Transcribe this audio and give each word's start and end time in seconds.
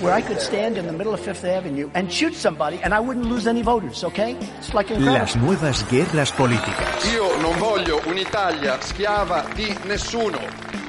where 0.00 0.12
I 0.12 0.22
could 0.22 0.40
stand 0.40 0.76
in 0.76 0.86
the 0.86 0.92
middle 0.92 1.12
of 1.14 1.20
Fifth 1.20 1.44
Avenue 1.44 1.90
and 1.94 2.10
shoot 2.10 2.34
somebody 2.34 2.78
and 2.82 2.92
I 2.92 3.00
wouldn't 3.00 3.26
lose 3.26 3.46
any 3.46 3.62
voters, 3.62 4.04
okay? 4.04 4.36
It's 4.58 4.74
like 4.74 4.90
incredible. 4.90 5.12
Las 5.18 5.36
nuevas 5.36 5.84
guerras 5.90 6.32
políticas. 6.32 7.12
Io 7.12 7.36
non 7.40 7.58
voglio 7.58 8.00
un'Italia 8.06 8.78
schiava 8.80 9.44
di 9.54 9.74
nessuno. 9.86 10.38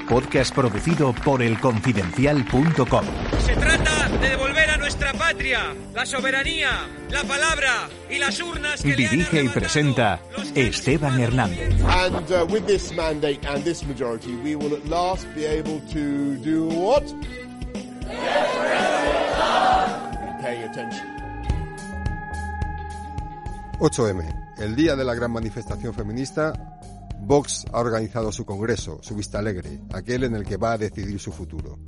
Podcast 0.08 0.54
producido 0.54 1.12
por 1.12 1.42
elconfidencial.com. 1.42 3.04
Se 3.44 3.54
trata 3.56 4.08
de 4.20 4.28
devolver 4.30 4.70
a 4.70 4.76
nuestra 4.78 5.12
patria 5.12 5.74
la 5.92 6.06
soberanía, 6.06 6.70
la 7.10 7.22
palabra 7.24 7.88
y 8.08 8.18
las 8.18 8.40
urnas 8.40 8.80
que 8.80 8.96
le 8.96 9.06
han 9.06 9.10
Dirige 9.10 9.42
y 9.42 9.48
presenta 9.48 10.18
Esteban 10.54 11.20
Hernández. 11.20 11.74
And 11.86 12.30
uh, 12.30 12.46
with 12.48 12.66
this 12.66 12.92
mandate 12.94 13.46
and 13.46 13.62
this 13.64 13.84
majority, 13.84 14.34
we 14.36 14.56
will 14.56 14.74
at 14.74 14.86
last 14.88 15.26
be 15.34 15.44
able 15.44 15.80
to 15.92 16.36
do 16.36 16.68
what? 16.68 17.04
Attention. 20.56 21.06
8M, 23.80 24.56
el 24.58 24.74
día 24.74 24.96
de 24.96 25.04
la 25.04 25.14
gran 25.14 25.30
manifestación 25.30 25.92
feminista, 25.92 26.80
Vox 27.20 27.66
ha 27.70 27.78
organizado 27.80 28.32
su 28.32 28.46
congreso, 28.46 28.98
su 29.02 29.14
Vista 29.14 29.40
Alegre, 29.40 29.80
aquel 29.92 30.24
en 30.24 30.34
el 30.34 30.44
que 30.44 30.56
va 30.56 30.72
a 30.72 30.78
decidir 30.78 31.20
su 31.20 31.32
futuro. 31.32 31.78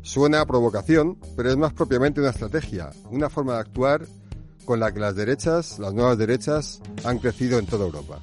Suena 0.00 0.40
a 0.40 0.46
provocación, 0.46 1.18
pero 1.36 1.50
es 1.50 1.58
más 1.58 1.74
propiamente 1.74 2.20
una 2.20 2.30
estrategia, 2.30 2.90
una 3.10 3.28
forma 3.28 3.54
de 3.54 3.60
actuar 3.60 4.06
con 4.64 4.80
la 4.80 4.92
que 4.92 5.00
las 5.00 5.14
derechas, 5.14 5.78
las 5.78 5.92
nuevas 5.92 6.16
derechas, 6.16 6.80
han 7.04 7.18
crecido 7.18 7.58
en 7.58 7.66
toda 7.66 7.84
Europa. 7.84 8.18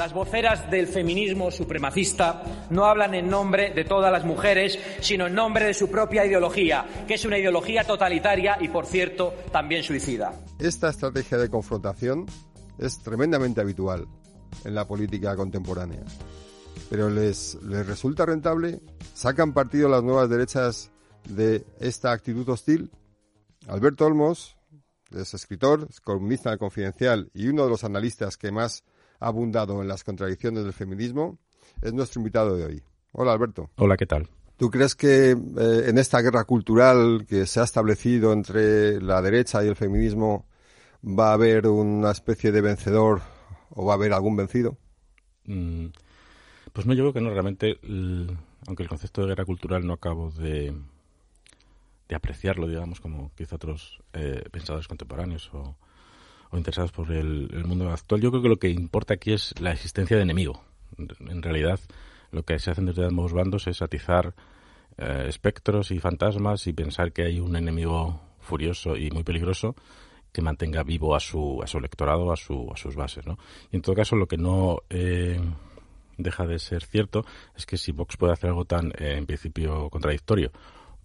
Las 0.00 0.14
voceras 0.14 0.70
del 0.70 0.86
feminismo 0.86 1.50
supremacista 1.50 2.42
no 2.70 2.86
hablan 2.86 3.14
en 3.14 3.28
nombre 3.28 3.74
de 3.74 3.84
todas 3.84 4.10
las 4.10 4.24
mujeres, 4.24 4.78
sino 5.02 5.26
en 5.26 5.34
nombre 5.34 5.66
de 5.66 5.74
su 5.74 5.90
propia 5.90 6.24
ideología, 6.24 6.86
que 7.06 7.16
es 7.16 7.24
una 7.26 7.36
ideología 7.36 7.84
totalitaria 7.84 8.56
y, 8.62 8.68
por 8.68 8.86
cierto, 8.86 9.34
también 9.52 9.82
suicida. 9.82 10.32
Esta 10.58 10.88
estrategia 10.88 11.36
de 11.36 11.50
confrontación 11.50 12.24
es 12.78 12.98
tremendamente 13.00 13.60
habitual 13.60 14.06
en 14.64 14.74
la 14.74 14.88
política 14.88 15.36
contemporánea. 15.36 16.00
Pero 16.88 17.10
les, 17.10 17.56
les 17.62 17.86
resulta 17.86 18.24
rentable, 18.24 18.80
sacan 19.12 19.52
partido 19.52 19.90
las 19.90 20.02
nuevas 20.02 20.30
derechas 20.30 20.90
de 21.28 21.66
esta 21.78 22.12
actitud 22.12 22.48
hostil. 22.48 22.90
Alberto 23.68 24.06
Olmos, 24.06 24.56
es 25.14 25.34
escritor, 25.34 25.88
es 25.90 26.00
columnista 26.00 26.48
del 26.48 26.58
Confidencial 26.58 27.30
y 27.34 27.48
uno 27.48 27.64
de 27.64 27.68
los 27.68 27.84
analistas 27.84 28.38
que 28.38 28.50
más 28.50 28.82
ha 29.20 29.26
abundado 29.28 29.80
en 29.82 29.88
las 29.88 30.02
contradicciones 30.02 30.64
del 30.64 30.72
feminismo, 30.72 31.38
es 31.82 31.92
nuestro 31.92 32.20
invitado 32.20 32.56
de 32.56 32.64
hoy. 32.64 32.82
Hola 33.12 33.32
Alberto. 33.32 33.70
Hola, 33.76 33.96
¿qué 33.96 34.06
tal? 34.06 34.28
¿Tú 34.56 34.70
crees 34.70 34.94
que 34.94 35.30
eh, 35.30 35.36
en 35.86 35.98
esta 35.98 36.20
guerra 36.20 36.44
cultural 36.44 37.24
que 37.28 37.46
se 37.46 37.60
ha 37.60 37.64
establecido 37.64 38.32
entre 38.32 39.00
la 39.00 39.22
derecha 39.22 39.64
y 39.64 39.68
el 39.68 39.76
feminismo 39.76 40.46
va 41.02 41.30
a 41.30 41.34
haber 41.34 41.66
una 41.66 42.10
especie 42.10 42.52
de 42.52 42.60
vencedor 42.60 43.22
o 43.70 43.86
va 43.86 43.94
a 43.94 43.96
haber 43.96 44.12
algún 44.12 44.36
vencido? 44.36 44.76
Mm, 45.44 45.86
Pues 46.72 46.86
no, 46.86 46.92
yo 46.92 47.04
creo 47.04 47.12
que 47.14 47.20
no, 47.20 47.30
realmente, 47.30 47.78
aunque 48.66 48.82
el 48.82 48.88
concepto 48.88 49.22
de 49.22 49.28
guerra 49.28 49.46
cultural 49.46 49.86
no 49.86 49.94
acabo 49.94 50.30
de, 50.30 50.74
de 52.08 52.14
apreciarlo, 52.14 52.68
digamos, 52.68 53.00
como 53.00 53.32
quizá 53.34 53.56
otros 53.56 54.00
eh, 54.12 54.44
pensadores 54.50 54.88
contemporáneos 54.88 55.50
o, 55.54 55.74
o 56.50 56.56
interesados 56.56 56.92
por 56.92 57.12
el, 57.12 57.64
mundo 57.64 57.90
actual, 57.90 58.20
yo 58.20 58.30
creo 58.30 58.42
que 58.42 58.48
lo 58.48 58.58
que 58.58 58.68
importa 58.70 59.14
aquí 59.14 59.32
es 59.32 59.54
la 59.60 59.72
existencia 59.72 60.16
de 60.16 60.22
enemigo. 60.22 60.62
En 60.98 61.42
realidad, 61.42 61.80
lo 62.32 62.42
que 62.44 62.58
se 62.58 62.70
hacen 62.70 62.86
desde 62.86 63.06
ambos 63.06 63.32
bandos 63.32 63.66
es 63.66 63.82
atizar 63.82 64.34
eh, 64.98 65.26
espectros 65.28 65.90
y 65.90 65.98
fantasmas 66.00 66.66
y 66.66 66.72
pensar 66.72 67.12
que 67.12 67.22
hay 67.22 67.40
un 67.40 67.56
enemigo 67.56 68.20
furioso 68.40 68.96
y 68.96 69.10
muy 69.10 69.22
peligroso 69.22 69.76
que 70.32 70.42
mantenga 70.42 70.82
vivo 70.82 71.14
a 71.14 71.20
su, 71.20 71.60
a 71.62 71.66
su 71.66 71.78
electorado, 71.78 72.32
a, 72.32 72.36
su, 72.36 72.70
a 72.72 72.76
sus 72.76 72.94
bases. 72.94 73.26
¿no? 73.26 73.38
Y 73.70 73.76
en 73.76 73.82
todo 73.82 73.94
caso, 73.94 74.16
lo 74.16 74.26
que 74.26 74.36
no 74.36 74.80
eh, 74.90 75.40
deja 76.16 76.46
de 76.46 76.58
ser 76.58 76.84
cierto 76.84 77.24
es 77.56 77.66
que 77.66 77.76
si 77.76 77.92
Vox 77.92 78.16
puede 78.16 78.32
hacer 78.32 78.50
algo 78.50 78.64
tan, 78.64 78.90
eh, 78.98 79.16
en 79.16 79.26
principio, 79.26 79.88
contradictorio 79.90 80.52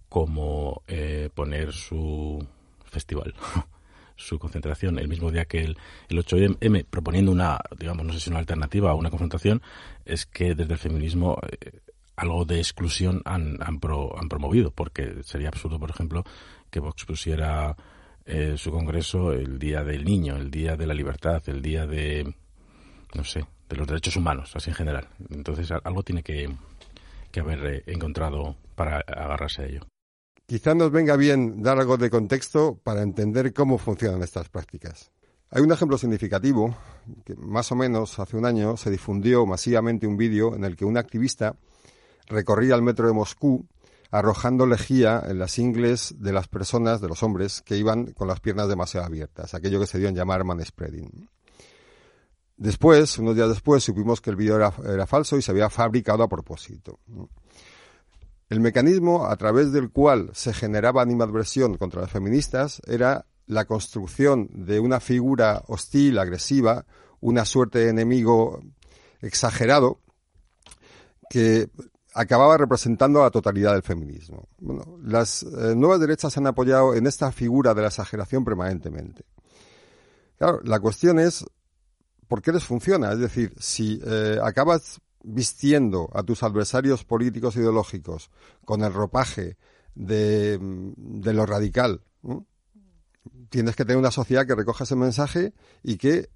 como 0.08 0.82
eh, 0.86 1.30
poner 1.34 1.72
su 1.72 2.46
festival, 2.84 3.34
su 4.16 4.38
concentración 4.38 4.98
el 4.98 5.08
mismo 5.08 5.30
día 5.30 5.44
que 5.44 5.60
el, 5.62 5.76
el 6.08 6.18
8M, 6.24 6.84
proponiendo 6.88 7.30
una, 7.32 7.58
digamos, 7.78 8.04
no 8.06 8.12
sé 8.12 8.20
si 8.20 8.30
una 8.30 8.38
alternativa 8.38 8.92
o 8.92 8.96
una 8.96 9.10
confrontación, 9.10 9.62
es 10.04 10.26
que 10.26 10.54
desde 10.54 10.72
el 10.72 10.78
feminismo 10.78 11.38
eh, 11.60 11.80
algo 12.16 12.44
de 12.44 12.58
exclusión 12.58 13.20
han, 13.24 13.58
han, 13.62 13.78
pro- 13.78 14.18
han 14.18 14.28
promovido, 14.28 14.70
porque 14.70 15.22
sería 15.22 15.48
absurdo, 15.48 15.78
por 15.78 15.90
ejemplo, 15.90 16.24
que 16.70 16.80
Vox 16.80 17.04
pusiera 17.04 17.76
eh, 18.24 18.54
su 18.56 18.70
congreso 18.70 19.32
el 19.32 19.58
día 19.58 19.84
del 19.84 20.04
niño, 20.04 20.36
el 20.36 20.50
día 20.50 20.76
de 20.76 20.86
la 20.86 20.94
libertad, 20.94 21.42
el 21.46 21.60
día 21.62 21.86
de, 21.86 22.34
no 23.14 23.22
sé, 23.24 23.44
de 23.68 23.76
los 23.76 23.86
derechos 23.86 24.16
humanos, 24.16 24.54
así 24.56 24.70
en 24.70 24.76
general. 24.76 25.08
Entonces 25.30 25.70
algo 25.70 26.02
tiene 26.02 26.22
que, 26.22 26.48
que 27.30 27.40
haber 27.40 27.66
eh, 27.66 27.82
encontrado 27.86 28.56
para 28.74 28.98
agarrarse 29.00 29.62
a 29.62 29.66
ello. 29.66 29.80
Quizá 30.46 30.76
nos 30.76 30.92
venga 30.92 31.16
bien 31.16 31.60
dar 31.60 31.80
algo 31.80 31.96
de 31.96 32.08
contexto 32.08 32.78
para 32.84 33.02
entender 33.02 33.52
cómo 33.52 33.78
funcionan 33.78 34.22
estas 34.22 34.48
prácticas. 34.48 35.10
Hay 35.50 35.60
un 35.60 35.72
ejemplo 35.72 35.98
significativo, 35.98 36.76
que 37.24 37.34
más 37.34 37.72
o 37.72 37.74
menos 37.74 38.16
hace 38.20 38.36
un 38.36 38.46
año 38.46 38.76
se 38.76 38.90
difundió 38.90 39.44
masivamente 39.44 40.06
un 40.06 40.16
vídeo 40.16 40.54
en 40.54 40.64
el 40.64 40.76
que 40.76 40.84
un 40.84 40.98
activista 40.98 41.56
recorría 42.26 42.76
el 42.76 42.82
metro 42.82 43.08
de 43.08 43.12
Moscú 43.12 43.66
arrojando 44.12 44.66
lejía 44.66 45.20
en 45.26 45.40
las 45.40 45.58
ingles 45.58 46.14
de 46.18 46.32
las 46.32 46.46
personas, 46.46 47.00
de 47.00 47.08
los 47.08 47.24
hombres, 47.24 47.60
que 47.62 47.76
iban 47.76 48.12
con 48.12 48.28
las 48.28 48.38
piernas 48.38 48.68
demasiado 48.68 49.04
abiertas, 49.04 49.52
aquello 49.52 49.80
que 49.80 49.88
se 49.88 49.98
dio 49.98 50.08
en 50.08 50.14
llamar 50.14 50.44
manspreading. 50.44 51.28
Después, 52.56 53.18
unos 53.18 53.34
días 53.34 53.48
después, 53.48 53.82
supimos 53.82 54.20
que 54.20 54.30
el 54.30 54.36
vídeo 54.36 54.56
era 54.56 55.06
falso 55.06 55.36
y 55.36 55.42
se 55.42 55.50
había 55.50 55.68
fabricado 55.68 56.22
a 56.22 56.28
propósito. 56.28 57.00
El 58.48 58.60
mecanismo 58.60 59.26
a 59.26 59.36
través 59.36 59.72
del 59.72 59.90
cual 59.90 60.30
se 60.32 60.52
generaba 60.52 61.02
animadversión 61.02 61.76
contra 61.76 62.02
las 62.02 62.10
feministas 62.10 62.80
era 62.86 63.26
la 63.46 63.64
construcción 63.64 64.48
de 64.52 64.78
una 64.78 65.00
figura 65.00 65.62
hostil, 65.66 66.18
agresiva, 66.18 66.84
una 67.20 67.44
suerte 67.44 67.80
de 67.80 67.90
enemigo 67.90 68.60
exagerado 69.20 70.00
que 71.28 71.68
acababa 72.14 72.56
representando 72.56 73.20
a 73.20 73.24
la 73.24 73.30
totalidad 73.30 73.72
del 73.72 73.82
feminismo. 73.82 74.48
Bueno, 74.58 74.98
las 75.02 75.42
eh, 75.42 75.74
nuevas 75.76 76.00
derechas 76.00 76.32
se 76.32 76.40
han 76.40 76.46
apoyado 76.46 76.94
en 76.94 77.06
esta 77.06 77.32
figura 77.32 77.74
de 77.74 77.82
la 77.82 77.88
exageración 77.88 78.44
permanentemente. 78.44 79.24
Claro, 80.38 80.60
la 80.64 80.80
cuestión 80.80 81.18
es 81.18 81.44
por 82.28 82.42
qué 82.42 82.52
les 82.52 82.64
funciona. 82.64 83.12
Es 83.12 83.18
decir, 83.18 83.54
si 83.58 84.00
eh, 84.04 84.38
acabas 84.42 85.00
vistiendo 85.26 86.08
a 86.14 86.22
tus 86.22 86.42
adversarios 86.42 87.04
políticos 87.04 87.56
e 87.56 87.60
ideológicos 87.60 88.30
con 88.64 88.82
el 88.82 88.92
ropaje 88.92 89.56
de, 89.94 90.58
de 90.60 91.34
lo 91.34 91.46
radical, 91.46 92.00
tienes 93.50 93.74
que 93.74 93.84
tener 93.84 93.98
una 93.98 94.10
sociedad 94.10 94.46
que 94.46 94.54
recoja 94.54 94.84
ese 94.84 94.94
mensaje 94.94 95.52
y 95.82 95.96
que 95.96 96.30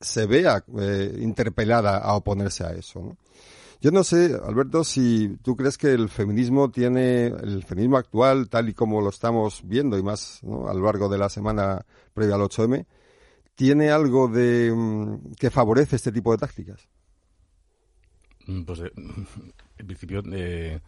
se 0.00 0.26
vea 0.26 0.64
eh, 0.78 1.18
interpelada 1.20 1.98
a 1.98 2.14
oponerse 2.14 2.64
a 2.64 2.72
eso. 2.72 3.00
¿no? 3.00 3.16
Yo 3.80 3.90
no 3.90 4.04
sé, 4.04 4.38
Alberto, 4.44 4.84
si 4.84 5.36
tú 5.42 5.56
crees 5.56 5.76
que 5.76 5.92
el 5.92 6.08
feminismo 6.08 6.70
tiene, 6.70 7.26
el 7.26 7.64
feminismo 7.64 7.96
actual, 7.96 8.48
tal 8.48 8.68
y 8.68 8.74
como 8.74 9.00
lo 9.00 9.10
estamos 9.10 9.62
viendo 9.64 9.98
y 9.98 10.02
más 10.02 10.38
¿no? 10.42 10.68
a 10.68 10.74
lo 10.74 10.84
largo 10.84 11.08
de 11.08 11.18
la 11.18 11.28
semana 11.28 11.84
previa 12.14 12.36
al 12.36 12.42
8M, 12.42 12.86
tiene 13.56 13.90
algo 13.90 14.28
de 14.28 14.72
mm, 14.72 15.32
que 15.38 15.50
favorece 15.50 15.96
este 15.96 16.12
tipo 16.12 16.30
de 16.30 16.38
tácticas. 16.38 16.88
Mm, 18.46 18.62
Pues 18.62 18.80
eh, 18.80 18.92
en 19.78 19.86
principio 19.86 20.22
eh, 20.32 20.80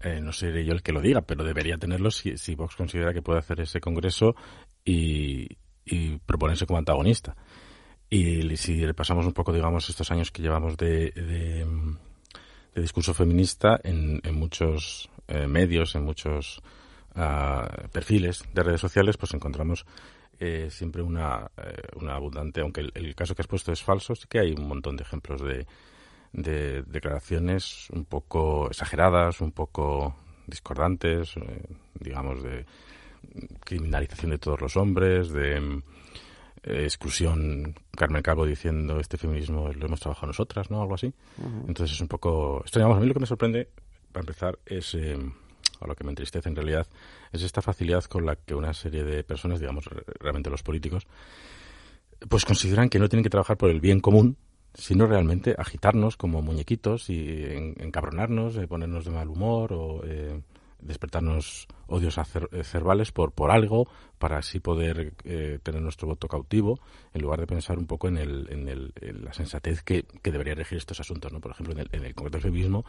eh, 0.00 0.20
no 0.20 0.32
seré 0.32 0.64
yo 0.64 0.72
el 0.72 0.82
que 0.82 0.92
lo 0.92 1.00
diga, 1.00 1.22
pero 1.22 1.44
debería 1.44 1.78
tenerlo 1.78 2.10
si, 2.10 2.36
si 2.36 2.54
Vox 2.54 2.76
considera 2.76 3.12
que 3.12 3.22
puede 3.22 3.38
hacer 3.38 3.60
ese 3.60 3.80
congreso 3.80 4.34
y, 4.84 5.48
y 5.84 6.18
proponerse 6.18 6.66
como 6.66 6.78
antagonista. 6.78 7.36
Y 8.08 8.56
si 8.56 8.84
repasamos 8.86 9.26
un 9.26 9.32
poco, 9.32 9.52
digamos, 9.52 9.88
estos 9.88 10.10
años 10.12 10.30
que 10.30 10.42
llevamos 10.42 10.76
de, 10.76 11.10
de, 11.10 11.66
de 12.74 12.80
discurso 12.82 13.12
feminista 13.14 13.80
en, 13.82 14.20
muchos 14.32 15.10
eh, 15.26 15.48
medios, 15.48 15.96
en 15.96 16.04
muchos 16.04 16.62
ah, 17.16 17.68
perfiles 17.90 18.44
de 18.54 18.62
redes 18.62 18.80
sociales, 18.80 19.16
pues 19.16 19.34
encontramos 19.34 19.86
eh, 20.38 20.68
siempre 20.70 21.02
una, 21.02 21.50
eh, 21.56 21.82
una 21.96 22.14
abundante, 22.14 22.60
aunque 22.60 22.82
el, 22.82 22.92
el 22.94 23.14
caso 23.16 23.34
que 23.34 23.42
has 23.42 23.48
puesto 23.48 23.72
es 23.72 23.82
falso, 23.82 24.14
sí 24.14 24.26
que 24.28 24.38
hay 24.38 24.52
un 24.52 24.68
montón 24.68 24.96
de 24.96 25.02
ejemplos 25.02 25.42
de, 25.42 25.66
de 26.36 26.82
declaraciones 26.82 27.88
un 27.90 28.04
poco 28.04 28.68
exageradas, 28.68 29.40
un 29.40 29.52
poco 29.52 30.14
discordantes, 30.46 31.36
eh, 31.38 31.62
digamos, 31.98 32.42
de 32.42 32.66
criminalización 33.64 34.30
de 34.30 34.38
todos 34.38 34.60
los 34.60 34.76
hombres, 34.76 35.30
de 35.30 35.56
eh, 36.62 36.82
exclusión, 36.84 37.74
Carmen 37.96 38.22
Cabo 38.22 38.44
diciendo 38.44 39.00
este 39.00 39.16
feminismo 39.16 39.72
lo 39.72 39.86
hemos 39.86 39.98
trabajado 39.98 40.28
nosotras, 40.28 40.70
¿no? 40.70 40.82
Algo 40.82 40.94
así. 40.94 41.12
Entonces 41.66 41.96
es 41.96 42.00
un 42.00 42.08
poco... 42.08 42.62
Esto, 42.64 42.78
digamos, 42.78 42.98
a 42.98 43.00
mí 43.00 43.06
lo 43.06 43.14
que 43.14 43.20
me 43.20 43.26
sorprende, 43.26 43.70
para 44.12 44.22
empezar, 44.22 44.58
es 44.66 44.94
eh, 44.94 45.18
o 45.80 45.86
lo 45.86 45.94
que 45.94 46.04
me 46.04 46.10
entristece 46.10 46.48
en 46.48 46.56
realidad, 46.56 46.86
es 47.32 47.42
esta 47.42 47.62
facilidad 47.62 48.04
con 48.04 48.26
la 48.26 48.36
que 48.36 48.54
una 48.54 48.74
serie 48.74 49.04
de 49.04 49.24
personas, 49.24 49.58
digamos, 49.58 49.88
realmente 50.20 50.50
los 50.50 50.62
políticos, 50.62 51.06
pues 52.28 52.44
consideran 52.44 52.90
que 52.90 52.98
no 52.98 53.08
tienen 53.08 53.24
que 53.24 53.30
trabajar 53.30 53.56
por 53.56 53.70
el 53.70 53.80
bien 53.80 54.00
común, 54.00 54.36
sino 54.78 55.06
realmente 55.06 55.54
agitarnos 55.56 56.16
como 56.16 56.42
muñequitos 56.42 57.08
y 57.08 57.42
encabronarnos, 57.78 58.56
eh, 58.56 58.68
ponernos 58.68 59.04
de 59.04 59.10
mal 59.10 59.28
humor 59.28 59.72
o 59.72 60.02
eh, 60.04 60.40
despertarnos 60.80 61.66
odios 61.86 62.18
eh, 62.18 62.62
cervales 62.62 63.10
por, 63.10 63.32
por 63.32 63.50
algo 63.50 63.88
para 64.18 64.38
así 64.38 64.60
poder 64.60 65.14
tener 65.62 65.80
nuestro 65.80 66.08
voto 66.08 66.28
cautivo 66.28 66.78
en 67.12 67.22
lugar 67.22 67.40
de 67.40 67.46
pensar 67.46 67.78
un 67.78 67.86
poco 67.86 68.08
en, 68.08 68.18
el, 68.18 68.48
en, 68.50 68.68
el, 68.68 68.92
la 69.22 69.32
sensatez 69.32 69.82
que, 69.82 70.04
que, 70.22 70.30
debería 70.30 70.54
regir 70.54 70.78
estos 70.78 71.00
asuntos. 71.00 71.32
¿no? 71.32 71.40
Por 71.40 71.52
ejemplo, 71.52 71.74
en 71.74 71.80
el, 71.80 71.88
en 71.92 72.04
el 72.04 72.14
concreto 72.14 72.40
feminismo, 72.40 72.84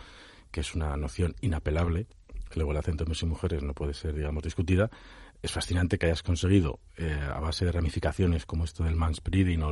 que 0.52 0.62
es 0.62 0.76
una 0.76 0.96
noción 0.98 1.36
inapelable, 1.42 2.08
luego 2.56 2.72
el 2.72 2.78
acento 2.78 3.04
de 3.04 3.08
hombres 3.08 3.24
y 3.24 3.26
mujeres 3.26 3.64
no 3.64 3.74
puede 3.74 3.94
ser, 3.94 4.14
digamos, 4.14 4.44
discutida, 4.44 4.90
es 5.42 5.52
fascinante 5.52 5.98
que 5.98 6.08
hayas 6.08 6.24
conseguido, 6.24 6.80
a 7.34 7.40
base 7.40 7.66
de 7.66 7.72
ramificaciones 7.72 8.46
como 8.46 8.64
esto 8.64 8.84
del 8.84 8.96
manspreading 8.96 9.62
o 9.64 9.72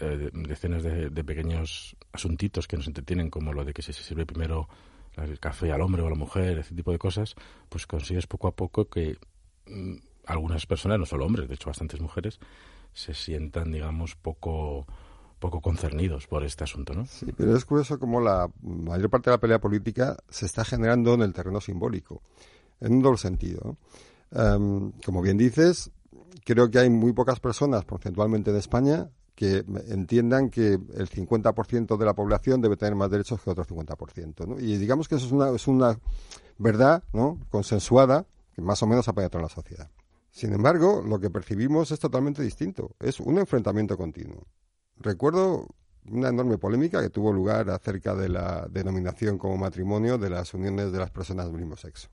eh, 0.00 0.30
decenas 0.32 0.82
de, 0.82 1.24
pequeños 1.24 1.96
asuntitos 2.12 2.66
que 2.66 2.76
nos 2.76 2.86
entretienen, 2.86 3.30
como 3.30 3.52
lo 3.52 3.64
de 3.64 3.72
que 3.72 3.82
si 3.82 3.92
se 3.92 4.02
sirve 4.02 4.26
primero 4.26 4.68
el 5.16 5.40
café 5.40 5.72
al 5.72 5.80
hombre 5.80 6.02
o 6.02 6.06
a 6.06 6.10
la 6.10 6.16
mujer, 6.16 6.58
ese 6.58 6.74
tipo 6.74 6.92
de 6.92 6.98
cosas, 6.98 7.34
pues 7.68 7.86
consigues 7.86 8.26
poco 8.26 8.48
a 8.48 8.54
poco 8.54 8.88
que 8.88 9.16
mm, 9.66 9.96
algunas 10.26 10.66
personas, 10.66 10.98
no 10.98 11.06
solo 11.06 11.26
hombres, 11.26 11.48
de 11.48 11.54
hecho 11.54 11.70
bastantes 11.70 12.00
mujeres, 12.00 12.38
se 12.92 13.14
sientan, 13.14 13.72
digamos, 13.72 14.14
poco 14.14 14.86
poco 15.38 15.60
concernidos 15.60 16.26
por 16.26 16.44
este 16.44 16.64
asunto, 16.64 16.94
¿no? 16.94 17.04
Sí, 17.06 17.26
pero 17.36 17.54
es 17.54 17.64
curioso 17.64 17.98
como 17.98 18.20
la 18.20 18.50
mayor 18.62 19.10
parte 19.10 19.30
de 19.30 19.36
la 19.36 19.40
pelea 19.40 19.60
política 19.60 20.16
se 20.30 20.46
está 20.46 20.64
generando 20.64 21.14
en 21.14 21.22
el 21.22 21.32
terreno 21.32 21.60
simbólico, 21.60 22.22
en 22.80 22.94
un 22.94 23.02
doble 23.02 23.18
sentido. 23.18 23.76
Em, 24.32 24.92
como 25.04 25.22
bien 25.22 25.36
dices, 25.36 25.90
creo 26.44 26.70
que 26.70 26.78
hay 26.78 26.90
muy 26.90 27.12
pocas 27.12 27.38
personas 27.40 27.84
porcentualmente 27.84 28.50
en 28.50 28.56
España 28.56 29.10
que 29.36 29.64
entiendan 29.88 30.48
que 30.48 30.72
el 30.72 31.10
50% 31.10 31.98
de 31.98 32.04
la 32.06 32.14
población 32.14 32.62
debe 32.62 32.78
tener 32.78 32.94
más 32.94 33.10
derechos 33.10 33.40
que 33.42 33.50
otro 33.50 33.64
50%. 33.64 34.46
¿no? 34.46 34.58
Y 34.58 34.78
digamos 34.78 35.08
que 35.08 35.16
eso 35.16 35.26
es 35.26 35.32
una, 35.32 35.50
es 35.50 35.68
una 35.68 36.00
verdad 36.56 37.04
¿no? 37.12 37.38
consensuada 37.50 38.26
que 38.54 38.62
más 38.62 38.82
o 38.82 38.86
menos 38.86 39.06
apoya 39.06 39.26
a 39.26 39.30
toda 39.30 39.42
la 39.42 39.50
sociedad. 39.50 39.90
Sin 40.30 40.54
embargo, 40.54 41.04
lo 41.06 41.20
que 41.20 41.28
percibimos 41.28 41.90
es 41.90 42.00
totalmente 42.00 42.42
distinto. 42.42 42.96
Es 42.98 43.20
un 43.20 43.38
enfrentamiento 43.38 43.98
continuo. 43.98 44.46
Recuerdo 44.96 45.68
una 46.10 46.30
enorme 46.30 46.56
polémica 46.56 47.02
que 47.02 47.10
tuvo 47.10 47.30
lugar 47.30 47.68
acerca 47.68 48.14
de 48.14 48.30
la 48.30 48.66
denominación 48.70 49.36
como 49.36 49.58
matrimonio 49.58 50.16
de 50.16 50.30
las 50.30 50.54
uniones 50.54 50.92
de 50.92 50.98
las 50.98 51.10
personas 51.10 51.46
del 51.46 51.56
mismo 51.56 51.76
sexo. 51.76 52.08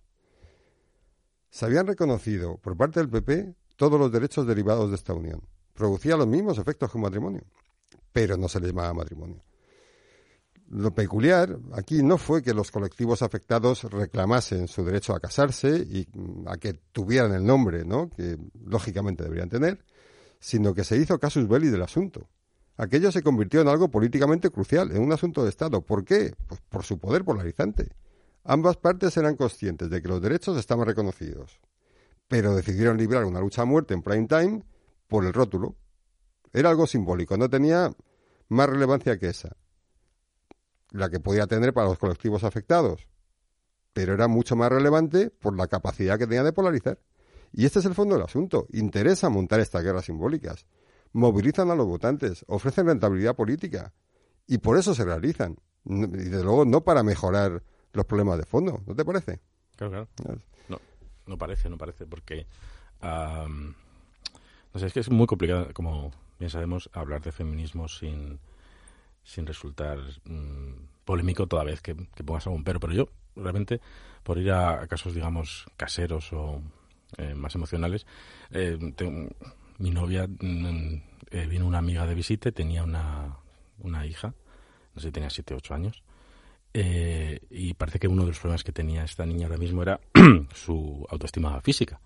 Se 1.49 1.65
habían 1.65 1.87
reconocido 1.87 2.57
por 2.57 2.75
parte 2.75 2.99
del 2.99 3.09
PP 3.09 3.55
todos 3.77 3.97
los 3.97 4.11
derechos 4.11 4.45
derivados 4.45 4.89
de 4.89 4.97
esta 4.97 5.13
unión 5.13 5.41
producía 5.73 6.17
los 6.17 6.27
mismos 6.27 6.57
efectos 6.57 6.91
que 6.91 6.97
un 6.97 7.03
matrimonio, 7.03 7.43
pero 8.11 8.37
no 8.37 8.47
se 8.47 8.59
le 8.59 8.67
llamaba 8.67 8.93
matrimonio. 8.93 9.43
Lo 10.69 10.93
peculiar 10.93 11.59
aquí 11.73 12.01
no 12.01 12.17
fue 12.17 12.41
que 12.41 12.53
los 12.53 12.71
colectivos 12.71 13.21
afectados 13.21 13.83
reclamasen 13.83 14.67
su 14.67 14.83
derecho 14.83 15.13
a 15.13 15.19
casarse 15.19 15.69
y 15.77 16.07
mm, 16.11 16.47
a 16.47 16.57
que 16.57 16.73
tuvieran 16.91 17.33
el 17.33 17.45
nombre, 17.45 17.85
¿no? 17.85 18.09
que 18.09 18.37
lógicamente 18.65 19.23
deberían 19.23 19.49
tener, 19.49 19.83
sino 20.39 20.73
que 20.73 20.83
se 20.83 20.97
hizo 20.97 21.19
casus 21.19 21.47
belli 21.47 21.67
del 21.67 21.83
asunto. 21.83 22.27
Aquello 22.75 23.11
se 23.11 23.21
convirtió 23.21 23.61
en 23.61 23.67
algo 23.67 23.91
políticamente 23.91 24.49
crucial, 24.49 24.91
en 24.91 25.03
un 25.03 25.13
asunto 25.13 25.43
de 25.43 25.49
Estado. 25.49 25.81
¿Por 25.81 26.03
qué? 26.03 26.33
Pues 26.47 26.59
por 26.69 26.83
su 26.83 26.97
poder 26.97 27.23
polarizante. 27.23 27.91
Ambas 28.43 28.77
partes 28.77 29.15
eran 29.15 29.35
conscientes 29.35 29.89
de 29.89 30.01
que 30.01 30.07
los 30.07 30.21
derechos 30.21 30.57
estaban 30.57 30.87
reconocidos, 30.87 31.59
pero 32.27 32.55
decidieron 32.55 32.97
librar 32.97 33.25
una 33.25 33.39
lucha 33.39 33.61
a 33.61 33.65
muerte 33.65 33.93
en 33.93 34.01
prime 34.01 34.27
time 34.27 34.63
por 35.13 35.25
el 35.25 35.33
rótulo. 35.33 35.75
Era 36.53 36.71
algo 36.71 36.87
simbólico, 36.87 37.37
no 37.37 37.47
tenía 37.47 37.91
más 38.49 38.67
relevancia 38.67 39.19
que 39.19 39.27
esa, 39.27 39.55
la 40.89 41.11
que 41.11 41.19
podía 41.19 41.45
tener 41.45 41.71
para 41.71 41.87
los 41.87 41.99
colectivos 41.99 42.43
afectados, 42.43 43.07
pero 43.93 44.15
era 44.15 44.27
mucho 44.27 44.55
más 44.55 44.71
relevante 44.71 45.29
por 45.29 45.55
la 45.55 45.67
capacidad 45.67 46.17
que 46.17 46.25
tenía 46.25 46.41
de 46.41 46.51
polarizar. 46.51 46.97
Y 47.51 47.65
este 47.65 47.77
es 47.77 47.85
el 47.85 47.93
fondo 47.93 48.15
del 48.15 48.23
asunto. 48.23 48.65
Interesa 48.73 49.29
montar 49.29 49.59
estas 49.59 49.83
guerras 49.83 50.05
simbólicas. 50.05 50.65
Movilizan 51.11 51.69
a 51.69 51.75
los 51.75 51.85
votantes, 51.85 52.43
ofrecen 52.47 52.87
rentabilidad 52.87 53.35
política. 53.35 53.93
Y 54.47 54.57
por 54.57 54.79
eso 54.79 54.95
se 54.95 55.05
realizan. 55.05 55.57
Y 55.85 56.07
desde 56.07 56.43
luego 56.43 56.65
no 56.65 56.83
para 56.83 57.03
mejorar 57.03 57.61
los 57.91 58.05
problemas 58.07 58.39
de 58.39 58.45
fondo. 58.45 58.81
¿No 58.87 58.95
te 58.95 59.05
parece? 59.05 59.41
Claro, 59.75 60.07
claro. 60.15 60.41
No, 60.69 60.79
no 61.27 61.37
parece, 61.37 61.69
no 61.69 61.77
parece, 61.77 62.07
porque 62.07 62.47
no 64.73 64.79
sé, 64.79 64.87
es 64.87 64.93
que 64.93 64.99
es 65.01 65.09
muy 65.09 65.27
complicado, 65.27 65.69
como 65.73 66.11
bien 66.39 66.49
sabemos, 66.49 66.89
hablar 66.93 67.21
de 67.21 67.31
feminismo 67.31 67.87
sin, 67.87 68.39
sin 69.23 69.45
resultar 69.45 69.99
mm, 70.25 71.05
polémico 71.05 71.47
toda 71.47 71.63
vez 71.63 71.81
que, 71.81 71.95
pongas 71.95 72.47
algún 72.47 72.63
pero. 72.63 72.79
Pero 72.79 72.93
yo, 72.93 73.09
realmente, 73.35 73.81
por 74.23 74.37
ir 74.37 74.51
a, 74.51 74.87
casos, 74.87 75.13
digamos, 75.13 75.65
caseros 75.77 76.33
o 76.33 76.61
eh, 77.17 77.35
más 77.35 77.53
emocionales, 77.53 78.07
eh, 78.51 78.77
mi 79.77 79.91
novia 79.91 80.27
mm, 80.27 81.01
eh, 81.29 81.47
vino 81.47 81.67
una 81.67 81.77
amiga 81.77 82.07
de 82.07 82.15
visita, 82.15 82.51
tenía 82.51 82.83
una, 82.83 83.37
una 83.79 84.05
hija, 84.07 84.33
no 84.95 85.01
sé, 85.01 85.11
tenía 85.11 85.29
7 85.29 85.53
o 85.53 85.57
8 85.57 85.73
años. 85.75 86.03
y 86.73 87.73
parece 87.75 87.99
que 87.99 88.07
uno 88.07 88.23
de 88.23 88.29
los 88.29 88.39
problemas 88.39 88.63
que 88.63 88.71
tenía 88.71 89.03
esta 89.03 89.25
niña 89.25 89.45
ahora 89.45 89.59
mismo 89.59 89.83
era 89.83 89.99
su 90.55 91.05
autoestima 91.09 91.61
física 91.61 91.99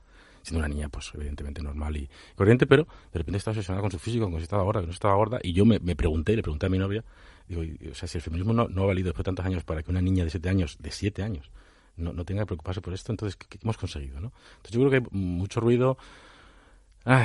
siendo 0.48 0.66
una 0.66 0.74
niña, 0.74 0.88
pues 0.90 1.12
evidentemente 1.14 1.62
normal 1.62 1.98
y 1.98 2.10
corriente, 2.36 2.66
pero 2.66 2.88
de 3.12 3.20
repente 3.20 3.38
estaba 3.38 3.54
obsesionada 3.54 3.82
con 3.82 3.92
su 3.92 4.00
físico, 4.00 4.26
con 4.26 4.38
que 4.38 4.44
estaba 4.44 4.64
gorda, 4.64 4.82
que 4.82 4.88
no 4.88 4.94
estaba 4.94 5.16
gorda, 5.16 5.40
y 5.44 5.54
yo 5.54 5.66
me, 5.66 5.80
pregunté, 5.80 6.36
le 6.36 6.42
pregunté 6.42 6.68
a 6.68 6.70
mi 6.70 6.78
novia, 6.78 7.04
digo, 7.48 7.64
o 7.92 7.94
sea, 7.94 8.08
si 8.08 8.18
el 8.18 8.22
feminismo 8.22 8.54
no, 8.54 8.64
ha 8.64 8.86
valido 8.86 9.08
después 9.08 9.24
de 9.24 9.26
tantos 9.26 9.46
años 9.46 9.64
para 9.64 9.84
que 9.84 9.92
una 9.92 10.02
niña 10.02 10.24
de 10.24 10.30
siete 10.30 10.50
años, 10.50 10.78
de 10.80 10.92
siete 10.92 11.22
años, 11.22 11.52
no, 11.98 12.14
no 12.14 12.24
tenga 12.24 12.44
que 12.44 12.48
preocuparse 12.48 12.82
por 12.82 12.94
esto, 12.94 13.12
entonces, 13.12 13.36
¿qué, 13.36 13.60
hemos 13.62 13.78
conseguido? 13.78 14.22
¿no? 14.22 14.32
Entonces 14.58 14.72
yo 14.72 14.80
creo 14.80 14.90
que 14.92 14.98
hay 14.98 15.20
mucho 15.20 15.60
ruido, 15.60 15.98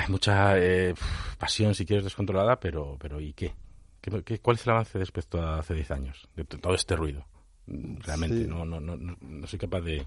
mucha 0.08 0.58
eh, 0.58 0.94
pasión, 1.38 1.74
si 1.74 1.86
quieres, 1.86 2.04
descontrolada, 2.04 2.58
pero, 2.58 2.96
pero 3.00 3.20
¿y 3.20 3.32
qué? 3.32 3.54
¿Qué, 4.00 4.40
cuál 4.40 4.56
es 4.56 4.66
el 4.66 4.72
avance 4.72 4.98
respecto 4.98 5.40
a 5.40 5.60
hace 5.60 5.74
diez 5.74 5.92
años 5.92 6.28
de 6.34 6.44
todo 6.44 6.74
este 6.74 6.96
ruido? 6.96 7.24
Realmente, 7.68 8.48
no, 8.48 8.64
no, 8.64 8.80
no, 8.80 8.96
no 8.96 9.46
soy 9.46 9.60
capaz 9.60 9.82
de 9.82 10.04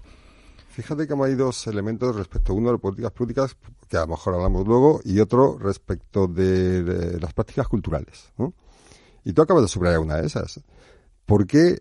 Fíjate 0.76 1.08
que 1.08 1.14
hay 1.14 1.34
dos 1.34 1.66
elementos 1.68 2.14
respecto 2.14 2.52
uno 2.52 2.70
de 2.70 2.76
políticas 2.76 3.10
públicas, 3.10 3.56
que 3.88 3.96
a 3.96 4.00
lo 4.00 4.08
mejor 4.08 4.34
hablamos 4.34 4.66
luego, 4.66 5.00
y 5.04 5.20
otro 5.20 5.56
respecto 5.56 6.26
de, 6.26 7.18
las 7.18 7.32
prácticas 7.32 7.66
culturales. 7.66 8.30
Y 9.24 9.32
tú 9.32 9.40
acabas 9.40 9.62
de 9.62 9.68
subrayar 9.68 10.00
una 10.00 10.16
de 10.16 10.26
esas. 10.26 10.60
¿Por 11.24 11.46
qué 11.46 11.80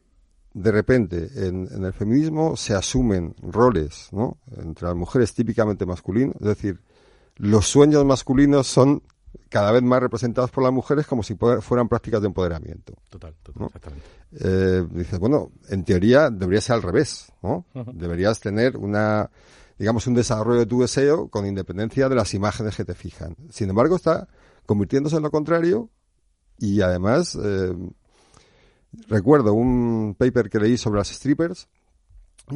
de 0.54 0.72
repente 0.72 1.30
en, 1.36 1.68
el 1.84 1.92
feminismo 1.92 2.56
se 2.56 2.74
asumen 2.74 3.36
roles 3.42 4.08
¿no? 4.14 4.38
entre 4.56 4.88
las 4.88 4.96
mujeres 4.96 5.34
típicamente 5.34 5.86
masculinos? 5.86 6.36
Es 6.40 6.48
decir, 6.48 6.80
los 7.36 7.68
sueños 7.68 8.06
masculinos 8.06 8.66
son 8.66 9.04
cada 9.50 9.72
vez 9.72 9.84
más 9.84 10.00
representados 10.00 10.52
por 10.52 10.64
las 10.64 10.74
mujeres 10.74 11.08
como 11.08 11.24
si 11.24 11.36
fueran 11.36 11.88
prácticas 11.88 12.22
de 12.22 12.28
empoderamiento. 12.28 12.94
Total, 13.10 13.34
total, 13.44 13.68
exactamente. 13.68 14.06
Eh, 14.40 14.86
dices, 14.92 15.20
bueno, 15.20 15.52
en 15.70 15.84
teoría 15.84 16.30
debería 16.30 16.62
ser 16.62 16.76
al 16.76 16.82
revés, 16.82 17.32
¿no? 17.42 17.66
Deberías 17.94 18.40
tener 18.40 18.78
una, 18.78 19.30
digamos, 19.78 20.08
un 20.08 20.14
desarrollo 20.14 20.60
de 20.60 20.66
tu 20.66 20.82
deseo 20.82 21.30
con 21.30 21.46
independencia 21.46 22.10
de 22.10 22.16
las 22.16 22.34
imágenes 22.34 22.76
que 22.76 22.86
te 22.86 22.96
fijan. 22.96 23.36
Sin 23.50 23.70
embargo, 23.70 23.96
está 23.96 24.28
convirtiéndose 24.66 25.18
en 25.18 25.24
lo 25.24 25.32
contrario 25.32 25.90
y 26.58 26.82
además, 26.82 27.38
eh, 27.42 27.74
recuerdo 29.08 29.54
un 29.54 30.16
paper 30.18 30.50
que 30.50 30.60
leí 30.60 30.78
sobre 30.78 31.00
las 31.00 31.10
strippers 31.10 31.68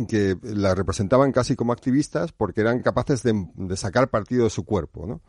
que 0.08 0.38
las 0.44 0.78
representaban 0.78 1.32
casi 1.32 1.56
como 1.56 1.74
activistas 1.74 2.32
porque 2.32 2.62
eran 2.62 2.82
capaces 2.82 3.24
de, 3.24 3.48
sacar 3.76 4.10
partido 4.10 4.44
de 4.44 4.50
su 4.50 4.64
cuerpo, 4.66 5.08
¿no? 5.08 5.22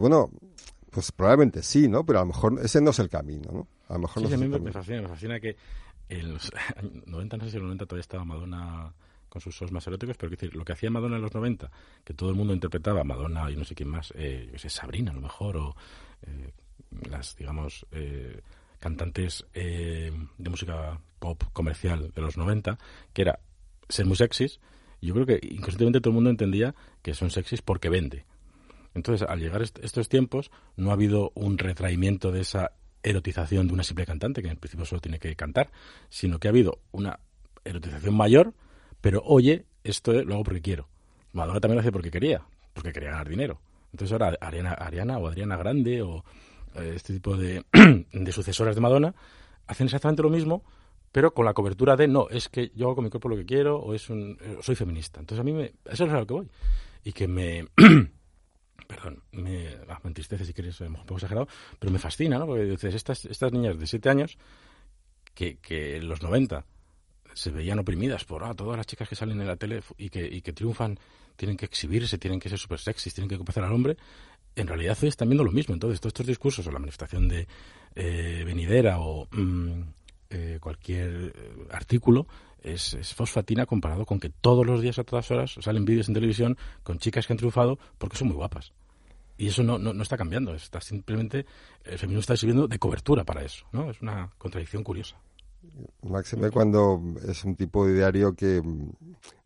bueno, 0.00 0.30
pues 0.90 1.12
probablemente 1.12 1.62
sí, 1.62 1.88
¿no? 1.88 2.04
Pero 2.06 2.20
a 2.20 2.22
lo 2.22 2.26
mejor 2.26 2.58
ese 2.62 2.80
no 2.80 2.90
es 2.90 2.98
el 2.98 3.08
camino, 3.08 3.50
¿no? 3.52 3.68
A 3.88 3.94
lo 3.94 4.00
mejor 4.00 4.22
sí, 4.22 4.28
no 4.28 4.34
a 4.34 4.38
mí 4.38 4.48
me, 4.48 4.72
fascina, 4.72 5.02
me 5.02 5.08
fascina 5.08 5.40
que 5.40 5.56
en 6.08 6.32
los 6.32 6.50
90, 7.06 7.36
no 7.36 7.44
sé 7.44 7.50
si 7.50 7.56
en 7.56 7.62
los 7.62 7.68
90 7.68 7.86
todavía 7.86 8.00
estaba 8.00 8.24
Madonna 8.24 8.94
con 9.28 9.40
sus 9.40 9.54
shows 9.54 9.72
más 9.72 9.84
eróticos, 9.86 10.16
pero 10.16 10.30
decir, 10.30 10.54
lo 10.54 10.64
que 10.64 10.72
hacía 10.72 10.90
Madonna 10.90 11.16
en 11.16 11.22
los 11.22 11.34
90, 11.34 11.70
que 12.04 12.14
todo 12.14 12.30
el 12.30 12.36
mundo 12.36 12.54
interpretaba, 12.54 13.02
Madonna 13.02 13.50
y 13.50 13.56
no 13.56 13.64
sé 13.64 13.74
quién 13.74 13.88
más, 13.88 14.12
eh, 14.16 14.48
yo 14.52 14.58
sé, 14.58 14.70
Sabrina 14.70 15.10
a 15.10 15.14
lo 15.14 15.20
mejor, 15.20 15.56
o 15.56 15.76
eh, 16.22 16.52
las, 17.10 17.36
digamos, 17.36 17.84
eh, 17.90 18.40
cantantes 18.78 19.44
eh, 19.54 20.12
de 20.38 20.50
música 20.50 21.00
pop 21.18 21.42
comercial 21.52 22.12
de 22.14 22.22
los 22.22 22.36
90, 22.36 22.78
que 23.12 23.22
era 23.22 23.40
ser 23.88 24.06
muy 24.06 24.16
sexys, 24.16 24.60
yo 25.00 25.14
creo 25.14 25.26
que 25.26 25.40
inconscientemente 25.42 26.00
todo 26.00 26.10
el 26.10 26.14
mundo 26.14 26.30
entendía 26.30 26.74
que 27.02 27.14
son 27.14 27.30
sexys 27.30 27.62
porque 27.62 27.88
vende 27.88 28.24
entonces, 28.94 29.28
al 29.28 29.40
llegar 29.40 29.60
estos 29.62 30.08
tiempos, 30.08 30.50
no 30.76 30.90
ha 30.90 30.94
habido 30.94 31.32
un 31.34 31.58
retraimiento 31.58 32.30
de 32.30 32.40
esa 32.40 32.72
erotización 33.02 33.66
de 33.66 33.74
una 33.74 33.82
simple 33.82 34.06
cantante, 34.06 34.40
que 34.40 34.48
en 34.48 34.56
principio 34.56 34.86
solo 34.86 35.00
tiene 35.00 35.18
que 35.18 35.34
cantar, 35.36 35.70
sino 36.08 36.38
que 36.38 36.48
ha 36.48 36.52
habido 36.52 36.78
una 36.92 37.18
erotización 37.64 38.14
mayor, 38.14 38.54
pero 39.00 39.20
oye, 39.24 39.66
esto 39.82 40.12
lo 40.12 40.34
hago 40.34 40.44
porque 40.44 40.62
quiero. 40.62 40.88
Madonna 41.32 41.60
también 41.60 41.76
lo 41.76 41.80
hace 41.80 41.92
porque 41.92 42.10
quería, 42.10 42.46
porque 42.72 42.92
quería 42.92 43.10
ganar 43.10 43.28
dinero. 43.28 43.60
Entonces 43.92 44.12
ahora 44.12 44.36
Ariana, 44.40 44.72
Ariana 44.72 45.18
o 45.18 45.26
Adriana 45.26 45.56
Grande 45.56 46.02
o 46.02 46.24
eh, 46.76 46.92
este 46.94 47.12
tipo 47.14 47.36
de, 47.36 47.64
de 48.12 48.32
sucesoras 48.32 48.76
de 48.76 48.80
Madonna 48.80 49.14
hacen 49.66 49.86
exactamente 49.86 50.22
lo 50.22 50.30
mismo, 50.30 50.62
pero 51.14 51.32
con 51.32 51.44
la 51.44 51.54
cobertura 51.54 51.94
de 51.94 52.08
no, 52.08 52.28
es 52.28 52.48
que 52.48 52.72
yo 52.74 52.86
hago 52.86 52.96
con 52.96 53.04
mi 53.04 53.10
cuerpo 53.10 53.28
lo 53.28 53.36
que 53.36 53.46
quiero 53.46 53.76
o 53.76 53.94
es 53.94 54.10
un, 54.10 54.36
eh, 54.40 54.58
soy 54.62 54.74
feminista. 54.74 55.20
Entonces 55.20 55.40
a 55.40 55.44
mí 55.44 55.52
me, 55.52 55.72
eso 55.84 56.06
es 56.06 56.12
a 56.12 56.18
lo 56.18 56.26
que 56.26 56.34
voy. 56.34 56.50
Y 57.04 57.12
que 57.12 57.28
me, 57.28 57.68
perdón, 58.88 59.22
me, 59.30 59.68
ah, 59.88 60.00
me 60.02 60.08
entristece 60.08 60.44
si 60.44 60.52
quieres, 60.52 60.80
un 60.80 60.94
poco 60.94 61.14
exagerado, 61.14 61.46
pero 61.78 61.92
me 61.92 62.00
fascina, 62.00 62.36
¿no? 62.36 62.46
Porque 62.46 62.64
dices, 62.64 62.96
estas, 62.96 63.26
estas 63.26 63.52
niñas 63.52 63.78
de 63.78 63.86
7 63.86 64.10
años 64.10 64.36
que, 65.34 65.58
que 65.58 65.98
en 65.98 66.08
los 66.08 66.20
90 66.20 66.66
se 67.32 67.50
veían 67.52 67.78
oprimidas 67.78 68.24
por 68.24 68.42
ah, 68.42 68.52
todas 68.52 68.76
las 68.76 68.86
chicas 68.88 69.08
que 69.08 69.14
salen 69.14 69.40
en 69.40 69.46
la 69.46 69.54
tele 69.54 69.84
y 69.96 70.10
que, 70.10 70.26
y 70.26 70.42
que 70.42 70.52
triunfan 70.52 70.98
tienen 71.36 71.56
que 71.56 71.66
exhibirse, 71.66 72.18
tienen 72.18 72.40
que 72.40 72.48
ser 72.48 72.58
súper 72.58 72.80
sexys, 72.80 73.14
tienen 73.14 73.28
que 73.28 73.36
complacer 73.36 73.62
al 73.62 73.72
hombre, 73.72 73.96
en 74.56 74.66
realidad 74.66 74.98
están 75.04 75.28
viendo 75.28 75.44
lo 75.44 75.52
mismo. 75.52 75.74
Entonces, 75.74 76.00
todos 76.00 76.10
estos 76.10 76.26
discursos 76.26 76.66
o 76.66 76.72
la 76.72 76.80
manifestación 76.80 77.28
de 77.28 77.46
eh, 77.94 78.42
venidera 78.44 78.98
o 78.98 79.28
mm, 79.30 79.82
eh, 80.30 80.58
cualquier 80.60 81.32
eh, 81.34 81.66
artículo 81.70 82.26
es, 82.62 82.94
es, 82.94 83.14
fosfatina 83.14 83.66
comparado 83.66 84.06
con 84.06 84.18
que 84.18 84.30
todos 84.30 84.66
los 84.66 84.80
días 84.80 84.98
a 84.98 85.04
todas 85.04 85.30
horas 85.30 85.56
salen 85.60 85.84
vídeos 85.84 86.08
en 86.08 86.14
televisión 86.14 86.56
con 86.82 86.98
chicas 86.98 87.26
que 87.26 87.32
han 87.32 87.38
triunfado 87.38 87.78
porque 87.98 88.16
son 88.16 88.28
muy 88.28 88.36
guapas. 88.36 88.72
Y 89.36 89.48
eso 89.48 89.62
no, 89.62 89.78
no, 89.78 89.92
no 89.92 90.02
está 90.02 90.16
cambiando, 90.16 90.54
está 90.54 90.80
simplemente 90.80 91.44
el 91.84 91.98
feminismo 91.98 92.20
está 92.20 92.36
sirviendo 92.36 92.68
de 92.68 92.78
cobertura 92.78 93.24
para 93.24 93.42
eso, 93.42 93.66
¿no? 93.72 93.90
Es 93.90 94.00
una 94.00 94.30
contradicción 94.38 94.84
curiosa. 94.84 95.16
Máxime 96.02 96.50
cuando 96.50 97.00
es 97.26 97.44
un 97.44 97.56
tipo 97.56 97.86
de 97.86 97.94
diario 97.94 98.34
que 98.34 98.62
mm, 98.62 98.92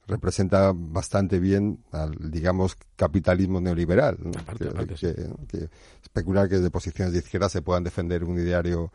representa 0.09 0.73
bastante 0.75 1.39
bien 1.39 1.85
al, 1.93 2.31
digamos, 2.31 2.77
capitalismo 2.97 3.61
neoliberal. 3.61 4.19
¿no? 4.21 4.31
Aparte, 4.39 4.65
que, 4.65 4.71
aparte, 4.71 4.95
que, 4.95 5.15
que 5.49 5.69
especular 6.03 6.49
que 6.49 6.57
desde 6.57 6.71
posiciones 6.71 7.13
de 7.13 7.21
izquierda 7.21 7.49
se 7.49 7.63
puedan 7.63 7.85
defender 7.85 8.25
un 8.25 8.39
ideario 8.39 8.93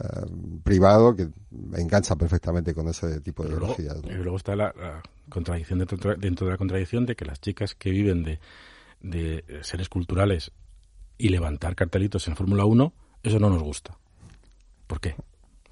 uh, 0.00 0.60
privado 0.62 1.14
que 1.14 1.28
engancha 1.74 2.16
perfectamente 2.16 2.74
con 2.74 2.88
ese 2.88 3.20
tipo 3.20 3.42
de 3.44 3.50
luego, 3.50 3.74
ideologías. 3.78 4.02
¿no? 4.02 4.10
y 4.10 4.14
luego 4.22 4.36
está 4.36 4.56
la, 4.56 4.74
la 4.76 5.02
contradicción 5.28 5.78
dentro, 5.78 6.14
dentro, 6.16 6.46
de 6.46 6.52
la 6.52 6.58
contradicción 6.58 7.06
de 7.06 7.16
que 7.16 7.24
las 7.24 7.40
chicas 7.40 7.74
que 7.74 7.90
viven 7.90 8.22
de, 8.22 8.40
de 9.00 9.44
seres 9.62 9.88
culturales 9.88 10.52
y 11.18 11.28
levantar 11.28 11.74
cartelitos 11.74 12.26
en 12.28 12.36
Fórmula 12.36 12.64
1, 12.64 12.92
eso 13.22 13.38
no 13.38 13.50
nos 13.50 13.62
gusta. 13.62 13.98
¿Por 14.86 15.00
qué? 15.00 15.14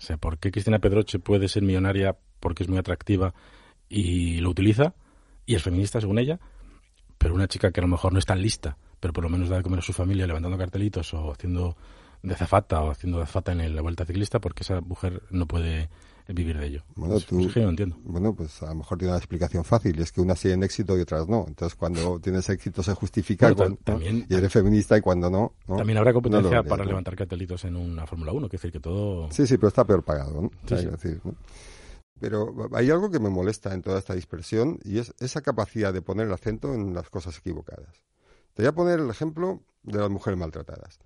O 0.02 0.04
sea, 0.04 0.16
¿por 0.16 0.38
qué 0.38 0.50
Cristina 0.50 0.78
Pedroche 0.78 1.18
puede 1.18 1.48
ser 1.48 1.62
millonaria 1.62 2.16
porque 2.40 2.62
es 2.64 2.68
muy 2.68 2.78
atractiva 2.78 3.34
y 3.88 4.40
lo 4.40 4.50
utiliza 4.50 4.94
y 5.46 5.54
es 5.54 5.62
feminista 5.62 6.00
según 6.00 6.18
ella? 6.18 6.40
Pero 7.18 7.34
una 7.34 7.46
chica 7.46 7.70
que 7.70 7.80
a 7.80 7.82
lo 7.82 7.88
mejor 7.88 8.12
no 8.12 8.18
es 8.18 8.24
tan 8.24 8.42
lista, 8.42 8.76
pero 8.98 9.12
por 9.12 9.24
lo 9.24 9.30
menos 9.30 9.48
da 9.48 9.56
de 9.56 9.62
comer 9.62 9.78
a 9.80 9.82
su 9.82 9.92
familia 9.92 10.26
levantando 10.26 10.58
cartelitos 10.58 11.12
o 11.14 11.32
haciendo 11.32 11.76
de 12.22 12.34
zafata 12.36 12.82
o 12.82 12.90
haciendo 12.90 13.18
de 13.18 13.26
zafata 13.26 13.52
en 13.52 13.74
la 13.74 13.82
vuelta 13.82 14.04
ciclista 14.04 14.40
porque 14.40 14.62
esa 14.62 14.80
mujer 14.80 15.22
no 15.30 15.46
puede 15.46 15.90
vivir 16.28 16.56
de 16.56 16.66
ello. 16.66 16.84
Bueno, 16.94 17.14
Pues, 17.14 17.26
tú, 17.26 17.34
pues 17.36 17.48
es 17.48 17.52
que 17.54 17.60
yo 17.60 17.64
no 17.66 17.70
entiendo. 17.70 17.96
bueno, 18.04 18.32
pues 18.34 18.62
a 18.62 18.66
lo 18.66 18.76
mejor 18.76 18.96
tiene 18.96 19.10
una 19.12 19.18
explicación 19.18 19.64
fácil, 19.64 19.98
y 19.98 20.02
es 20.02 20.12
que 20.12 20.20
unas 20.20 20.40
tienen 20.40 20.62
éxito 20.62 20.96
y 20.96 21.00
otras 21.00 21.28
no. 21.28 21.44
Entonces, 21.48 21.74
cuando 21.76 22.20
tienes 22.22 22.48
éxito 22.48 22.82
se 22.82 22.94
justifica 22.94 23.46
Bueno, 23.48 23.56
cuando- 23.56 23.78
también- 23.84 24.26
y 24.28 24.34
eres 24.34 24.52
feminista 24.52 24.96
y 24.96 25.00
cuando 25.00 25.28
no. 25.28 25.54
¿no? 25.66 25.76
También 25.76 25.98
habrá 25.98 26.12
No 26.12 26.22
competencia 26.22 26.62
para 26.62 26.84
levantar 26.84 27.16
cartelitos 27.16 27.64
en 27.64 27.76
una 27.76 28.06
Fórmula 28.06 28.32
1, 28.32 28.48
que 28.48 28.56
decir 28.56 28.70
que 28.72 28.80
todo... 28.80 29.30
Sí, 29.32 29.46
sí, 29.46 29.56
pero 29.56 29.68
está 29.68 29.84
peor 29.84 30.04
pagado, 30.04 30.40
¿no? 30.42 30.50
Sí, 30.68 30.74
Hay 30.74 30.80
sí. 30.80 30.84
que 30.86 30.90
decir, 30.92 31.20
¿no? 31.24 31.34
Pero 32.20 32.68
hay 32.72 32.88
algo 32.90 33.10
que 33.10 33.18
me 33.18 33.28
molesta 33.28 33.74
en 33.74 33.82
toda 33.82 33.98
esta 33.98 34.14
dispersión 34.14 34.78
y 34.84 34.98
es 34.98 35.12
esa 35.18 35.40
capacidad 35.40 35.92
de 35.92 36.02
poner 36.02 36.28
el 36.28 36.32
acento 36.32 36.72
en 36.72 36.94
las 36.94 37.10
cosas 37.10 37.36
equivocadas. 37.38 38.00
Te 38.54 38.62
voy 38.62 38.68
a 38.68 38.72
poner 38.72 39.00
el 39.00 39.10
ejemplo 39.10 39.60
de 39.82 39.98
las 39.98 40.08
mujeres 40.08 40.38
maltratadas. 40.38 41.00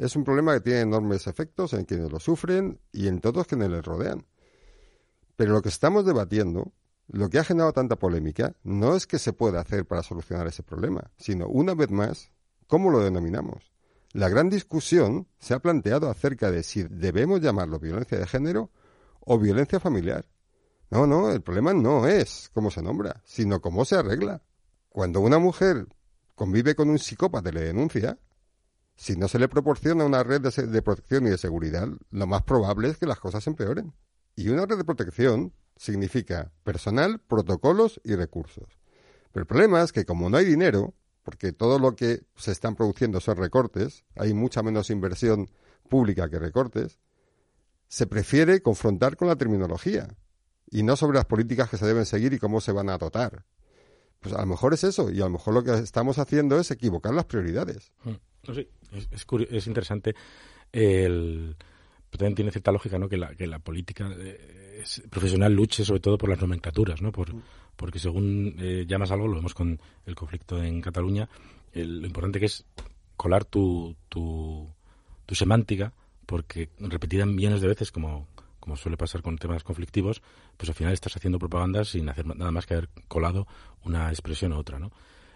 Es 0.00 0.16
un 0.16 0.24
problema 0.24 0.54
que 0.54 0.60
tiene 0.60 0.80
enormes 0.80 1.26
efectos 1.26 1.74
en 1.74 1.84
quienes 1.84 2.10
lo 2.10 2.18
sufren 2.18 2.80
y 2.90 3.06
en 3.06 3.20
todos 3.20 3.46
quienes 3.46 3.68
les 3.68 3.84
rodean. 3.84 4.24
Pero 5.36 5.52
lo 5.52 5.60
que 5.60 5.68
estamos 5.68 6.06
debatiendo, 6.06 6.72
lo 7.08 7.28
que 7.28 7.38
ha 7.38 7.44
generado 7.44 7.74
tanta 7.74 7.96
polémica, 7.96 8.56
no 8.62 8.96
es 8.96 9.06
que 9.06 9.18
se 9.18 9.34
pueda 9.34 9.60
hacer 9.60 9.84
para 9.84 10.02
solucionar 10.02 10.46
ese 10.46 10.62
problema, 10.62 11.10
sino, 11.18 11.48
una 11.48 11.74
vez 11.74 11.90
más, 11.90 12.30
cómo 12.66 12.88
lo 12.88 13.00
denominamos. 13.00 13.74
La 14.14 14.30
gran 14.30 14.48
discusión 14.48 15.28
se 15.38 15.52
ha 15.52 15.58
planteado 15.58 16.08
acerca 16.08 16.50
de 16.50 16.62
si 16.62 16.82
debemos 16.84 17.42
llamarlo 17.42 17.78
violencia 17.78 18.18
de 18.18 18.26
género 18.26 18.70
o 19.20 19.38
violencia 19.38 19.80
familiar. 19.80 20.24
No, 20.88 21.06
no, 21.06 21.30
el 21.30 21.42
problema 21.42 21.74
no 21.74 22.06
es 22.06 22.50
cómo 22.54 22.70
se 22.70 22.80
nombra, 22.80 23.20
sino 23.26 23.60
cómo 23.60 23.84
se 23.84 23.96
arregla. 23.96 24.40
Cuando 24.88 25.20
una 25.20 25.38
mujer 25.38 25.88
convive 26.34 26.74
con 26.74 26.88
un 26.88 26.98
psicópata 26.98 27.50
y 27.50 27.52
le 27.52 27.60
denuncia, 27.60 28.18
si 29.00 29.16
no 29.16 29.28
se 29.28 29.38
le 29.38 29.48
proporciona 29.48 30.04
una 30.04 30.22
red 30.22 30.42
de, 30.42 30.50
se- 30.50 30.82
protección 30.82 31.26
y 31.26 31.30
de 31.30 31.38
seguridad, 31.38 31.88
lo 32.10 32.26
más 32.26 32.42
probable 32.42 32.90
es 32.90 32.98
que 32.98 33.06
las 33.06 33.18
cosas 33.18 33.46
empeoren. 33.46 33.94
Y 34.36 34.50
una 34.50 34.66
red 34.66 34.76
de 34.76 34.84
protección 34.84 35.54
significa 35.74 36.52
personal, 36.64 37.18
protocolos 37.18 37.98
y 38.04 38.14
recursos. 38.14 38.66
Pero 39.32 39.40
el 39.44 39.46
problema 39.46 39.80
es 39.80 39.92
que 39.92 40.04
como 40.04 40.28
no 40.28 40.36
hay 40.36 40.44
dinero, 40.44 40.92
porque 41.22 41.52
todo 41.54 41.78
lo 41.78 41.96
que 41.96 42.26
se 42.36 42.52
están 42.52 42.76
produciendo 42.76 43.20
son 43.20 43.38
recortes, 43.38 44.04
hay 44.16 44.34
mucha 44.34 44.62
menos 44.62 44.90
inversión 44.90 45.48
pública 45.88 46.28
que 46.28 46.38
recortes, 46.38 46.98
se 47.88 48.06
prefiere 48.06 48.60
confrontar 48.60 49.16
con 49.16 49.28
la 49.28 49.36
terminología 49.36 50.14
y 50.70 50.82
no 50.82 50.94
sobre 50.96 51.16
las 51.16 51.24
políticas 51.24 51.70
que 51.70 51.78
se 51.78 51.86
deben 51.86 52.04
seguir 52.04 52.34
y 52.34 52.38
cómo 52.38 52.60
se 52.60 52.72
van 52.72 52.90
a 52.90 52.98
dotar. 52.98 53.46
Pues 54.20 54.34
a 54.34 54.40
lo 54.40 54.46
mejor 54.46 54.74
es 54.74 54.84
eso, 54.84 55.10
y 55.10 55.22
a 55.22 55.24
lo 55.24 55.30
mejor 55.30 55.54
lo 55.54 55.64
que 55.64 55.72
estamos 55.72 56.18
haciendo 56.18 56.58
es 56.60 56.70
equivocar 56.70 57.14
las 57.14 57.24
prioridades. 57.24 57.92
Mm. 58.04 58.10
No 58.46 58.54
sé, 58.54 58.68
es, 58.92 59.26
es, 59.50 59.66
interesante. 59.66 60.14
El, 60.72 61.56
también 62.10 62.34
tiene 62.34 62.50
cierta 62.50 62.72
lógica, 62.72 62.98
¿no? 62.98 63.08
Que 63.08 63.16
la, 63.16 63.34
que 63.34 63.46
la 63.46 63.58
política 63.58 64.10
eh, 64.18 64.80
es- 64.82 65.02
profesional 65.10 65.52
luche 65.54 65.84
sobre 65.84 66.00
todo 66.00 66.18
por 66.18 66.28
las 66.30 66.40
nomenclaturas, 66.40 67.02
¿no? 67.02 67.12
Por, 67.12 67.32
porque 67.76 67.98
según 67.98 68.56
eh, 68.58 68.84
llamas 68.86 69.10
algo, 69.10 69.28
lo 69.28 69.36
vemos 69.36 69.54
con 69.54 69.80
el 70.06 70.14
conflicto 70.14 70.62
en 70.62 70.80
Cataluña, 70.80 71.28
el- 71.72 72.00
lo 72.00 72.06
importante 72.06 72.40
que 72.40 72.46
es 72.46 72.64
colar 73.16 73.44
tu, 73.44 73.96
tu, 74.08 74.68
tu 75.26 75.34
semántica, 75.34 75.92
porque 76.26 76.68
repetida 76.78 77.26
millones 77.26 77.60
de 77.60 77.68
veces, 77.68 77.92
como, 77.92 78.26
como 78.60 78.76
suele 78.76 78.96
pasar 78.96 79.22
con 79.22 79.36
temas 79.38 79.62
conflictivos, 79.64 80.22
pues 80.56 80.68
al 80.68 80.74
final 80.74 80.92
estás 80.92 81.16
haciendo 81.16 81.38
propaganda 81.38 81.84
sin 81.84 82.08
hacer 82.08 82.26
nada 82.26 82.50
más 82.50 82.66
que 82.66 82.74
haber 82.74 82.88
colado 83.08 83.46
una 83.84 84.08
expresión 84.10 84.52
u 84.52 84.56
otra, 84.56 84.78
¿no? 84.78 84.90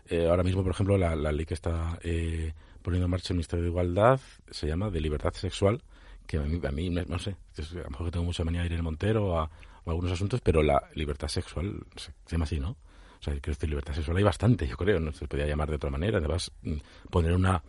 Eh, 0.07 0.27
ahora 0.29 0.43
mismo, 0.43 0.63
por 0.63 0.73
ejemplo, 0.73 0.99
la, 0.99 1.17
la 1.17 1.33
ley 1.33 1.47
que 1.47 1.55
está 1.55 1.99
eh, 2.03 2.53
poniendo 2.85 3.07
en 3.07 3.11
marcha 3.11 3.33
el 3.33 3.39
Ministerio 3.39 3.63
de 3.63 3.71
Igualdad 3.71 4.21
se 4.51 4.67
llama 4.67 4.91
de 4.91 5.01
libertad 5.01 5.33
sexual, 5.33 5.83
que 6.27 6.37
a 6.37 6.43
mí, 6.43 6.61
a 6.63 6.71
mí 6.71 6.91
no 6.91 7.19
sé, 7.19 7.31
a 7.31 7.79
lo 7.79 7.91
mejor 7.91 8.07
que 8.07 8.13
tengo 8.13 8.27
mucha 8.27 8.45
manía 8.45 8.61
de 8.61 8.67
Irene 8.67 8.83
Montero 8.83 9.39
a, 9.39 9.45
a 9.45 9.51
algunos 9.87 10.13
asuntos, 10.13 10.43
pero 10.43 10.63
la 10.63 10.91
libertad 10.95 11.29
sexual 11.29 11.83
se, 11.97 12.13
llama 12.29 12.45
así, 12.45 12.61
¿no? 12.61 12.73
O 12.73 13.23
sea, 13.25 13.33
quiero 13.41 13.55
decir, 13.55 13.71
libertad 13.71 13.95
sexual 13.95 14.19
hay 14.19 14.23
bastante, 14.23 14.67
yo 14.67 14.77
creo, 14.77 15.01
no 15.01 15.13
se 15.13 15.27
podía 15.27 15.47
llamar 15.47 15.71
de 15.71 15.77
otra 15.77 15.89
manera. 15.89 16.19
Además, 16.19 16.53
mm, 16.61 16.75
poner 17.11 17.33
una, 17.33 17.63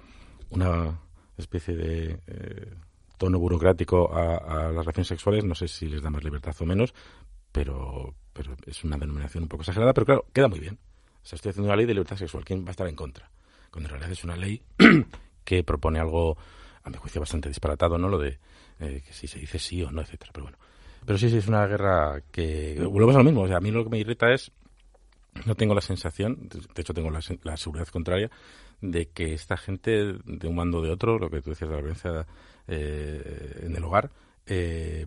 una 0.49 0.99
especie 1.37 1.77
de 1.77 2.19
eh, 2.27 2.73
tono 3.17 3.39
burocrático 3.39 4.13
a, 4.13 4.35
a 4.35 4.63
las 4.73 4.85
relaciones 4.85 5.07
sexuales, 5.07 5.45
no 5.45 5.55
sé 5.55 5.69
si 5.69 5.87
les 5.87 6.01
da 6.01 6.09
más 6.09 6.25
libertad 6.25 6.53
o 6.59 6.65
menos, 6.65 6.93
pero, 7.53 8.13
pero 8.33 8.57
es 8.65 8.83
una 8.83 8.97
denominación 8.97 9.43
un 9.43 9.47
poco 9.47 9.61
exagerada, 9.61 9.93
pero 9.93 10.05
claro, 10.05 10.25
queda 10.33 10.49
muy 10.49 10.59
bien. 10.59 10.77
O 11.23 11.25
sea, 11.25 11.37
estoy 11.37 11.51
haciendo 11.51 11.69
una 11.69 11.77
ley 11.77 11.85
de 11.85 11.93
libertad 11.93 12.17
sexual, 12.17 12.43
¿quién 12.43 12.65
va 12.65 12.67
a 12.67 12.71
estar 12.71 12.87
en 12.87 12.95
contra? 12.97 13.31
Cuando 13.75 13.89
en 13.89 13.91
realidad 13.91 14.11
es 14.11 14.23
una 14.23 14.37
ley 14.37 14.61
que 15.43 15.61
propone 15.65 15.99
algo, 15.99 16.37
a 16.83 16.89
mi 16.89 16.95
juicio, 16.95 17.19
bastante 17.19 17.49
disparatado, 17.49 17.97
¿no? 17.97 18.07
Lo 18.07 18.17
de 18.17 18.39
eh, 18.79 19.03
que 19.05 19.11
si 19.11 19.27
se 19.27 19.37
dice 19.37 19.59
sí 19.59 19.83
o 19.83 19.91
no, 19.91 20.01
etcétera, 20.01 20.31
pero 20.33 20.45
bueno. 20.45 20.57
Pero 21.05 21.17
sí, 21.17 21.29
sí, 21.29 21.35
es 21.35 21.47
una 21.49 21.67
guerra 21.67 22.23
que... 22.31 22.81
Volvemos 22.89 23.15
a 23.15 23.17
lo 23.17 23.25
mismo, 23.25 23.41
o 23.41 23.47
sea, 23.47 23.57
a 23.57 23.59
mí 23.59 23.69
lo 23.69 23.83
que 23.83 23.89
me 23.89 23.99
irrita 23.99 24.31
es 24.31 24.53
no 25.45 25.55
tengo 25.55 25.75
la 25.75 25.81
sensación, 25.81 26.47
de 26.47 26.81
hecho 26.81 26.93
tengo 26.93 27.11
la, 27.11 27.19
la 27.43 27.57
seguridad 27.57 27.89
contraria, 27.89 28.31
de 28.79 29.07
que 29.09 29.33
esta 29.33 29.57
gente 29.57 30.13
de 30.23 30.47
un 30.47 30.55
bando 30.55 30.77
o 30.77 30.81
de 30.81 30.91
otro, 30.91 31.19
lo 31.19 31.29
que 31.29 31.41
tú 31.41 31.49
decías 31.49 31.69
de 31.69 31.75
la 31.75 31.81
violencia 31.81 32.25
eh, 32.69 33.63
en 33.63 33.75
el 33.75 33.83
hogar, 33.83 34.09
eh, 34.45 35.05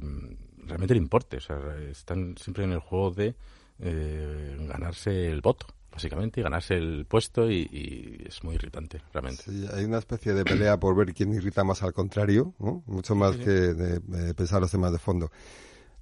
realmente 0.59 0.95
le 0.95 1.01
importe. 1.01 1.39
O 1.39 1.41
sea, 1.41 1.59
están 1.91 2.37
siempre 2.37 2.65
en 2.65 2.73
el 2.73 2.81
juego 2.81 3.11
de 3.11 3.35
eh, 3.81 4.57
ganarse 4.69 5.31
el 5.31 5.41
voto, 5.41 5.67
básicamente, 5.99 6.41
y 6.41 6.43
ganarse 6.45 6.75
el 6.75 7.07
puesto, 7.07 7.51
y, 7.51 7.69
y 7.73 8.25
es 8.29 8.43
muy 8.45 8.55
irritante, 8.55 9.03
realmente. 9.13 9.43
Sí, 9.43 9.67
hay 9.75 9.85
una 9.85 9.99
especie 9.99 10.33
de 10.33 10.45
pelea 10.45 10.79
por 10.79 10.95
ver 10.95 11.13
quién 11.13 11.35
irrita 11.35 11.65
más 11.65 11.83
al 11.83 11.93
contrario, 11.93 12.55
¿no? 12.61 12.85
mucho 12.87 13.15
más 13.17 13.33
Sí, 13.33 13.39
sí. 13.39 13.45
que 13.45 13.51
de, 13.51 13.99
de 13.99 14.35
pensar 14.35 14.61
los 14.61 14.71
temas 14.71 14.93
de 14.93 14.99
fondo. 14.99 15.31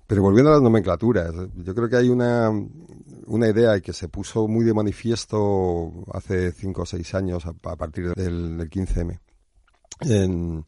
Pero 0.07 0.23
volviendo 0.23 0.51
a 0.51 0.55
las 0.55 0.63
nomenclaturas, 0.63 1.33
yo 1.57 1.75
creo 1.75 1.89
que 1.89 1.97
hay 1.97 2.09
una, 2.11 2.51
una 3.27 3.49
idea 3.49 3.81
que 3.81 3.93
se 3.93 4.09
puso 4.09 4.47
muy 4.47 4.65
de 4.65 4.73
manifiesto 4.75 6.05
hace 6.13 6.53
cinco 6.53 6.83
o 6.83 6.87
seis 6.87 7.13
años 7.15 7.45
a, 7.47 7.51
a 7.51 7.77
partir 7.77 8.15
del, 8.15 8.59
del 8.59 8.71
15M, 8.71 9.19
en, 10.03 10.65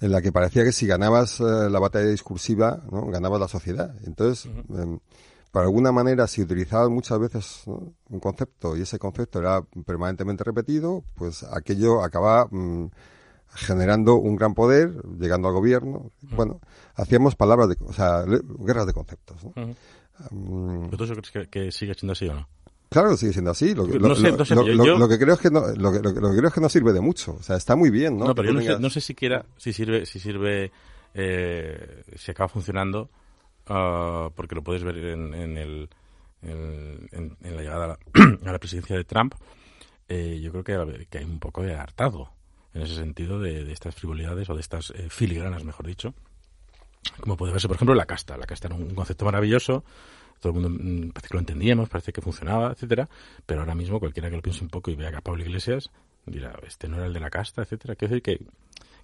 en 0.00 0.12
la 0.12 0.20
que 0.22 0.30
parecía 0.32 0.62
que 0.64 0.70
si 0.72 0.86
ganabas 0.86 1.40
eh, 1.40 1.68
la 1.70 1.78
batalla 1.80 2.06
discursiva, 2.10 2.80
¿no? 2.92 3.06
ganabas 3.06 3.40
la 3.40 3.48
sociedad. 3.48 3.92
Entonces, 4.04 4.48
por 5.50 5.62
alguna 5.62 5.92
manera, 5.92 6.26
si 6.26 6.42
utilizaba 6.42 6.88
muchas 6.88 7.18
veces 7.18 7.62
un 7.66 8.20
concepto 8.20 8.76
y 8.76 8.82
ese 8.82 8.98
concepto 8.98 9.38
era 9.38 9.62
permanentemente 9.84 10.44
repetido, 10.44 11.04
pues 11.14 11.44
aquello 11.44 12.02
acaba 12.02 12.46
mm, 12.50 12.90
generando 13.54 14.16
un 14.16 14.36
gran 14.36 14.54
poder, 14.54 14.92
llegando 15.18 15.48
al 15.48 15.54
gobierno. 15.54 16.12
Bueno, 16.20 16.60
hacíamos 16.94 17.34
palabras 17.36 17.68
de, 17.68 17.76
o 17.84 17.92
sea, 17.92 18.24
guerras 18.58 18.86
de 18.86 18.92
conceptos. 18.92 19.44
¿no? 19.44 19.74
Mm. 20.30 20.90
¿Tú 20.90 20.96
crees 20.96 21.48
que, 21.48 21.72
sigue 21.72 21.94
siendo 21.94 22.12
así 22.12 22.28
o 22.28 22.34
no? 22.34 22.48
Claro, 22.88 23.16
sigue 23.16 23.32
siendo 23.32 23.50
así. 23.50 23.74
Lo, 23.74 23.86
que 23.86 25.18
creo 25.18 25.34
es 25.34 25.40
que 25.40 25.50
no, 25.50 25.66
lo 25.74 25.92
que, 25.92 26.00
creo 26.00 26.48
es 26.48 26.54
que 26.54 26.60
no 26.60 26.68
sirve 26.68 26.92
de 26.92 27.00
mucho. 27.00 27.34
O 27.34 27.42
sea, 27.42 27.56
está 27.56 27.76
muy 27.76 27.90
bien, 27.90 28.16
¿no? 28.16 28.26
No, 28.26 28.34
pero 28.34 28.48
yo 28.48 28.54
no 28.54 28.62
sé, 28.62 28.78
no 28.78 28.90
sé, 28.90 29.00
siquiera 29.00 29.44
si 29.56 29.72
sirve, 29.72 30.06
si 30.06 30.20
sirve, 30.20 30.70
eh, 31.14 32.04
si 32.16 32.30
acaba 32.30 32.48
funcionando, 32.48 33.10
uh, 33.68 34.30
porque 34.34 34.54
lo 34.54 34.62
puedes 34.62 34.82
ver 34.82 34.96
en, 34.98 35.34
en 35.34 35.56
el, 35.56 35.88
en, 36.42 37.36
la 37.40 37.62
llegada 37.62 37.84
a 37.84 37.88
la, 37.88 37.98
a 38.50 38.52
la, 38.52 38.58
presidencia 38.58 38.96
de 38.96 39.04
Trump. 39.04 39.34
Eh, 40.08 40.40
yo 40.42 40.52
creo 40.52 40.64
que, 40.64 41.18
hay 41.18 41.24
un 41.24 41.40
poco 41.40 41.62
de 41.62 41.74
hartado 41.74 42.30
en 42.74 42.82
ese 42.82 42.94
sentido 42.94 43.40
de, 43.40 43.64
de 43.64 43.72
estas 43.72 43.94
frivolidades 43.94 44.48
o 44.50 44.54
de 44.54 44.60
estas 44.60 44.90
eh, 44.90 45.08
filigranas, 45.08 45.64
mejor 45.64 45.86
dicho, 45.86 46.14
como 47.20 47.36
puede 47.36 47.52
verse, 47.52 47.68
por 47.68 47.76
ejemplo, 47.76 47.94
la 47.94 48.06
casta. 48.06 48.36
La 48.36 48.46
casta 48.46 48.68
era 48.68 48.76
un 48.76 48.94
concepto 48.94 49.24
maravilloso, 49.24 49.84
todo 50.40 50.52
el 50.52 50.60
mundo 50.60 50.70
mm, 50.70 51.10
parece 51.10 51.28
que 51.28 51.34
lo 51.34 51.40
entendíamos, 51.40 51.88
parece 51.88 52.12
que 52.12 52.20
funcionaba, 52.20 52.72
etcétera, 52.72 53.08
pero 53.46 53.60
ahora 53.60 53.74
mismo 53.74 53.98
cualquiera 53.98 54.30
que 54.30 54.36
lo 54.36 54.42
piense 54.42 54.62
un 54.62 54.70
poco 54.70 54.90
y 54.90 54.96
vea 54.96 55.10
que 55.10 55.16
a 55.16 55.20
Pablo 55.20 55.42
Iglesias 55.42 55.90
dirá, 56.26 56.58
este 56.66 56.88
no 56.88 56.96
era 56.96 57.06
el 57.06 57.12
de 57.12 57.20
la 57.20 57.30
casta, 57.30 57.62
etcétera. 57.62 57.94
Quiere 57.94 58.16
decir 58.16 58.22
que, 58.22 58.44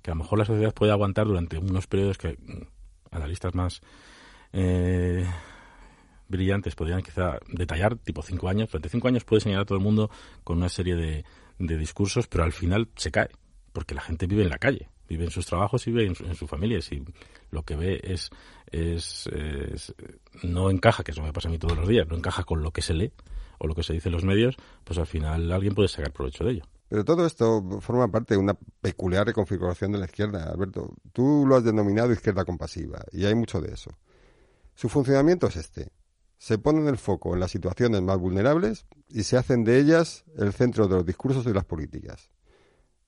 que 0.02 0.11
a 0.11 0.14
lo 0.14 0.23
mejor 0.23 0.38
la 0.38 0.45
sociedad 0.45 0.75
puede 0.75 0.92
aguantar 0.92 1.26
durante 1.26 1.57
unos 1.59 1.87
periodos 1.87 2.19
que 2.19 2.33
mm, 2.33 2.66
analistas 3.12 3.54
más 3.54 3.81
eh, 4.52 5.26
brillantes 6.28 6.75
podrían 6.75 7.02
quizá 7.02 7.38
detallar, 7.49 7.97
tipo 7.97 8.23
cinco 8.23 8.49
años. 8.49 8.71
Durante 8.71 8.88
cinco 8.88 9.09
años 9.09 9.25
puede 9.25 9.40
señalar 9.40 9.62
a 9.62 9.66
todo 9.66 9.78
el 9.78 9.85
mundo 9.85 10.11
con 10.44 10.59
una 10.59 10.68
serie 10.68 10.97
de, 10.97 11.25
discursos, 11.59 12.26
pero 12.26 12.42
al 12.42 12.52
final 12.52 12.88
se 12.97 13.12
cae, 13.12 13.28
porque 13.73 13.94
la 13.94 14.00
gente 14.00 14.26
vive 14.26 14.42
en 14.42 14.50
la 14.50 14.59
calle 14.59 14.88
vive 15.09 15.25
en 15.25 15.30
sus 15.30 15.44
trabajos 15.44 15.87
y 15.87 15.90
vive 15.92 16.06
en 16.06 16.35
su, 16.35 16.47
familia. 16.47 16.80
Si 16.80 17.04
lo 17.50 17.64
que 17.64 17.76
ve 17.76 18.00
es, 18.02 18.30
es, 18.71 19.28
no 20.42 20.71
encaja, 20.71 21.04
que 21.04 21.11
eso 21.11 21.23
me 21.23 21.35
pasa 21.35 21.49
a 21.49 21.50
mí 21.50 21.59
todos 21.59 21.76
los 21.76 21.87
días, 21.87 22.09
no 22.09 22.16
encaja 22.16 22.44
con 22.44 22.62
lo 22.62 22.71
que 22.71 22.80
se 22.80 22.94
lee 22.94 23.12
o 23.59 23.66
lo 23.66 23.75
que 23.75 23.82
se 23.82 23.92
dice 23.92 24.09
en 24.09 24.14
los 24.14 24.25
medios, 24.25 24.56
pues 24.85 24.99
al 24.99 25.06
final 25.06 25.52
alguien 25.52 25.75
puede 25.75 25.88
sacar 25.88 26.12
provecho 26.12 26.44
de 26.44 26.52
ello. 26.52 26.64
Pero 26.88 27.04
todo 27.04 27.25
esto 27.25 27.80
forma 27.80 28.09
parte 28.09 28.35
de 28.35 28.38
una 28.38 28.54
peculiar 28.80 29.26
reconfiguración 29.26 29.92
de 29.92 29.99
la 29.99 30.06
izquierda, 30.06 30.50
Alberto. 30.50 30.94
Tú 31.12 31.44
lo 31.47 31.56
has 31.56 31.64
denominado 31.64 32.12
izquierda 32.12 32.44
compasiva, 32.44 33.04
y 33.12 33.25
hay 33.25 33.35
mucho 33.35 33.61
de 33.61 33.73
eso. 33.73 33.90
Su 34.74 34.88
funcionamiento 34.88 35.46
es 35.46 35.56
este. 35.56 35.92
Se 36.38 36.58
ponen 36.58 36.88
el 36.88 36.98
foco 36.98 37.34
en 37.34 37.40
las 37.40 37.50
situaciones 37.52 38.02
más 38.02 38.18
vulnerables 38.18 38.86
y 39.08 39.22
se 39.22 39.36
hacen 39.36 39.64
de 39.64 39.78
ellas 39.78 40.24
el 40.36 40.52
centro 40.52 40.88
de 40.88 40.96
los 40.96 41.06
discursos 41.06 41.46
y 41.46 41.52
las 41.52 41.64
políticas. 41.64 42.30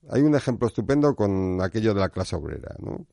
Hay 0.09 0.21
un 0.21 0.35
ejemplo 0.35 0.67
estupendo 0.67 1.15
con 1.15 1.61
aquello 1.61 1.93
de 1.93 1.99
la 1.99 2.09
clase 2.09 2.35
obrera. 2.35 2.75
¿no? 2.79 3.05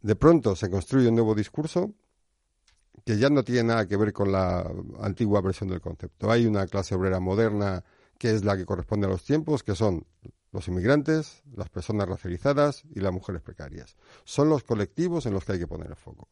De 0.00 0.16
pronto 0.16 0.56
se 0.56 0.68
construye 0.68 1.08
un 1.08 1.14
nuevo 1.14 1.34
discurso 1.34 1.94
que 3.04 3.18
ya 3.18 3.30
no 3.30 3.42
tiene 3.44 3.64
nada 3.64 3.86
que 3.86 3.96
ver 3.96 4.12
con 4.12 4.32
la 4.32 4.68
antigua 5.00 5.40
versión 5.40 5.68
del 5.68 5.80
concepto. 5.80 6.30
Hay 6.30 6.46
una 6.46 6.66
clase 6.66 6.94
obrera 6.94 7.20
moderna 7.20 7.84
que 8.18 8.30
es 8.30 8.44
la 8.44 8.56
que 8.56 8.64
corresponde 8.64 9.06
a 9.06 9.10
los 9.10 9.24
tiempos, 9.24 9.62
que 9.62 9.74
son 9.74 10.06
los 10.52 10.68
inmigrantes, 10.68 11.42
las 11.56 11.70
personas 11.70 12.08
racializadas 12.08 12.84
y 12.94 13.00
las 13.00 13.12
mujeres 13.12 13.42
precarias. 13.42 13.96
Son 14.24 14.48
los 14.48 14.62
colectivos 14.62 15.26
en 15.26 15.32
los 15.32 15.44
que 15.44 15.52
hay 15.52 15.58
que 15.58 15.66
poner 15.66 15.88
el 15.88 15.96
foco. 15.96 16.28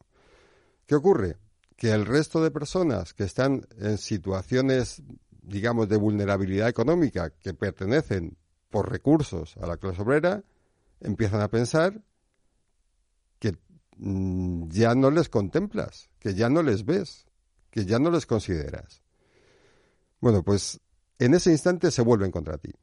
¿Qué 0.85 0.95
ocurre? 0.95 1.37
Que 1.81 1.89
el 1.89 2.05
resto 2.05 2.43
de 2.43 2.51
personas 2.51 3.15
que 3.15 3.23
están 3.23 3.65
en 3.79 3.97
situaciones, 3.97 5.01
digamos, 5.41 5.89
de 5.89 5.97
vulnerabilidad 5.97 6.69
económica, 6.69 7.31
que 7.31 7.55
pertenecen 7.55 8.37
por 8.69 8.91
recursos 8.91 9.57
a 9.57 9.65
la 9.65 9.77
clase 9.77 10.03
obrera, 10.03 10.43
empiezan 10.99 11.41
a 11.41 11.47
pensar 11.47 11.99
que 13.39 13.57
mm, 13.97 14.69
ya 14.69 14.93
no 14.93 15.09
les 15.09 15.27
contemplas, 15.27 16.11
que 16.19 16.35
ya 16.35 16.49
no 16.49 16.61
les 16.61 16.85
ves, 16.85 17.25
que 17.71 17.83
ya 17.83 17.97
no 17.97 18.11
les 18.11 18.27
consideras. 18.27 19.01
Bueno, 20.19 20.43
pues 20.43 20.79
en 21.17 21.33
ese 21.33 21.49
instante 21.49 21.89
se 21.89 22.03
vuelven 22.03 22.29
contra 22.29 22.59
ti. 22.59 22.73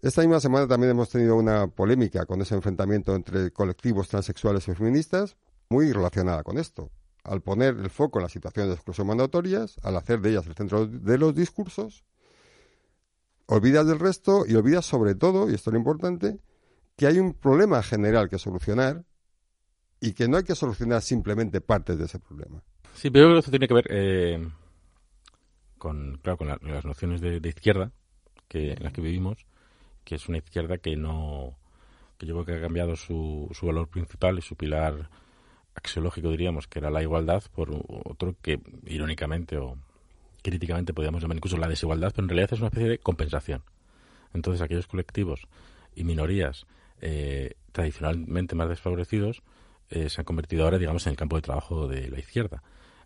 Esta 0.00 0.20
misma 0.20 0.38
semana 0.38 0.68
también 0.68 0.92
hemos 0.92 1.10
tenido 1.10 1.34
una 1.34 1.66
polémica 1.66 2.24
con 2.24 2.40
ese 2.40 2.54
enfrentamiento 2.54 3.16
entre 3.16 3.50
colectivos 3.50 4.06
transexuales 4.06 4.68
y 4.68 4.76
feministas, 4.76 5.36
muy 5.68 5.90
relacionada 5.90 6.44
con 6.44 6.56
esto. 6.56 6.92
Al 7.24 7.42
poner 7.42 7.76
el 7.76 7.90
foco 7.90 8.18
en 8.18 8.24
las 8.24 8.32
situaciones 8.32 8.68
de 8.68 8.74
exclusión 8.74 9.06
mandatorias, 9.06 9.76
al 9.82 9.96
hacer 9.96 10.20
de 10.20 10.30
ellas 10.30 10.46
el 10.46 10.54
centro 10.54 10.86
de 10.86 11.18
los 11.18 11.34
discursos, 11.34 12.04
olvidas 13.46 13.86
del 13.86 13.98
resto 13.98 14.44
y 14.46 14.54
olvidas 14.54 14.86
sobre 14.86 15.14
todo, 15.14 15.50
y 15.50 15.54
esto 15.54 15.70
es 15.70 15.74
lo 15.74 15.78
importante, 15.78 16.38
que 16.96 17.06
hay 17.06 17.18
un 17.18 17.34
problema 17.34 17.82
general 17.82 18.28
que 18.28 18.38
solucionar 18.38 19.04
y 20.00 20.12
que 20.12 20.28
no 20.28 20.36
hay 20.36 20.44
que 20.44 20.54
solucionar 20.54 21.02
simplemente 21.02 21.60
partes 21.60 21.98
de 21.98 22.04
ese 22.04 22.18
problema. 22.18 22.62
Sí, 22.94 23.10
pero 23.10 23.38
esto 23.38 23.50
tiene 23.50 23.68
que 23.68 23.74
ver 23.74 23.86
eh, 23.90 24.48
con, 25.78 26.18
claro, 26.22 26.38
con 26.38 26.48
las 26.48 26.84
nociones 26.84 27.20
de, 27.20 27.40
izquierda 27.48 27.90
que, 28.48 28.72
en 28.72 28.82
las 28.82 28.92
que 28.92 29.00
vivimos, 29.00 29.46
que 30.04 30.14
es 30.14 30.28
una 30.28 30.38
izquierda 30.38 30.78
que 30.78 30.96
no 30.96 31.56
que 32.18 32.26
yo 32.26 32.34
creo 32.34 32.44
que 32.44 32.54
ha 32.56 32.60
cambiado 32.60 32.96
su, 32.96 33.48
su 33.52 33.66
valor 33.66 33.88
principal 33.88 34.38
y 34.38 34.42
su 34.42 34.54
pilar 34.54 35.08
axiológico, 35.74 36.30
diríamos, 36.30 36.66
que 36.66 36.78
era 36.78 36.90
la 36.90 37.02
igualdad, 37.02 37.42
por 37.54 37.70
otro 38.04 38.34
que, 38.42 38.60
irónicamente 38.86 39.56
o 39.56 39.76
críticamente 40.42 40.94
podríamos 40.94 41.22
llamar 41.22 41.36
incluso 41.36 41.56
la 41.56 41.68
desigualdad, 41.68 42.12
pero 42.14 42.24
en 42.24 42.28
realidad 42.30 42.52
es 42.52 42.60
una 42.60 42.68
especie 42.68 42.88
de 42.88 42.98
compensación. 42.98 43.62
Entonces, 44.32 44.62
aquellos 44.62 44.86
colectivos 44.86 45.46
y 45.94 46.04
minorías 46.04 46.66
eh, 47.00 47.54
tradicionalmente 47.72 48.54
más 48.54 48.68
desfavorecidos 48.68 49.42
eh, 49.90 50.08
se 50.08 50.20
han 50.20 50.24
convertido 50.24 50.64
ahora, 50.64 50.78
digamos, 50.78 51.06
en 51.06 51.12
el 51.12 51.16
campo 51.16 51.36
de 51.36 51.42
trabajo 51.42 51.88
de 51.88 52.08
la 52.10 52.18
izquierda, 52.18 52.62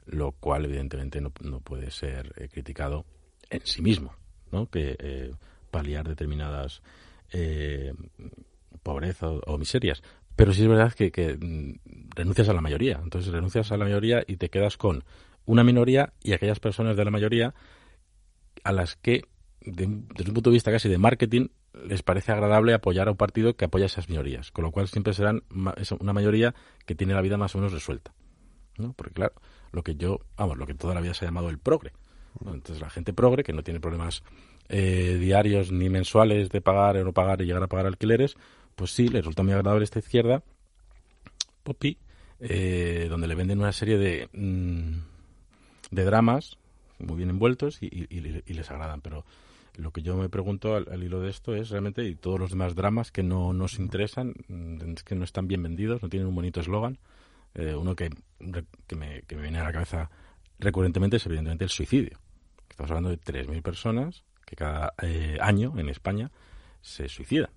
lo 0.07 0.33
cual, 0.33 0.64
evidentemente, 0.64 1.20
no, 1.20 1.31
puede 1.31 1.90
ser 1.90 2.33
eh, 2.37 2.48
criticado 2.48 3.05
en 3.50 3.64
sí 3.64 3.83
mismo, 3.83 4.14
¿no? 4.53 4.68
Que 4.68 5.33
paliar 5.70 6.07
determinadas 6.07 6.83
pobreza 8.85 9.29
o, 9.29 9.59
miserias. 9.59 10.03
Pero 10.37 10.53
sí 10.53 10.62
es 10.62 10.68
verdad 10.68 10.92
que, 10.92 11.11
que 11.12 11.37
mm, 11.37 12.11
renuncias 12.14 12.49
a 12.49 12.53
la 12.53 12.61
mayoría. 12.61 13.01
Entonces, 13.03 13.33
renuncias 13.33 13.70
a 13.73 13.77
la 13.77 13.85
mayoría 13.85 14.25
y 14.27 14.37
te 14.37 14.49
quedas 14.49 14.77
con 14.77 15.05
una 15.47 15.64
minoría 15.64 16.12
y 16.23 16.33
aquellas 16.33 16.61
personas 16.61 16.97
de 16.97 17.05
la 17.05 17.11
mayoría 17.11 17.55
a 18.62 18.73
las 18.73 18.97
que, 18.97 19.23
desde 19.61 19.87
un 19.87 20.35
punto 20.35 20.51
de 20.51 20.55
vista 20.55 20.73
casi 20.73 20.88
de 20.88 20.99
marketing, 20.99 21.49
les 21.87 22.03
parece 22.03 22.33
agradable 22.33 22.73
apoyar 22.73 23.09
a 23.09 23.11
un 23.11 23.16
partido 23.16 23.57
que 23.57 23.64
apoya 23.64 23.85
a 23.85 23.87
esas 23.87 24.09
minorías, 24.09 24.51
con 24.53 24.64
lo 24.64 24.70
cual 24.70 24.88
siempre 24.88 25.12
serán 25.12 25.42
una 25.51 26.12
mayoría 26.12 26.55
que 26.87 26.94
tiene 26.94 27.14
la 27.14 27.20
vida 27.20 27.37
más 27.37 27.55
o 27.55 27.59
menos 27.59 27.73
resuelta. 27.73 28.14
¿no? 28.79 28.92
Porque 28.92 29.12
claro, 29.12 29.35
lo 29.73 29.83
que 29.83 29.97
yo, 29.97 30.20
vamos, 30.37 30.57
lo 30.57 30.66
que 30.66 30.75
toda 30.75 30.94
la 30.94 31.01
vida 31.01 31.14
se 31.14 31.25
ha 31.25 31.29
llamado 31.29 31.51
el 31.51 31.59
progre. 31.59 31.92
Entonces 32.40 32.81
la 32.81 32.90
gente 32.90 33.12
progre, 33.12 33.44
que 33.44 33.53
no 33.53 33.62
tiene 33.62 33.81
problemas 33.81 34.23
eh, 34.68 35.18
diarios 35.20 35.70
ni 35.73 35.88
mensuales 35.88 36.51
de 36.51 36.61
pagar 36.61 36.97
o 36.97 37.05
no 37.05 37.12
pagar 37.12 37.42
y 37.42 37.47
llegar 37.47 37.62
a 37.62 37.68
pagar 37.68 37.87
alquileres, 37.87 38.37
pues 38.75 38.91
sí, 38.91 39.09
le 39.09 39.21
resulta 39.21 39.43
muy 39.43 39.53
agradable 39.53 39.85
esta 39.85 39.99
izquierda, 39.99 40.43
Poppy, 41.63 41.99
eh, 42.41 43.07
donde 43.09 43.27
le 43.29 43.35
venden 43.35 43.61
una 43.61 43.73
serie 43.73 43.99
de... 43.99 44.29
Mm, 44.33 45.15
de 45.91 46.05
dramas 46.05 46.59
muy 46.99 47.17
bien 47.17 47.31
envueltos 47.31 47.79
y, 47.83 48.07
les 48.09 48.71
agradan. 48.71 49.01
Pero 49.01 49.25
lo 49.77 49.91
que 49.91 50.03
yo 50.03 50.17
me 50.17 50.29
pregunto 50.29 50.75
al, 50.75 51.03
hilo 51.03 51.21
de 51.21 51.31
esto 51.31 51.55
es 51.55 51.71
realmente, 51.71 52.05
y 52.05 52.15
todos 52.15 52.39
los 52.39 52.51
demás 52.51 52.75
dramas 52.75 53.11
que 53.11 53.23
no 53.23 53.53
nos 53.53 53.79
interesan, 53.79 54.35
mm, 54.49 54.93
es 54.97 55.05
que 55.05 55.15
no 55.15 55.25
están 55.25 55.49
bien 55.49 55.63
vendidos, 55.63 56.03
no 56.03 56.09
tienen 56.09 56.29
un 56.29 56.35
bonito 56.35 56.61
eslogan. 56.61 56.99
Eh, 57.55 57.75
uno 57.75 57.95
que, 57.95 58.11
que, 58.87 58.97
me, 58.97 59.23
que 59.23 59.37
me 59.37 59.43
viene 59.43 59.59
a 59.61 59.65
la 59.65 59.73
cabeza 59.73 60.11
recurrentemente 60.59 61.17
es 61.17 61.27
evidentemente 61.27 61.65
el 61.65 61.71
suicidio. 61.71 62.19
Estamos 62.69 62.91
hablando 62.91 63.11
de 63.11 63.21
3.000 63.21 63.63
personas 63.63 64.25
que 64.45 64.57
cada 64.57 64.93
eh, 65.03 65.39
año 65.41 65.75
en 65.79 65.89
España 65.89 66.31
se 66.83 67.09
suicidan. 67.09 67.51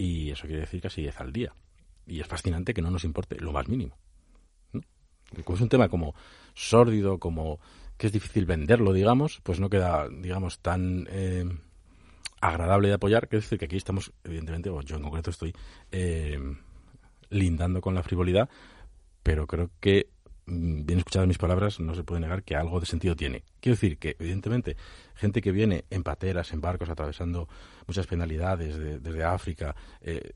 Y 0.00 0.30
eso 0.30 0.46
quiere 0.46 0.62
decir 0.62 0.80
casi 0.80 1.02
10 1.02 1.20
al 1.20 1.30
día. 1.30 1.52
Y 2.06 2.20
es 2.20 2.26
fascinante 2.26 2.72
que 2.72 2.80
no 2.80 2.90
nos 2.90 3.04
importe 3.04 3.38
lo 3.38 3.52
más 3.52 3.68
mínimo. 3.68 3.98
Es 4.72 5.60
un 5.60 5.68
tema 5.68 5.90
como 5.90 6.14
sórdido, 6.54 7.18
como 7.18 7.60
que 7.98 8.06
es 8.06 8.12
difícil 8.14 8.46
venderlo, 8.46 8.94
digamos, 8.94 9.40
pues 9.42 9.60
no 9.60 9.68
queda, 9.68 10.08
digamos, 10.08 10.60
tan 10.60 11.06
eh, 11.10 11.44
agradable 12.40 12.88
de 12.88 12.94
apoyar. 12.94 13.28
Que 13.28 13.36
decir 13.36 13.58
que 13.58 13.66
aquí 13.66 13.76
estamos, 13.76 14.10
evidentemente, 14.24 14.70
o 14.70 14.80
yo 14.80 14.96
en 14.96 15.02
concreto 15.02 15.28
estoy 15.28 15.54
eh, 15.92 16.40
lindando 17.28 17.82
con 17.82 17.94
la 17.94 18.02
frivolidad, 18.02 18.48
pero 19.22 19.46
creo 19.46 19.68
que, 19.80 20.08
bien 20.46 20.98
escuchadas 20.98 21.28
mis 21.28 21.38
palabras, 21.38 21.80
no 21.80 21.94
se 21.94 22.04
puede 22.04 22.20
negar 22.20 22.42
que 22.42 22.56
algo 22.56 22.80
de 22.80 22.86
sentido 22.86 23.16
tiene. 23.16 23.44
Quiero 23.60 23.76
decir 23.76 23.98
que, 23.98 24.16
evidentemente, 24.18 24.76
gente 25.14 25.40
que 25.40 25.52
viene 25.52 25.84
en 25.90 26.02
pateras, 26.02 26.52
en 26.52 26.60
barcos, 26.60 26.88
atravesando 26.88 27.48
muchas 27.86 28.06
penalidades 28.06 29.02
desde 29.02 29.24
África, 29.24 29.74
eh, 30.00 30.32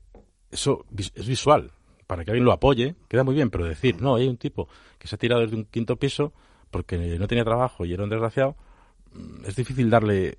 eso 0.51 0.85
es 0.95 1.27
visual 1.27 1.71
para 2.07 2.23
que 2.23 2.31
alguien 2.31 2.45
lo 2.45 2.51
apoye, 2.51 2.95
queda 3.07 3.23
muy 3.23 3.35
bien, 3.35 3.49
pero 3.49 3.65
decir, 3.65 4.01
no, 4.01 4.15
hay 4.15 4.27
un 4.27 4.37
tipo 4.37 4.67
que 4.97 5.07
se 5.07 5.15
ha 5.15 5.17
tirado 5.17 5.41
desde 5.41 5.55
un 5.55 5.65
quinto 5.65 5.97
piso, 5.97 6.33
porque 6.71 6.97
no 6.97 7.27
tenía 7.27 7.43
trabajo 7.43 7.85
y 7.85 7.93
era 7.93 8.03
un 8.03 8.09
desgraciado, 8.09 8.55
mm, 9.13 9.45
es 9.45 9.55
difícil 9.55 9.89
darle 9.89 10.37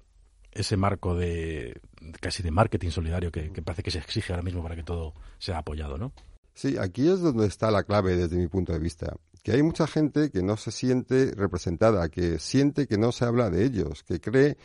ese 0.53 0.77
marco 0.77 1.15
de 1.15 1.81
casi 2.21 2.43
de 2.43 2.51
marketing 2.51 2.91
solidario 2.91 3.31
que, 3.31 3.53
que, 3.53 3.63
parece 3.63 3.83
que 3.83 3.91
se 3.91 3.99
exige 3.99 4.33
ahora 4.33 4.43
mismo 4.43 4.63
para 4.63 4.77
que 4.77 4.83
todo 4.83 5.13
sea 5.39 5.59
apoyado, 5.59 5.99
¿no? 5.99 6.13
Sí, 6.55 6.79
aquí 6.79 7.07
es 7.09 7.21
donde 7.21 7.47
está 7.47 7.71
la 7.71 7.83
clave 7.83 8.17
desde 8.17 8.37
mi 8.37 8.47
punto 8.49 8.73
de 8.73 8.79
vista. 8.79 9.15
Que 9.47 9.53
hay 9.53 9.63
mucha 9.63 9.87
gente 9.87 10.33
que 10.33 10.43
no 10.43 10.57
se 10.57 10.73
siente 10.73 11.31
representada, 11.37 12.09
que 12.09 12.41
siente 12.41 12.89
que 12.89 12.99
no 12.99 13.13
se 13.13 13.27
habla 13.27 13.49
de 13.49 13.65
ellos, 13.65 14.03
que 14.03 14.21
cree 14.21 14.57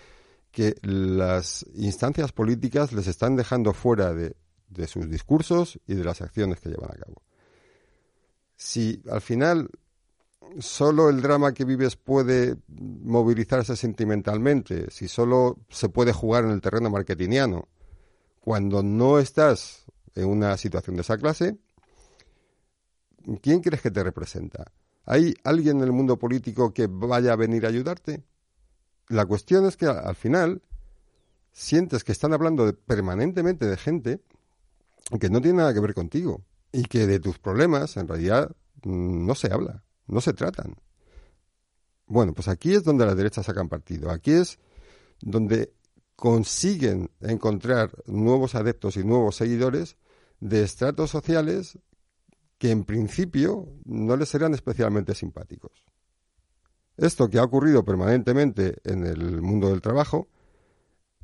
que 0.49 0.73
las 0.81 1.63
instancias 1.75 2.31
políticas 2.31 2.91
les 2.91 3.05
están 3.05 3.35
dejando 3.35 3.73
fuera 3.73 4.11
de, 4.11 4.35
de 4.69 4.87
sus 4.87 5.07
discursos 5.07 5.79
y 5.85 5.93
de 5.93 6.03
las 6.03 6.23
acciones 6.23 6.59
que 6.59 6.69
llevan 6.69 6.89
a 6.89 6.97
cabo. 6.97 7.21
Si 8.55 9.03
al 9.11 9.21
final 9.21 9.69
solo 10.57 11.11
el 11.11 11.21
drama 11.21 11.53
que 11.53 11.63
vives 11.63 11.95
puede 11.95 12.55
movilizarse 12.67 13.75
sentimentalmente, 13.75 14.89
si 14.89 15.07
solo 15.07 15.59
se 15.69 15.89
puede 15.89 16.11
jugar 16.11 16.45
en 16.45 16.49
el 16.49 16.61
terreno 16.61 16.89
marketingiano, 16.89 17.67
cuando 18.39 18.81
no 18.81 19.19
estás 19.19 19.85
en 20.15 20.25
una 20.25 20.57
situación 20.57 20.95
de 20.95 21.03
esa 21.03 21.19
clase, 21.19 21.59
¿quién 23.41 23.61
crees 23.61 23.81
que 23.81 23.91
te 23.91 24.03
representa? 24.03 24.71
¿Hay 25.05 25.33
alguien 25.43 25.77
en 25.77 25.83
el 25.83 25.91
mundo 25.91 26.17
político 26.17 26.73
que 26.73 26.87
vaya 26.87 27.33
a 27.33 27.35
venir 27.35 27.65
a 27.65 27.69
ayudarte? 27.69 28.23
La 29.07 29.25
cuestión 29.25 29.65
es 29.65 29.77
que 29.77 29.87
al 29.87 30.15
final 30.15 30.61
sientes 31.51 32.03
que 32.03 32.11
están 32.11 32.33
hablando 32.33 32.73
permanentemente 32.73 33.65
de 33.65 33.77
gente 33.77 34.21
que 35.19 35.29
no 35.29 35.41
tiene 35.41 35.57
nada 35.57 35.73
que 35.73 35.79
ver 35.79 35.93
contigo 35.93 36.41
y 36.71 36.83
que 36.83 37.07
de 37.07 37.19
tus 37.19 37.39
problemas 37.39 37.97
en 37.97 38.07
realidad 38.07 38.55
mm, 38.83 39.25
no 39.25 39.35
se 39.35 39.51
habla, 39.51 39.83
no 40.07 40.21
se 40.21 40.33
tratan. 40.33 40.75
Bueno, 42.05 42.33
pues 42.33 42.47
aquí 42.47 42.73
es 42.73 42.83
donde 42.83 43.05
las 43.05 43.15
derechas 43.15 43.45
sacan 43.45 43.69
partido, 43.69 44.11
aquí 44.11 44.31
es 44.31 44.59
donde 45.21 45.73
consiguen 46.15 47.09
encontrar 47.19 47.91
nuevos 48.05 48.55
adeptos 48.55 48.97
y 48.97 49.03
nuevos 49.03 49.35
seguidores 49.35 49.97
de 50.39 50.63
estratos 50.63 51.09
sociales 51.09 51.77
que 52.61 52.69
en 52.69 52.83
principio 52.83 53.67
no 53.85 54.15
les 54.15 54.29
serán 54.29 54.53
especialmente 54.53 55.15
simpáticos. 55.15 55.83
Esto 56.95 57.27
que 57.27 57.39
ha 57.39 57.43
ocurrido 57.43 57.83
permanentemente 57.83 58.75
en 58.83 59.03
el 59.03 59.41
mundo 59.41 59.69
del 59.69 59.81
trabajo 59.81 60.27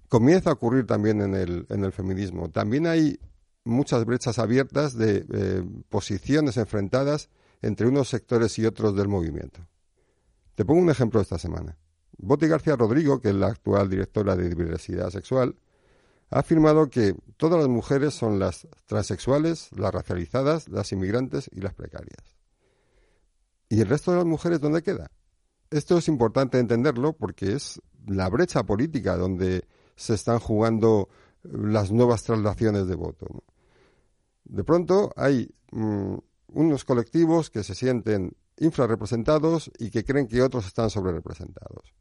comienza 0.10 0.50
a 0.50 0.54
ocurrir 0.54 0.88
también 0.88 1.22
en 1.22 1.36
el, 1.36 1.68
en 1.70 1.84
el 1.84 1.92
feminismo. 1.92 2.50
También 2.50 2.88
hay 2.88 3.20
muchas 3.66 4.04
brechas 4.04 4.40
abiertas 4.40 4.98
de 4.98 5.28
eh, 5.32 5.64
posiciones 5.90 6.58
enfrentadas 6.58 7.30
entre 7.62 7.86
unos 7.86 8.10
sectores 8.10 8.58
y 8.58 8.66
otros 8.66 8.96
del 8.96 9.08
movimiento. 9.08 9.60
Te 10.56 10.66
pongo 10.66 10.82
un 10.82 10.90
ejemplo 10.90 11.22
esta 11.22 11.38
semana. 11.38 11.78
Boti 12.18 12.48
García 12.48 12.76
Rodrigo, 12.76 13.22
que 13.22 13.30
es 13.30 13.36
la 13.36 13.50
actual 13.50 13.92
directora 13.92 14.36
de 14.36 14.50
diversidad 14.50 15.12
sexual, 15.12 15.56
ha 16.30 16.40
afirmado 16.40 16.90
que 16.90 17.16
todas 17.38 17.60
las 17.60 17.70
mujeres 17.70 18.14
son 18.14 18.40
las 18.40 18.68
transexuales, 18.86 19.70
las 19.78 19.94
racializadas, 19.94 20.68
las 20.70 20.92
inmigrantes 20.92 21.50
y 21.54 21.62
las 21.62 21.74
precarias. 21.74 22.38
¿Y 23.70 23.82
el 23.82 23.88
resto 23.88 24.12
de 24.12 24.18
las 24.18 24.26
mujeres 24.26 24.60
dónde 24.60 24.84
queda? 24.84 25.12
Esto 25.70 25.98
es 25.98 26.08
importante 26.08 26.60
entenderlo 26.60 27.14
porque 27.14 27.54
es 27.54 27.82
la 28.06 28.30
brecha 28.30 28.64
política 28.64 29.18
donde 29.18 29.66
se 29.96 30.14
están 30.14 30.40
jugando 30.40 31.10
las 31.44 31.92
nuevas 31.92 32.24
traslaciones 32.24 32.88
de 32.88 32.96
voto. 32.96 33.44
De 34.46 34.64
pronto 34.64 35.12
hay 35.16 35.54
mm, 35.72 36.16
unos 36.54 36.86
colectivos 36.86 37.50
que 37.50 37.64
se 37.64 37.76
sienten 37.76 38.36
infrarrepresentados 38.58 39.72
y 39.78 39.92
que 39.92 40.04
creen 40.04 40.28
que 40.28 40.42
otros 40.42 40.66
están 40.66 40.90
sobrerepresentados. 40.90 41.94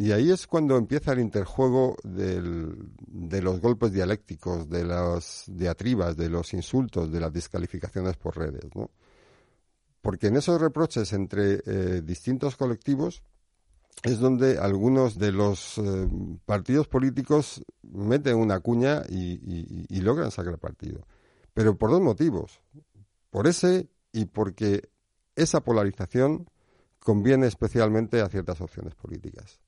Y 0.00 0.12
ahí 0.12 0.30
es 0.30 0.46
cuando 0.46 0.78
empieza 0.78 1.12
el 1.12 1.20
interjuego 1.20 1.94
de 2.02 3.42
los 3.42 3.60
golpes 3.60 3.92
dialécticos, 3.92 4.66
de 4.66 4.82
las 4.82 5.44
diatribas, 5.46 6.16
de 6.16 6.30
los 6.30 6.54
insultos, 6.54 7.12
de 7.12 7.20
las 7.20 7.30
descalificaciones 7.30 8.16
por 8.16 8.38
redes. 8.38 8.64
¿no? 8.74 8.90
Porque 10.00 10.28
en 10.28 10.36
esos 10.36 10.58
reproches 10.58 11.12
entre 11.12 11.60
eh, 11.66 12.00
distintos 12.02 12.56
colectivos 12.56 13.22
es 14.02 14.20
donde 14.20 14.56
algunos 14.56 15.18
de 15.18 15.32
los 15.32 15.76
eh, 15.76 16.08
partidos 16.46 16.88
políticos 16.88 17.62
meten 17.82 18.36
una 18.36 18.58
cuña 18.60 19.02
y, 19.06 20.00
logran 20.00 20.30
sacar 20.30 20.56
partido. 20.56 21.06
Pero 21.52 21.76
por 21.76 21.90
dos 21.90 22.00
motivos. 22.00 22.62
Por 23.28 23.46
ese 23.46 23.90
y 24.12 24.24
porque 24.24 24.88
esa 25.36 25.60
polarización 25.60 26.48
conviene 27.00 27.48
especialmente 27.48 28.22
a 28.22 28.30
ciertas 28.30 28.62
opciones 28.62 28.94
políticas. 28.94 29.60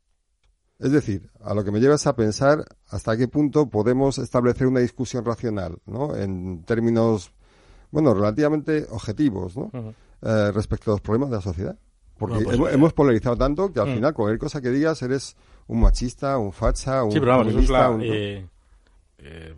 Es 0.82 0.92
decir, 0.92 1.30
a 1.42 1.54
lo 1.54 1.64
que 1.64 1.70
me 1.70 1.80
llevas 1.80 2.06
a 2.06 2.16
pensar 2.16 2.64
hasta 2.88 3.16
qué 3.16 3.28
punto 3.28 3.70
podemos 3.70 4.18
establecer 4.18 4.66
una 4.66 4.80
discusión 4.80 5.24
racional, 5.24 5.78
¿no? 5.86 6.16
En 6.16 6.64
términos, 6.64 7.32
bueno, 7.90 8.12
relativamente 8.14 8.86
objetivos, 8.90 9.56
¿no? 9.56 9.70
Eh, 10.22 10.52
respecto 10.52 10.90
a 10.90 10.94
los 10.94 11.00
problemas 11.00 11.30
de 11.30 11.36
la 11.36 11.42
sociedad. 11.42 11.78
Porque 12.18 12.40
pues, 12.40 12.56
hemos, 12.56 12.72
hemos, 12.72 12.92
polarizado 12.92 13.36
tanto 13.36 13.72
que 13.72 13.80
al 13.80 13.90
mm. 13.90 13.94
final 13.94 14.14
cualquier 14.14 14.38
cosa 14.38 14.60
que 14.60 14.70
digas 14.70 15.02
eres 15.02 15.36
un 15.66 15.80
machista, 15.80 16.38
un 16.38 16.52
facha, 16.52 17.02
un 17.02 17.12
sí, 17.12 17.20
pero 17.20 17.38
vamos, 17.38 17.54
eh, 18.04 18.46
eh, 19.18 19.54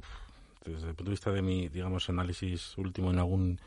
desde 0.64 0.88
el 0.88 0.94
punto 0.94 1.04
de 1.04 1.10
vista 1.10 1.30
de 1.32 1.42
mi, 1.42 1.68
digamos, 1.68 2.08
análisis 2.08 2.76
último 2.78 3.10
en 3.10 3.18
algún 3.18 3.58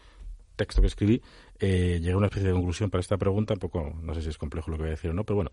texto 0.56 0.82
que 0.82 0.88
escribí, 0.88 1.22
eh, 1.60 2.00
llegué 2.00 2.14
a 2.14 2.18
una 2.18 2.28
especie 2.28 2.48
de 2.48 2.54
conclusión 2.54 2.90
para 2.90 3.02
esta 3.02 3.18
pregunta, 3.18 3.54
un 3.54 3.60
poco, 3.60 3.94
no 4.02 4.14
sé 4.14 4.22
si 4.22 4.30
es 4.30 4.38
complejo 4.38 4.72
lo 4.72 4.78
que 4.78 4.84
voy 4.84 4.90
a 4.90 4.92
decir 4.92 5.12
o 5.12 5.14
no, 5.14 5.24
pero 5.24 5.36
bueno, 5.36 5.52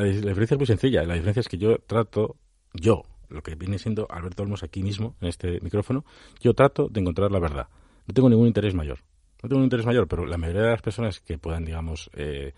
la, 0.00 0.06
diferencia 0.06 0.54
es 0.54 0.58
muy 0.58 0.66
sencilla. 0.66 1.02
La 1.04 1.14
diferencia 1.14 1.40
es 1.40 1.48
que 1.48 1.58
yo 1.58 1.78
trato, 1.78 2.36
yo, 2.74 3.04
lo 3.28 3.42
que 3.42 3.54
viene 3.54 3.78
siendo 3.78 4.06
Alberto 4.10 4.42
Olmos 4.42 4.62
aquí 4.62 4.82
mismo, 4.82 5.16
en 5.20 5.28
este 5.28 5.60
micrófono, 5.60 6.04
yo 6.40 6.54
trato 6.54 6.88
de 6.88 7.00
encontrar 7.00 7.30
la 7.30 7.40
verdad. 7.40 7.68
No 8.06 8.14
tengo 8.14 8.28
ningún 8.28 8.46
interés 8.46 8.74
mayor 8.74 8.98
no 9.42 9.48
tengo 9.48 9.58
un 9.58 9.64
interés 9.64 9.86
mayor, 9.86 10.06
pero 10.06 10.26
la 10.26 10.36
mayoría 10.36 10.62
de 10.62 10.70
las 10.70 10.82
personas 10.82 11.20
que 11.20 11.38
puedan, 11.38 11.64
digamos, 11.64 12.10
eh, 12.14 12.52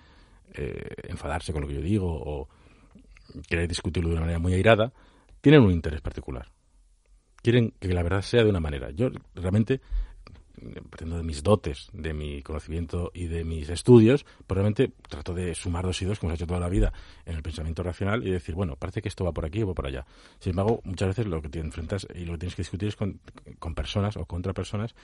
eh, 0.55 0.89
enfadarse 1.05 1.53
con 1.53 1.63
lo 1.63 1.69
que 1.69 1.75
yo 1.75 1.81
digo 1.81 2.09
o 2.09 2.49
querer 3.49 3.69
discutirlo 3.69 4.09
de 4.09 4.15
una 4.17 4.23
manera 4.23 4.39
muy 4.41 4.55
airada, 4.55 4.93
tienen 5.41 5.63
un 5.63 5.71
interés 5.71 6.01
particular. 6.01 6.49
Quieren 7.37 7.73
que 7.79 7.89
la 7.89 8.03
verdad 8.03 8.23
sea 8.23 8.43
de 8.43 8.51
una 8.51 8.61
manera. 8.61 8.91
Yo 8.91 9.11
realmente, 9.35 9.81
partiendo 10.91 11.17
de 11.17 11.23
mis 11.23 11.43
dotes, 11.43 11.89
de 11.93 12.13
mi 12.15 12.43
conocimiento 12.43 13.11
y 13.15 13.27
de 13.27 13.45
mis 13.45 13.69
estudios, 13.69 14.27
realmente 14.49 14.93
trato 15.09 15.35
de 15.35 15.55
sumar 15.55 15.85
dos 15.85 16.01
y 16.03 16.05
dos, 16.05 16.19
como 16.19 16.31
se 16.31 16.35
ha 16.35 16.37
hecho 16.37 16.47
toda 16.47 16.61
la 16.61 16.69
vida, 16.69 16.93
en 17.25 17.37
el 17.37 17.43
pensamiento 17.43 17.83
racional 17.83 18.27
y 18.27 18.31
decir, 18.31 18.55
bueno, 18.55 18.77
parece 18.77 19.03
que 19.03 19.09
esto 19.09 19.25
va 19.25 19.33
por 19.33 19.45
aquí 19.45 19.63
o 19.63 19.69
va 19.69 19.75
por 19.75 19.87
allá. 19.87 20.07
Sin 20.39 20.51
embargo, 20.51 20.81
muchas 20.85 21.09
veces 21.09 21.27
lo 21.27 21.41
que 21.43 21.49
te 21.49 21.61
enfrentas 21.61 22.07
y 22.15 22.25
lo 22.25 22.33
que 22.33 22.39
tienes 22.39 22.55
que 22.55 22.63
discutir 22.63 22.89
es 22.89 22.97
con, 22.97 23.21
con 23.59 23.75
personas 23.75 24.17
o 24.17 24.27
contra 24.27 24.53
personas 24.53 24.95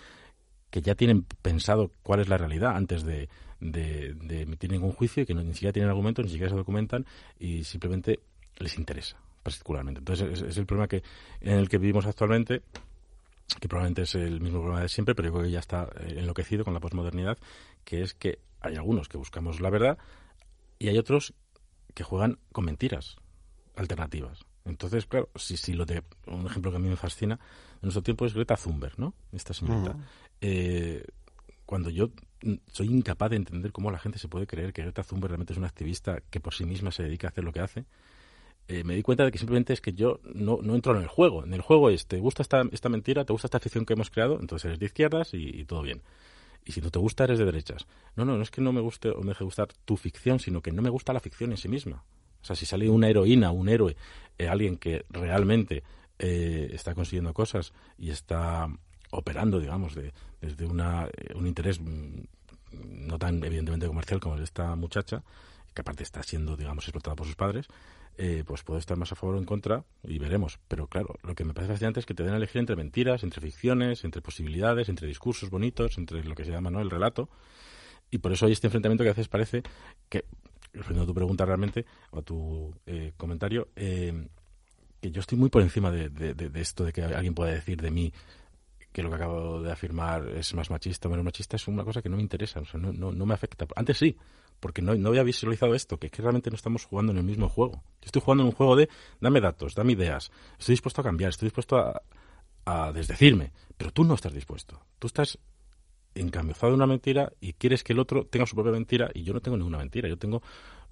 que 0.70 0.82
ya 0.82 0.94
tienen 0.94 1.24
pensado 1.42 1.90
cuál 2.02 2.20
es 2.20 2.28
la 2.28 2.38
realidad 2.38 2.76
antes 2.76 3.04
de, 3.04 3.28
emitir 3.60 4.70
ningún 4.70 4.92
juicio 4.92 5.22
y 5.22 5.26
que 5.26 5.34
no, 5.34 5.42
ni 5.42 5.54
siquiera 5.54 5.72
tienen 5.72 5.88
argumentos, 5.88 6.24
ni 6.24 6.30
siquiera 6.30 6.50
se 6.50 6.56
documentan 6.56 7.06
y 7.38 7.64
simplemente 7.64 8.20
les 8.58 8.76
interesa 8.78 9.16
particularmente. 9.42 10.00
Entonces 10.00 10.42
es, 10.42 10.58
el 10.58 10.66
problema 10.66 10.88
que 10.88 11.02
en 11.40 11.58
el 11.58 11.68
que 11.68 11.78
vivimos 11.78 12.06
actualmente 12.06 12.62
que 13.60 13.68
probablemente 13.68 14.02
es 14.02 14.14
el 14.14 14.40
mismo 14.40 14.60
problema 14.60 14.82
de 14.82 14.88
siempre, 14.88 15.14
pero 15.14 15.28
yo 15.28 15.32
creo 15.34 15.44
que 15.44 15.50
ya 15.50 15.58
está 15.58 15.88
eh, 16.00 16.16
enloquecido 16.18 16.64
con 16.64 16.74
la 16.74 16.80
posmodernidad, 16.80 17.38
que 17.84 18.02
es 18.02 18.14
que 18.14 18.40
hay 18.60 18.76
algunos 18.76 19.08
que 19.08 19.16
buscamos 19.16 19.60
la 19.60 19.70
verdad 19.70 19.98
y 20.78 20.88
hay 20.88 20.98
otros 20.98 21.34
que 21.94 22.04
juegan 22.04 22.38
con 22.52 22.64
mentiras 22.64 23.16
alternativas. 23.76 24.44
Entonces, 24.64 25.06
claro, 25.06 25.30
si, 25.34 25.56
si 25.56 25.72
lo 25.72 25.86
de 25.86 26.02
un 26.26 26.46
ejemplo 26.46 26.70
que 26.70 26.76
a 26.76 26.80
mí 26.80 26.88
me 26.88 26.96
fascina 26.96 27.34
en 27.34 27.80
nuestro 27.82 28.02
tiempo 28.02 28.26
es 28.26 28.34
Greta 28.34 28.56
Thunberg, 28.56 28.98
¿no? 28.98 29.14
Esta 29.32 29.54
señorita. 29.54 29.96
Eh, 30.40 31.04
cuando 31.64 31.90
yo 31.90 32.10
soy 32.70 32.88
incapaz 32.88 33.30
de 33.30 33.36
entender 33.36 33.72
cómo 33.72 33.90
la 33.90 33.98
gente 33.98 34.18
se 34.18 34.28
puede 34.28 34.46
creer 34.46 34.72
que 34.72 34.82
Greta 34.82 35.02
Thunberg 35.02 35.30
realmente 35.30 35.52
es 35.52 35.58
una 35.58 35.68
activista 35.68 36.20
que 36.30 36.40
por 36.40 36.54
sí 36.54 36.64
misma 36.64 36.92
se 36.92 37.02
dedica 37.02 37.28
a 37.28 37.30
hacer 37.30 37.44
lo 37.44 37.52
que 37.52 37.60
hace, 37.60 37.86
eh, 38.68 38.84
me 38.84 38.94
di 38.94 39.02
cuenta 39.02 39.24
de 39.24 39.32
que 39.32 39.38
simplemente 39.38 39.72
es 39.72 39.80
que 39.80 39.92
yo 39.92 40.20
no, 40.22 40.58
no, 40.62 40.74
entro 40.74 40.94
en 40.94 41.02
el 41.02 41.08
juego. 41.08 41.44
En 41.44 41.54
el 41.54 41.62
juego 41.62 41.90
es, 41.90 42.06
¿te 42.06 42.18
gusta 42.18 42.42
esta, 42.42 42.62
esta 42.70 42.88
mentira? 42.88 43.24
¿Te 43.24 43.32
gusta 43.32 43.46
esta 43.46 43.60
ficción 43.60 43.84
que 43.84 43.94
hemos 43.94 44.10
creado? 44.10 44.38
Entonces 44.40 44.66
eres 44.66 44.78
de 44.78 44.86
izquierdas 44.86 45.30
y, 45.32 45.64
todo 45.64 45.82
bien. 45.82 46.02
Y 46.64 46.72
si 46.72 46.80
no 46.80 46.90
te 46.90 46.98
gusta, 46.98 47.24
eres 47.24 47.38
de 47.38 47.46
derechas. 47.46 47.86
No, 48.14 48.24
no, 48.24 48.36
no 48.36 48.42
es 48.42 48.50
que 48.50 48.60
no 48.60 48.72
me 48.72 48.80
guste 48.80 49.10
o 49.10 49.22
me 49.22 49.30
deje 49.30 49.44
gustar 49.44 49.68
tu 49.84 49.96
ficción, 49.96 50.38
sino 50.38 50.60
que 50.60 50.70
no 50.70 50.82
me 50.82 50.90
gusta 50.90 51.12
la 51.12 51.20
ficción 51.20 51.50
en 51.50 51.56
sí 51.56 51.68
misma. 51.68 52.04
O 52.42 52.44
sea, 52.44 52.54
si 52.54 52.66
sale 52.66 52.88
una 52.90 53.08
heroína, 53.08 53.50
un 53.50 53.68
héroe, 53.68 53.96
eh, 54.36 54.48
alguien 54.48 54.76
que 54.76 55.04
realmente 55.10 55.82
está 56.20 56.96
consiguiendo 56.96 57.32
cosas 57.32 57.72
y 57.96 58.10
está 58.10 58.68
operando, 59.10 59.60
digamos, 59.60 59.94
de, 59.94 60.12
desde 60.40 60.66
una, 60.66 61.06
eh, 61.06 61.34
un 61.34 61.46
interés 61.46 61.80
mm, 61.80 62.20
no 62.72 63.18
tan 63.18 63.42
evidentemente 63.44 63.86
comercial 63.86 64.20
como 64.20 64.34
el 64.34 64.40
de 64.40 64.44
esta 64.44 64.74
muchacha, 64.76 65.22
que 65.78 65.82
aparte 65.82 66.02
está 66.02 66.24
siendo, 66.24 66.56
digamos, 66.56 66.84
explotada 66.86 67.14
por 67.14 67.24
sus 67.24 67.36
padres, 67.36 67.68
eh, 68.16 68.42
pues 68.44 68.64
puede 68.64 68.80
estar 68.80 68.96
más 68.96 69.12
a 69.12 69.14
favor 69.14 69.36
o 69.36 69.38
en 69.38 69.44
contra 69.44 69.84
y 70.02 70.18
veremos. 70.18 70.58
Pero 70.66 70.88
claro, 70.88 71.14
lo 71.22 71.36
que 71.36 71.44
me 71.44 71.54
parece 71.54 71.72
fascinante 71.72 72.00
es 72.00 72.06
que 72.06 72.14
te 72.14 72.24
den 72.24 72.34
a 72.34 72.36
elegir 72.36 72.58
entre 72.58 72.74
mentiras, 72.74 73.22
entre 73.22 73.40
ficciones, 73.40 74.02
entre 74.02 74.20
posibilidades, 74.20 74.88
entre 74.88 75.06
discursos 75.06 75.50
bonitos, 75.50 75.96
entre 75.96 76.24
lo 76.24 76.34
que 76.34 76.44
se 76.44 76.50
llama 76.50 76.68
¿no? 76.68 76.80
el 76.80 76.90
relato. 76.90 77.28
y 78.10 78.18
por 78.18 78.32
eso 78.32 78.46
hay 78.46 78.52
este 78.52 78.66
enfrentamiento 78.66 79.04
que 79.04 79.10
a 79.10 79.12
veces 79.12 79.28
parece 79.28 79.62
que, 80.08 80.24
respondiendo 80.72 81.04
a 81.04 81.06
tu 81.06 81.14
pregunta 81.14 81.44
realmente, 81.44 81.86
o 82.10 82.18
a 82.18 82.22
tu 82.22 82.74
eh, 82.84 83.12
comentario, 83.16 83.68
eh, 83.76 84.26
que 85.00 85.12
yo 85.12 85.20
estoy 85.20 85.38
muy 85.38 85.48
por 85.48 85.62
encima 85.62 85.92
de, 85.92 86.10
esto 86.56 86.82
de 86.82 86.92
que 86.92 87.02
alguien 87.02 87.34
pueda 87.34 87.52
decir 87.52 87.80
de 87.80 87.92
mí 87.92 88.12
que 88.92 89.04
lo 89.04 89.10
que 89.10 89.14
acabo 89.14 89.62
de 89.62 89.70
afirmar 89.70 90.28
es 90.30 90.54
más 90.54 90.70
machista 90.70 91.06
o 91.06 91.10
menos 91.12 91.24
machista, 91.24 91.54
es 91.54 91.68
una 91.68 91.84
cosa 91.84 92.02
que 92.02 92.08
no 92.08 92.16
me 92.16 92.22
interesa, 92.22 92.60
no, 92.74 92.92
no, 92.92 93.12
no 93.12 93.26
me 93.26 93.34
afecta. 93.34 93.64
Antes 93.76 93.96
sí, 93.98 94.16
porque 94.60 94.82
no, 94.82 94.94
no 94.94 95.08
había 95.10 95.22
visualizado 95.22 95.74
esto, 95.74 95.98
que 95.98 96.06
es 96.06 96.12
que 96.12 96.22
realmente 96.22 96.50
no 96.50 96.56
estamos 96.56 96.84
jugando 96.84 97.12
en 97.12 97.18
el 97.18 97.24
mismo 97.24 97.48
juego. 97.48 97.82
Yo 98.00 98.06
estoy 98.06 98.22
jugando 98.22 98.42
en 98.42 98.48
un 98.48 98.54
juego 98.54 98.76
de 98.76 98.88
dame 99.20 99.40
datos, 99.40 99.74
dame 99.74 99.92
ideas, 99.92 100.30
estoy 100.58 100.74
dispuesto 100.74 101.00
a 101.00 101.04
cambiar, 101.04 101.30
estoy 101.30 101.46
dispuesto 101.46 101.76
a, 101.76 102.02
a 102.64 102.92
desdecirme, 102.92 103.52
pero 103.76 103.92
tú 103.92 104.04
no 104.04 104.14
estás 104.14 104.32
dispuesto. 104.32 104.80
Tú 104.98 105.06
estás 105.06 105.38
encamiozado 106.14 106.72
en 106.72 106.76
una 106.76 106.86
mentira 106.86 107.32
y 107.40 107.52
quieres 107.54 107.84
que 107.84 107.92
el 107.92 107.98
otro 107.98 108.26
tenga 108.26 108.46
su 108.46 108.54
propia 108.54 108.72
mentira 108.72 109.10
y 109.14 109.22
yo 109.22 109.32
no 109.32 109.40
tengo 109.40 109.56
ninguna 109.56 109.78
mentira, 109.78 110.08
yo 110.08 110.18
tengo 110.18 110.42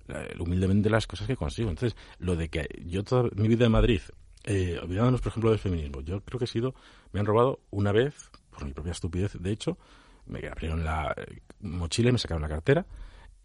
eh, 0.09 0.37
humildemente 0.39 0.89
las 0.89 1.07
cosas 1.07 1.27
que 1.27 1.37
consigo. 1.37 1.69
Entonces, 1.69 1.99
lo 2.19 2.37
de 2.37 2.49
que 2.49 2.69
yo 2.85 3.03
toda 3.03 3.29
mi 3.35 3.49
vida 3.49 3.67
en 3.67 3.73
Madrid, 3.73 4.01
eh, 4.45 4.79
olvidándonos 4.83 5.21
por 5.21 5.31
ejemplo 5.31 5.51
del 5.51 5.59
feminismo, 5.59 6.01
yo 6.01 6.21
creo 6.21 6.39
que 6.39 6.45
he 6.45 6.49
sido, 6.49 6.75
me 7.13 7.21
han 7.21 7.27
robado 7.27 7.61
una 7.71 7.93
vez, 7.93 8.15
por 8.51 8.65
mi 8.65 8.73
propia 8.73 8.93
estupidez, 8.93 9.33
de 9.39 9.51
hecho, 9.51 9.79
me 10.27 10.47
abrieron 10.47 10.85
la 10.85 11.15
eh, 11.17 11.41
mochila 11.61 12.11
y 12.11 12.13
me 12.13 12.19
sacaron 12.19 12.43
la 12.43 12.49
cartera. 12.49 12.87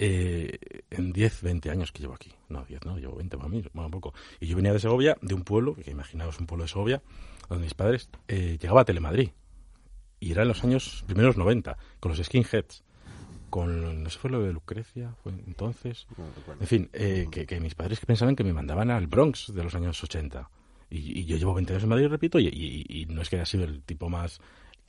Eh, 0.03 0.57
en 0.89 1.13
10, 1.13 1.43
20 1.43 1.69
años 1.69 1.91
que 1.91 2.01
llevo 2.01 2.15
aquí. 2.15 2.31
No, 2.49 2.65
10, 2.65 2.85
no, 2.85 2.97
llevo 2.97 3.17
20 3.17 3.37
más 3.37 3.85
un 3.85 3.91
poco. 3.91 4.15
Y 4.39 4.47
yo 4.47 4.55
venía 4.55 4.73
de 4.73 4.79
Segovia, 4.79 5.15
de 5.21 5.35
un 5.35 5.43
pueblo, 5.43 5.75
que 5.75 5.91
imaginaos 5.91 6.39
un 6.39 6.47
pueblo 6.47 6.63
de 6.63 6.69
Segovia, 6.69 7.03
donde 7.47 7.65
mis 7.65 7.75
padres 7.75 8.09
eh, 8.27 8.57
llegaba 8.59 8.81
a 8.81 8.85
Telemadrid. 8.85 9.29
Y 10.19 10.31
era 10.31 10.41
en 10.41 10.47
los 10.47 10.63
años 10.63 11.03
primeros 11.05 11.37
90, 11.37 11.77
con 11.99 12.09
los 12.09 12.25
skinheads 12.25 12.83
con 13.51 14.03
no 14.03 14.09
sé 14.09 14.17
fue 14.17 14.31
lo 14.31 14.41
de 14.41 14.53
Lucrecia 14.53 15.13
fue 15.21 15.33
entonces 15.45 16.07
en 16.57 16.67
fin 16.67 16.89
eh, 16.93 17.27
que, 17.29 17.59
mis 17.59 17.75
padres 17.75 17.99
que 17.99 18.05
pensaban 18.05 18.33
que 18.33 18.45
me 18.45 18.53
mandaban 18.53 18.89
al 18.89 19.07
Bronx 19.07 19.53
de 19.53 19.61
los 19.61 19.75
años 19.75 20.01
80 20.01 20.49
y, 20.89 21.25
yo 21.25 21.35
llevo 21.35 21.53
20 21.53 21.73
años 21.73 21.83
en 21.83 21.89
Madrid 21.89 22.07
repito 22.07 22.39
y, 22.39 23.05
no 23.09 23.21
es 23.21 23.29
que 23.29 23.35
haya 23.35 23.45
sido 23.45 23.65
el 23.65 23.83
tipo 23.83 24.09
más 24.09 24.39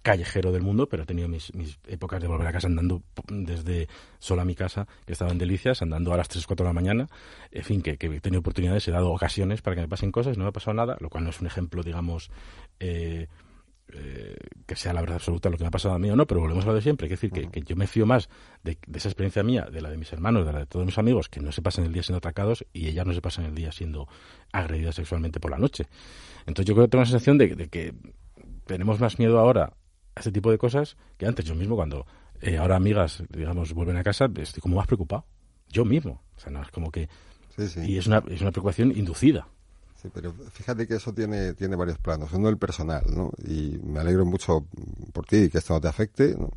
callejero 0.03 0.53
del 0.53 0.63
mundo, 0.63 0.89
pero 0.89 1.05
he 1.05 1.07
tenido 1.07 1.29
mis, 1.29 1.55
mis, 1.55 1.79
épocas 1.87 2.21
de 2.21 2.29
volver 2.29 2.47
a 2.47 2.53
casa 2.53 2.67
andando 2.67 3.03
desde 3.29 3.89
sola 4.19 4.43
a 4.43 4.45
mi 4.45 4.55
casa, 4.55 4.87
que 5.07 5.13
estaba 5.13 5.31
en 5.31 5.39
Delicias, 5.39 5.83
andando 5.83 6.13
a 6.13 6.17
las 6.17 6.29
3, 6.29 6.47
4 6.47 6.65
de 6.65 6.69
la 6.69 6.75
mañana. 6.75 7.09
En 7.51 7.65
fin, 7.65 7.83
que, 7.83 7.97
que 7.97 8.07
he 8.07 8.21
tenido 8.21 8.41
oportunidades, 8.41 8.87
he 8.89 8.91
dado 8.91 9.13
ocasiones 9.13 9.63
para 9.63 9.77
que 9.77 9.83
me 9.83 9.89
pasen 9.89 10.13
cosas, 10.13 10.37
no 10.37 10.45
me 10.45 10.51
ha 10.51 10.53
pasado 10.53 10.75
nada, 10.75 10.97
lo 11.01 11.09
cual 11.09 11.25
no 11.25 11.31
es 11.31 11.41
un 11.41 11.47
ejemplo, 11.47 11.83
digamos, 11.83 12.31
eh, 12.81 13.29
eh, 13.95 14.37
que 14.67 14.75
sea 14.75 14.95
la 14.95 15.03
verdad 15.03 15.17
absoluta 15.17 15.51
lo 15.51 15.59
que 15.59 15.65
me 15.65 15.69
ha 15.69 15.71
pasado 15.71 15.95
a 15.95 15.99
mí 15.99 16.09
o 16.09 16.17
no, 16.17 16.27
pero 16.27 16.41
volvemos 16.41 16.65
a 16.65 16.69
lo 16.69 16.75
de 16.75 16.81
siempre. 16.81 17.07
Es 17.07 17.21
decir, 17.21 17.31
que, 17.31 17.63
yo 17.63 17.77
me 17.77 17.87
fío 17.87 18.07
más 18.07 18.31
de, 18.63 18.79
esa 18.95 19.09
experiencia 19.09 19.43
mía, 19.43 19.69
de 19.71 19.83
la 19.83 19.91
de 19.91 19.99
mis 19.99 20.13
hermanos, 20.13 20.47
de 20.47 20.53
la 20.53 20.61
de 20.61 20.67
todos 20.67 20.87
mis 20.87 20.97
amigos, 20.97 21.29
que 21.29 21.41
no 21.41 21.53
se 21.53 21.61
pasan 21.61 21.85
el 21.85 21.93
día 21.93 22.03
siendo 22.03 22.19
atacados 22.19 22.65
y 22.73 22.89
ellas 22.89 23.07
no 23.07 23.13
se 23.13 23.21
pasan 23.21 23.45
el 23.45 23.55
día 23.55 23.71
siendo 23.71 24.09
agredidas 24.51 24.95
sexualmente 24.95 25.41
por 25.41 25.51
la 25.51 25.59
noche. 25.59 25.87
Entonces 26.47 26.65
yo 26.65 26.75
creo 26.75 26.87
que 26.87 26.91
tengo 26.91 27.03
la 27.03 27.07
sensación 27.07 27.37
de, 27.37 27.69
que 27.69 27.95
tenemos 28.65 28.99
más 28.99 29.19
miedo 29.19 29.39
ahora 29.39 29.75
a 30.15 30.21
este 30.21 30.33
tipo 30.33 30.51
de 30.51 30.59
cosas 30.59 30.97
que 31.17 31.27
antes. 31.27 31.45
Yo 31.45 31.55
mismo, 31.55 31.77
cuando 31.77 32.07
eh, 32.41 32.59
ahora 32.59 32.77
amigas, 32.77 33.23
digamos, 33.29 33.73
vuelven 33.73 33.97
a 33.97 34.03
casa, 34.03 34.29
estoy 34.37 34.61
como 34.61 34.77
más 34.77 34.87
preocupado. 34.87 35.25
Yo 35.69 35.85
mismo. 35.85 36.23
O 36.37 36.41
sea, 36.41 36.51
no 36.53 36.63
es 36.63 36.71
como 36.71 36.91
que... 36.91 37.09
Y 37.87 37.99
es 37.99 38.07
una, 38.07 38.23
es 38.29 38.41
una 38.41 38.51
preocupación 38.51 38.97
inducida. 38.97 39.47
Sí, 40.03 40.09
pero 40.13 40.33
fíjate 40.33 40.89
que 40.89 40.95
eso 40.95 41.15
tiene, 41.15 41.55
tiene 41.55 41.77
varios 41.77 41.99
planos. 41.99 42.33
Uno, 42.33 42.49
el 42.49 42.59
personal, 42.59 43.05
¿no? 43.09 43.31
Y 43.47 43.79
me 43.85 44.01
alegro 44.01 44.25
mucho 44.25 44.67
por 45.13 45.27
ti 45.27 45.49
que 45.49 45.59
esto 45.59 45.75
no 45.75 45.81
te 45.81 45.87
afecte. 45.87 46.35
¿no? 46.37 46.51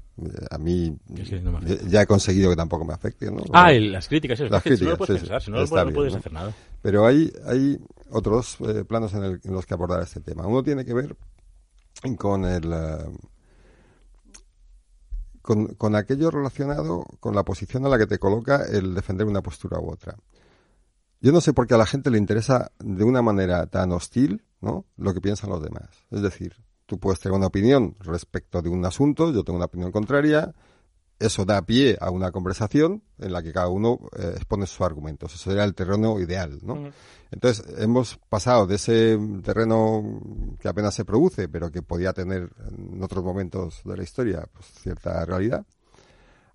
A 0.49 0.57
mí 0.57 0.97
ya, 1.87 2.01
he 2.01 2.07
conseguido 2.07 2.49
que 2.49 2.55
tampoco 2.55 2.85
me 2.85 2.93
afecte, 2.93 3.29
¿no? 3.29 3.43
Ah, 3.53 3.71
las 3.71 4.07
críticas, 4.07 4.39
eso. 4.39 4.49
Las 4.49 4.63
críticas, 4.63 4.79
si 4.79 4.85
no 4.85 4.91
lo 4.91 4.97
puedes 4.97 5.21
pensar, 5.21 5.41
si 5.41 5.51
no, 5.51 5.59
lo 5.59 5.93
puedes, 5.93 6.15
hacer 6.15 6.33
nada. 6.33 6.53
Pero 6.81 7.05
hay, 7.05 7.31
hay 7.45 7.77
otros 8.09 8.57
eh, 8.61 8.83
planos 8.83 9.13
en, 9.13 9.39
los 9.43 9.65
que 9.67 9.73
abordar 9.75 10.01
este 10.01 10.21
tema. 10.21 10.47
Uno 10.47 10.63
tiene 10.63 10.83
que 10.83 10.93
ver 10.95 11.15
con 12.17 12.45
el... 12.45 12.73
Con, 15.45 15.75
con 15.75 15.95
aquello 15.95 16.31
relacionado 16.31 17.05
con 17.19 17.35
la 17.35 17.43
posición 17.43 17.85
a 17.85 17.89
la 17.89 17.99
que 17.99 18.07
te 18.07 18.17
coloca 18.17 18.63
el 18.65 18.95
defender 18.95 19.27
una 19.27 19.43
postura 19.43 19.79
u 19.79 19.91
otra. 19.91 20.15
Yo 21.21 21.31
no 21.31 21.39
sé 21.39 21.53
por 21.53 21.67
qué 21.67 21.75
a 21.75 21.77
la 21.77 21.85
gente 21.85 22.09
le 22.09 22.17
interesa 22.17 22.71
de 22.79 23.03
una 23.03 23.21
manera 23.21 23.67
tan 23.67 23.91
hostil, 23.91 24.43
¿no? 24.59 24.85
Lo 24.97 25.13
que 25.13 25.21
piensan 25.21 25.51
los 25.51 25.61
demás. 25.61 25.87
Es 26.09 26.23
decir, 26.23 26.55
tú 26.87 26.99
puedes 26.99 27.19
tener 27.19 27.37
una 27.37 27.45
opinión 27.45 27.95
respecto 27.99 28.63
de 28.63 28.69
un 28.69 28.83
asunto, 28.85 29.31
yo 29.31 29.43
tengo 29.43 29.57
una 29.57 29.67
opinión 29.67 29.91
contraria, 29.91 30.55
eso 31.19 31.45
da 31.45 31.61
pie 31.61 31.97
a 31.99 32.09
una 32.11 32.31
conversación 32.31 33.03
en 33.19 33.31
la 33.31 33.41
que 33.41 33.53
cada 33.53 33.69
uno 33.69 33.99
eh, 34.17 34.33
expone 34.35 34.67
sus 34.67 34.81
argumentos. 34.81 35.33
Eso 35.33 35.49
sería 35.49 35.63
el 35.63 35.73
terreno 35.73 36.19
ideal, 36.19 36.59
¿no? 36.61 36.91
Entonces, 37.31 37.65
hemos 37.77 38.17
pasado 38.29 38.67
de 38.67 38.75
ese 38.75 39.17
terreno 39.43 40.21
que 40.59 40.67
apenas 40.67 40.93
se 40.93 41.05
produce, 41.05 41.47
pero 41.47 41.71
que 41.71 41.81
podía 41.81 42.13
tener 42.13 42.49
en 42.67 43.01
otros 43.01 43.23
momentos 43.23 43.81
de 43.85 43.97
la 43.97 44.03
historia 44.03 44.47
pues, 44.53 44.67
cierta 44.81 45.23
realidad, 45.25 45.65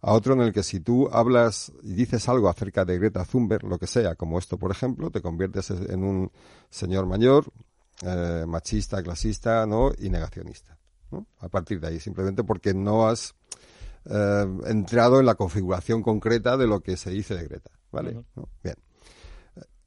a 0.03 0.13
otro 0.13 0.35
en 0.35 0.41
el 0.41 0.53
que 0.53 0.63
si 0.63 0.81
tú 0.81 1.09
hablas 1.13 1.73
y 1.83 1.93
dices 1.93 2.29
algo 2.29 2.49
acerca 2.49 2.85
de 2.85 2.99
Greta 2.99 3.25
Thunberg, 3.25 3.65
lo 3.65 3.79
que 3.79 3.87
sea, 3.87 4.15
como 4.15 4.39
esto, 4.39 4.59
por 4.59 4.71
ejemplo, 4.71 5.11
te 5.11 5.21
conviertes 5.21 5.71
en 5.71 6.05
un 6.05 6.31
señor 6.71 7.07
mayor, 7.07 7.47
eh, 8.03 8.45
machista, 8.47 9.03
clasista, 9.03 9.67
¿no? 9.67 9.93
Y 9.99 10.09
negacionista, 10.09 10.79
¿no? 11.11 11.27
A 11.39 11.49
partir 11.49 11.81
de 11.81 11.89
ahí, 11.89 12.01
simplemente 12.01 12.45
porque 12.45 12.73
no 12.73 13.07
has 13.07 13.35
eh, 14.07 14.47
entrado 14.67 15.21
en 15.21 15.27
la 15.27 15.35
configuración 15.35 16.03
concreta 16.03 16.57
de 16.57 16.67
lo 16.67 16.81
que 16.81 16.97
se 16.97 17.11
dice 17.11 17.35
de 17.35 17.45
Greta, 17.45 17.71
¿vale? 17.93 18.25
Bien. 18.63 18.77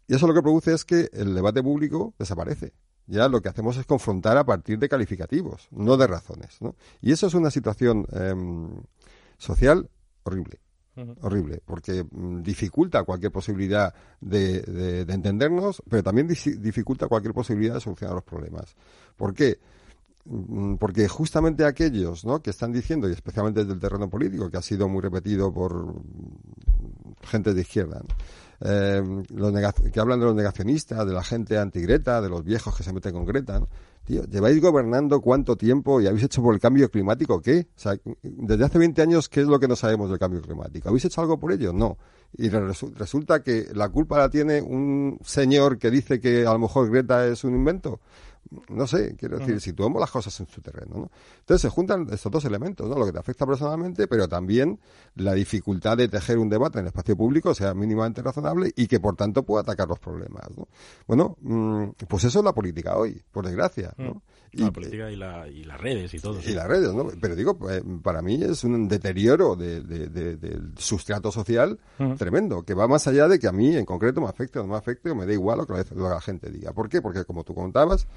Y 0.08 0.16
eso 0.16 0.28
lo 0.28 0.34
que 0.34 0.42
produce 0.42 0.74
es 0.74 0.86
que 0.86 1.10
el 1.14 1.34
debate 1.34 1.64
público 1.64 2.14
desaparece. 2.20 2.74
Ya 3.06 3.28
lo 3.28 3.42
que 3.42 3.50
hacemos 3.50 3.78
es 3.78 3.86
confrontar 3.86 4.38
a 4.38 4.46
partir 4.46 4.80
de 4.80 4.88
calificativos, 4.88 5.68
no 5.72 5.98
de 5.98 6.08
razones, 6.08 6.62
¿no? 6.62 6.76
Y 7.02 7.12
eso 7.12 7.28
es 7.28 7.34
una 7.34 7.52
situación 7.52 8.06
em, 8.12 8.70
social 9.38 9.90
horrible. 10.24 10.60
Horrible, 11.22 11.60
porque 11.66 12.04
mm, 12.04 12.44
dificulta 12.44 13.04
cualquier 13.04 13.32
posibilidad 13.32 13.96
de, 14.22 14.62
de, 14.62 15.12
entendernos, 15.12 15.82
pero 15.90 16.04
también 16.04 16.28
dificulta 16.28 17.08
cualquier 17.08 17.34
posibilidad 17.34 17.74
de 17.74 17.82
solucionar 17.82 18.14
los 18.14 18.24
problemas. 18.24 18.76
¿Por 19.16 19.34
qué? 19.34 19.58
Mm, 20.26 20.76
porque 20.76 21.08
justamente 21.08 21.66
aquellos 21.66 22.24
¿no? 22.26 22.42
que 22.42 22.50
están 22.50 22.72
diciendo, 22.72 23.10
y 23.10 23.12
especialmente 23.12 23.62
desde 23.62 23.74
el 23.74 23.80
terreno 23.80 24.10
político, 24.10 24.50
que 24.50 24.58
ha 24.58 24.62
sido 24.62 24.88
muy 24.88 25.02
repetido 25.02 25.54
por 25.54 26.02
gente 27.24 27.54
de 27.54 27.62
izquierda, 27.62 28.02
eh, 28.62 29.04
los 29.30 29.54
que 29.92 30.00
hablan 30.00 30.20
de 30.20 30.26
los 30.26 30.36
negacionistas, 30.36 31.06
de 31.06 31.14
la 31.14 31.24
gente 31.24 31.58
antigreta, 31.58 32.22
de 32.22 32.30
los 32.30 32.44
viejos 32.44 32.76
que 32.76 32.84
se 32.84 32.94
meten 32.94 33.12
con 33.14 33.26
Greta, 33.26 33.60
¿no? 33.60 33.68
Tío, 34.06 34.24
¿lleváis 34.26 34.62
gobernando 34.62 35.22
cuánto 35.22 35.56
tiempo 35.56 36.02
y 36.02 36.08
habéis 36.08 36.26
hecho 36.26 36.42
por 36.42 36.54
el 36.54 36.60
cambio 36.60 36.90
climático 36.90 37.42
qué? 37.42 37.68
O 37.76 37.80
sea, 37.80 37.98
desde 38.22 38.66
hace 38.66 38.78
20 38.78 39.02
años, 39.02 39.30
¿qué 39.30 39.42
es 39.42 39.48
lo 39.48 39.60
que 39.60 39.68
no 39.68 39.78
sabemos 39.78 40.10
del 40.10 40.20
cambio 40.20 40.42
climático? 40.42 40.90
¿Habéis 40.90 41.06
hecho 41.06 41.22
algo 41.22 41.40
por 41.40 41.54
ello? 41.54 41.72
No. 41.72 41.98
Y 42.36 42.50
resulta 42.50 43.44
que 43.44 43.68
la 43.74 43.90
culpa 43.90 44.18
la 44.18 44.30
tiene 44.30 44.62
un 44.62 45.20
señor 45.24 45.78
que 45.78 45.90
dice 45.90 46.20
que 46.20 46.46
a 46.46 46.52
lo 46.52 46.60
mejor 46.60 46.90
Greta 46.90 47.26
es 47.28 47.44
un 47.46 47.56
invento 47.56 48.02
no 48.70 48.88
sé, 48.88 49.16
quiero 49.18 49.40
decir, 49.40 49.60
situamos 49.60 50.00
las 50.00 50.12
cosas 50.12 50.38
en 50.40 50.48
su 50.48 50.62
terreno, 50.62 50.96
¿no? 50.96 51.12
Entonces 51.40 51.62
se 51.62 51.70
juntan 51.70 52.08
estos 52.12 52.32
dos 52.32 52.46
elementos, 52.46 52.88
¿no? 52.90 52.98
Lo 52.98 53.06
que 53.06 53.12
te 53.12 53.20
afecta 53.20 53.46
personalmente, 53.46 54.08
pero 54.08 54.28
también 54.28 54.80
la 55.16 55.34
dificultad 55.34 55.98
de 55.98 56.08
tejer 56.08 56.38
un 56.38 56.50
debate 56.50 56.80
en 56.80 56.86
el 56.86 56.88
espacio 56.88 57.16
público 57.16 57.54
sea 57.54 57.74
mínimamente 57.74 58.22
razonable 58.22 58.72
y 58.76 58.88
que 58.88 59.00
por 59.00 59.16
tanto 59.16 59.44
pueda 59.44 59.62
atacar 59.62 59.88
los 59.88 60.00
problemas, 60.00 60.44
¿no? 60.56 60.68
Bueno, 61.08 61.38
mm, 61.42 61.92
pues 62.08 62.24
eso 62.26 62.40
es 62.40 62.46
la 62.46 62.54
política 62.54 62.98
hoy, 62.98 63.22
por 63.32 63.46
desgracia, 63.46 63.94
¿no? 63.98 64.22
Y, 64.52 64.62
la 64.62 64.72
política 64.72 65.10
y, 65.10 65.16
las 65.16 65.82
redes 65.82 66.14
y 66.14 66.20
todo. 66.20 66.40
Y 66.46 66.54
las 66.54 66.68
redes, 66.68 66.94
¿no? 66.94 67.08
Pero 67.20 67.36
digo, 67.36 67.58
pues, 67.58 67.82
para 68.04 68.22
mí 68.22 68.40
es 68.44 68.64
un 68.64 68.88
deterioro 68.88 69.56
del 69.56 70.74
sustrato 70.78 71.32
social 71.32 71.80
tremendo, 72.18 72.62
que 72.62 72.76
va 72.76 72.88
más 72.88 73.08
allá 73.08 73.28
de 73.28 73.40
que 73.40 73.48
a 73.48 73.52
mí 73.52 73.76
en 73.76 73.86
concreto 73.86 74.22
me 74.22 74.28
afecte 74.28 74.60
o 74.60 74.64
no 74.64 74.70
me 74.70 74.78
afecte 74.78 75.10
o 75.10 75.16
me 75.16 75.26
da 75.26 75.34
igual 75.34 75.58
lo 75.58 75.66
que 75.66 75.74
la 75.96 76.22
gente 76.22 76.52
diga. 76.52 76.72
¿Por 76.72 76.88
qué? 76.88 77.02
Porque 77.02 77.26
como 77.26 77.44
tú 77.44 77.56
contabas, 77.56 78.08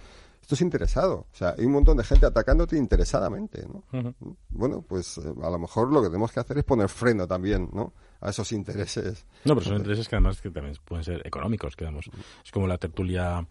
esto 0.47 0.55
es 0.55 0.61
interesado. 0.61 1.27
O 1.33 1.35
sea, 1.35 1.57
hay 1.59 1.67
un 1.67 1.73
montón 1.73 1.97
de 1.97 2.05
gente 2.05 2.25
atacándote 2.25 2.77
interesadamente, 2.77 3.67
¿no? 3.67 3.83
Bueno, 4.51 4.81
pues 4.81 5.19
eh, 5.19 5.23
a 5.43 5.51
lo 5.51 5.59
mejor 5.59 5.93
lo 5.93 6.01
que 6.01 6.07
tenemos 6.07 6.31
que 6.31 6.39
hacer 6.39 6.59
es 6.59 6.63
poner 6.63 6.89
freno 6.89 7.27
también, 7.27 7.69
¿no? 7.73 7.93
A 8.21 8.31
esos 8.31 8.53
intereses. 8.53 9.27
No, 9.45 9.57
pero 9.57 9.67
son 9.67 9.79
intereses 9.79 10.09
que 10.09 10.15
además 10.15 10.41
que 10.41 10.53
también 10.53 10.77
pueden 10.85 11.03
ser 11.03 11.27
económicos, 11.27 11.75
que 11.75 11.85
Es 12.45 12.53
como 12.53 12.69
la 12.69 12.79
tertulia 12.79 13.45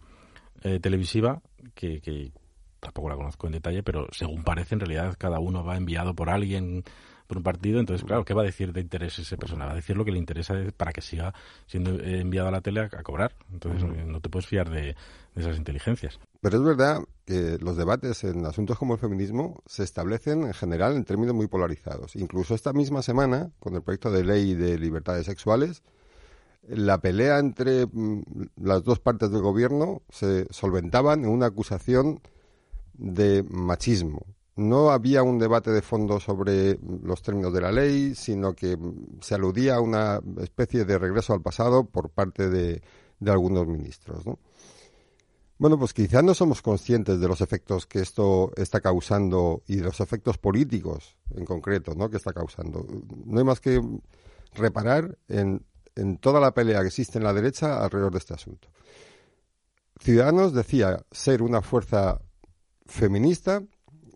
eh, 0.62 0.80
televisiva, 0.80 1.42
que, 1.74 2.00
que 2.00 2.32
tampoco 2.80 3.10
la 3.10 3.16
conozco 3.16 3.46
en 3.46 3.52
detalle, 3.52 3.82
pero 3.82 4.06
según 4.12 4.42
parece, 4.42 4.74
en 4.74 4.80
realidad 4.80 5.16
cada 5.18 5.38
uno 5.38 5.62
va 5.62 5.76
enviado 5.76 6.14
por 6.14 6.30
alguien 6.30 6.82
por 7.26 7.36
un 7.36 7.42
partido, 7.42 7.80
entonces, 7.80 8.06
claro, 8.06 8.24
¿qué 8.24 8.34
va 8.34 8.42
a 8.42 8.44
decir 8.44 8.72
de 8.72 8.80
interés 8.80 9.18
ese 9.18 9.36
persona? 9.36 9.66
Va 9.66 9.72
a 9.72 9.76
decir 9.76 9.96
lo 9.96 10.04
que 10.04 10.12
le 10.12 10.18
interesa 10.18 10.54
para 10.76 10.92
que 10.92 11.00
siga 11.00 11.34
siendo 11.66 12.00
enviado 12.00 12.48
a 12.48 12.50
la 12.52 12.60
tele 12.60 12.80
a, 12.80 13.02
cobrar. 13.02 13.34
Entonces, 13.52 13.82
no 14.06 14.20
te 14.20 14.28
puedes 14.28 14.46
fiar 14.46 14.70
de, 14.70 14.94
esas 15.34 15.56
inteligencias. 15.56 16.18
Pero 16.46 16.58
es 16.58 16.62
verdad 16.62 17.02
que 17.24 17.58
los 17.58 17.76
debates 17.76 18.22
en 18.22 18.46
asuntos 18.46 18.78
como 18.78 18.94
el 18.94 19.00
feminismo 19.00 19.64
se 19.66 19.82
establecen 19.82 20.44
en 20.44 20.54
general 20.54 20.94
en 20.94 21.04
términos 21.04 21.34
muy 21.34 21.48
polarizados. 21.48 22.14
Incluso 22.14 22.54
esta 22.54 22.72
misma 22.72 23.02
semana, 23.02 23.50
con 23.58 23.74
el 23.74 23.82
proyecto 23.82 24.12
de 24.12 24.22
ley 24.22 24.54
de 24.54 24.78
libertades 24.78 25.26
sexuales, 25.26 25.82
la 26.68 26.98
pelea 26.98 27.40
entre 27.40 27.86
mm, 27.86 28.22
las 28.62 28.84
dos 28.84 29.00
partes 29.00 29.32
del 29.32 29.42
gobierno 29.42 30.02
se 30.08 30.46
solventaba 30.50 31.14
en 31.14 31.26
una 31.26 31.46
acusación 31.46 32.20
de 32.94 33.42
machismo. 33.50 34.24
No 34.54 34.92
había 34.92 35.24
un 35.24 35.40
debate 35.40 35.72
de 35.72 35.82
fondo 35.82 36.20
sobre 36.20 36.78
los 37.02 37.22
términos 37.22 37.52
de 37.54 37.60
la 37.60 37.72
ley, 37.72 38.14
sino 38.14 38.54
que 38.54 38.78
se 39.20 39.34
aludía 39.34 39.74
a 39.74 39.80
una 39.80 40.20
especie 40.40 40.84
de 40.84 40.96
regreso 40.96 41.32
al 41.32 41.42
pasado 41.42 41.86
por 41.86 42.10
parte 42.10 42.48
de, 42.48 42.82
de 43.18 43.30
algunos 43.32 43.66
ministros. 43.66 44.24
¿no? 44.24 44.38
Bueno, 45.58 45.78
pues 45.78 45.94
quizás 45.94 46.22
no 46.22 46.34
somos 46.34 46.60
conscientes 46.60 47.18
de 47.18 47.28
los 47.28 47.40
efectos 47.40 47.86
que 47.86 48.00
esto 48.00 48.52
está 48.56 48.82
causando 48.82 49.62
y 49.66 49.76
de 49.76 49.84
los 49.84 50.00
efectos 50.00 50.36
políticos 50.36 51.16
en 51.34 51.46
concreto, 51.46 51.94
¿no? 51.94 52.10
Que 52.10 52.18
está 52.18 52.34
causando. 52.34 52.86
No 53.24 53.38
hay 53.38 53.44
más 53.44 53.60
que 53.60 53.80
reparar 54.52 55.16
en, 55.28 55.64
en 55.94 56.18
toda 56.18 56.40
la 56.40 56.52
pelea 56.52 56.82
que 56.82 56.88
existe 56.88 57.16
en 57.16 57.24
la 57.24 57.32
derecha 57.32 57.82
alrededor 57.82 58.12
de 58.12 58.18
este 58.18 58.34
asunto. 58.34 58.68
Ciudadanos 59.98 60.52
decía 60.52 61.02
ser 61.10 61.40
una 61.40 61.62
fuerza 61.62 62.20
feminista, 62.84 63.62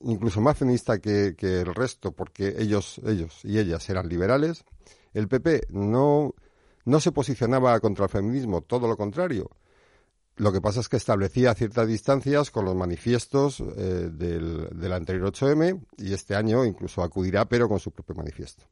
incluso 0.02 0.42
más 0.42 0.58
feminista 0.58 0.98
que, 0.98 1.34
que 1.38 1.60
el 1.60 1.74
resto, 1.74 2.12
porque 2.12 2.56
ellos, 2.58 3.00
ellos 3.06 3.40
y 3.44 3.58
ellas 3.58 3.88
eran 3.88 4.10
liberales. 4.10 4.62
El 5.14 5.26
PP 5.26 5.68
no, 5.70 6.34
no 6.84 7.00
se 7.00 7.12
posicionaba 7.12 7.80
contra 7.80 8.04
el 8.04 8.10
feminismo, 8.10 8.60
todo 8.60 8.86
lo 8.86 8.98
contrario 8.98 9.50
lo 10.40 10.52
que 10.52 10.62
pasa 10.62 10.80
es 10.80 10.88
que 10.88 10.96
establecía 10.96 11.54
ciertas 11.54 11.86
distancias 11.86 12.50
con 12.50 12.64
los 12.64 12.74
manifiestos 12.74 13.60
eh, 13.60 14.08
del, 14.10 14.92
anterior 14.92 15.30
8M 15.30 15.84
y 15.98 16.14
este 16.14 16.34
año 16.34 16.64
incluso 16.64 17.02
acudirá, 17.02 17.44
pero 17.44 17.68
con 17.68 17.78
su 17.78 17.90
propio 17.90 18.14
manifiesto. 18.14 18.64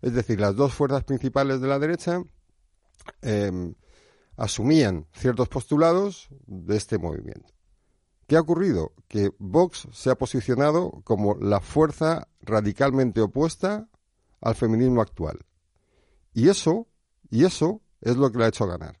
Es 0.00 0.14
decir, 0.14 0.38
las 0.38 0.54
dos 0.54 0.72
fuerzas 0.72 1.02
principales 1.02 1.60
de 1.60 1.66
la 1.66 1.80
derecha 1.80 2.22
em, 3.22 3.74
asumían 4.36 5.08
ciertos 5.12 5.48
postulados 5.48 6.28
de 6.46 6.76
este 6.76 6.96
movimiento. 6.96 7.52
¿Qué 8.28 8.36
ha 8.36 8.40
ocurrido? 8.40 8.92
Que 9.08 9.30
Vox 9.40 9.88
se 9.92 10.10
ha 10.10 10.14
posicionado 10.14 11.00
como 11.02 11.34
la 11.40 11.60
fuerza 11.60 12.28
radicalmente 12.40 13.20
opuesta 13.20 13.88
al 14.40 14.54
feminismo 14.54 15.02
actual. 15.02 15.40
Y 16.34 16.48
eso, 16.48 16.86
y 17.30 17.46
eso 17.46 17.82
es 18.00 18.16
lo 18.16 18.30
que 18.30 18.38
le 18.38 18.44
ha 18.44 18.48
hecho 18.48 18.68
ganar. 18.68 19.00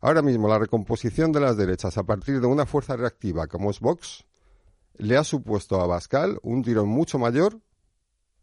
Ahora 0.00 0.22
mismo 0.22 0.48
la 0.48 0.58
recomposición 0.58 1.30
de 1.30 1.40
las 1.40 1.56
derechas 1.56 1.98
a 1.98 2.04
partir 2.04 2.40
de 2.40 2.46
una 2.46 2.64
fuerza 2.64 2.96
reactiva 2.96 3.46
como 3.46 3.70
es 3.70 3.80
Vox 3.80 4.24
le 4.96 5.16
ha 5.16 5.24
supuesto 5.24 5.80
a 5.80 5.86
Bascal 5.86 6.38
un 6.42 6.62
tirón 6.62 6.88
mucho 6.88 7.18
mayor 7.18 7.60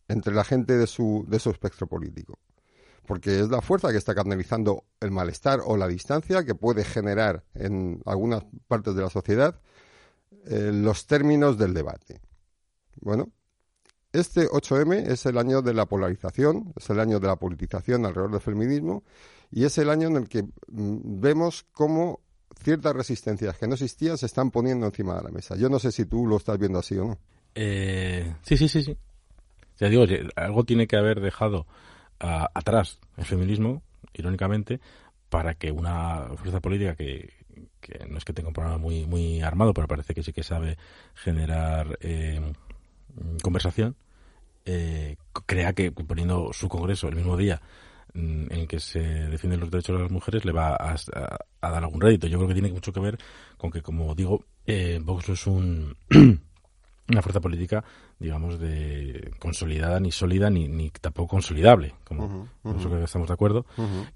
entre 0.08 0.34
la 0.34 0.44
gente 0.44 0.78
de 0.78 0.88
su, 0.88 1.26
de 1.28 1.40
su 1.40 1.50
espectro 1.50 1.88
político. 1.88 2.40
Porque 3.06 3.40
es 3.40 3.50
la 3.50 3.62
fuerza 3.62 3.92
que 3.92 3.98
está 3.98 4.14
canalizando 4.14 4.86
el 5.00 5.12
malestar 5.12 5.62
o 5.64 5.78
la 5.78 5.88
distancia 5.88 6.44
que 6.44 6.56
puede 6.56 6.84
generar 6.84 7.44
en 7.54 8.02
algunas 8.06 8.44
partes 8.68 8.96
de 8.96 9.02
la 9.02 9.10
sociedad 9.10 9.60
eh, 10.46 10.72
los 10.74 11.08
términos 11.08 11.58
del 11.58 11.74
debate. 11.74 12.22
Bueno, 13.00 13.30
este 14.12 14.48
8M 14.48 15.10
es 15.10 15.26
el 15.26 15.38
año 15.38 15.62
de 15.62 15.74
la 15.74 15.86
polarización, 15.86 16.74
es 16.76 16.90
el 16.90 17.00
año 17.00 17.20
de 17.20 17.28
la 17.28 17.36
politización 17.36 18.06
alrededor 18.06 18.32
del 18.32 18.42
feminismo 18.42 19.04
y 19.52 19.66
es 19.66 19.78
el 19.78 19.90
año 19.90 20.08
en 20.08 20.18
el 20.18 20.30
que 20.30 20.44
mm, 20.44 21.20
vemos 21.20 21.66
cómo 21.72 22.22
ciertas 22.62 22.96
resistencias 22.96 23.58
que 23.58 23.68
no 23.68 23.74
existían 23.74 24.18
se 24.18 24.26
están 24.26 24.52
poniendo 24.52 24.86
encima 24.86 25.16
de 25.16 25.24
la 25.24 25.30
mesa. 25.30 25.56
Yo 25.56 25.70
no 25.70 25.80
sé 25.80 25.92
si 25.92 26.06
tú 26.06 26.26
lo 26.26 26.38
estás 26.38 26.58
viendo 26.58 26.80
así 26.80 26.98
o 26.98 27.06
no. 27.06 27.18
Eh, 27.56 28.36
sí, 28.42 28.58
sí, 28.58 28.68
sí, 28.68 28.84
sí. 28.84 28.98
Ya 29.80 29.90
digo, 29.90 30.06
algo 30.36 30.64
tiene 30.64 30.88
que 30.88 30.98
haber 30.98 31.22
dejado 31.22 31.68
atrás 32.20 33.00
el 33.16 33.26
feminismo, 33.26 33.84
irónicamente, 34.14 34.80
para 35.30 35.54
que 35.54 35.72
una 35.72 36.30
fuerza 36.36 36.62
política 36.62 36.96
que, 36.96 37.32
no 38.10 38.18
es 38.18 38.26
que 38.26 38.34
tenga 38.34 38.50
un 38.50 38.54
programa 38.54 38.80
muy, 38.80 39.06
muy 39.06 39.42
armado, 39.42 39.74
pero 39.74 39.88
parece 39.88 40.14
que 40.14 40.24
sí 40.24 40.34
que 40.34 40.44
sabe 40.44 40.78
generar 41.14 41.98
eh, 42.02 42.42
conversación, 43.44 43.96
eh, 44.66 45.18
crea 45.46 45.74
que 45.74 45.92
poniendo 45.92 46.52
su 46.54 46.68
congreso 46.70 47.08
el 47.08 47.16
mismo 47.16 47.38
día 47.38 47.62
en 48.18 48.48
el 48.52 48.68
que 48.68 48.80
se 48.80 49.00
defienden 49.00 49.60
los 49.60 49.70
derechos 49.70 49.96
de 49.96 50.04
las 50.04 50.12
mujeres 50.12 50.44
le 50.46 50.52
va 50.52 50.76
a, 50.76 50.96
dar 51.62 51.84
algún 51.84 52.02
rédito. 52.02 52.28
Yo 52.28 52.38
creo 52.38 52.48
que 52.48 52.56
tiene 52.56 52.72
mucho 52.72 52.92
que 52.92 53.00
ver 53.00 53.18
con 53.58 53.72
que, 53.72 53.82
como 53.82 54.14
digo, 54.16 54.46
eh, 54.66 55.00
Vox 55.02 55.30
es 55.30 55.48
un, 55.48 55.96
una 57.10 57.22
fuerza 57.22 57.40
política, 57.40 57.84
digamos, 58.20 58.60
de 58.60 59.32
consolidada, 59.40 60.00
ni 60.00 60.12
sólida, 60.12 60.50
ni, 60.50 60.68
ni 60.68 60.90
tampoco 60.90 61.30
consolidable, 61.30 61.96
como 62.04 62.50
eso 62.78 62.90
que 62.90 63.04
estamos 63.04 63.28
de 63.28 63.34
acuerdo, 63.34 63.66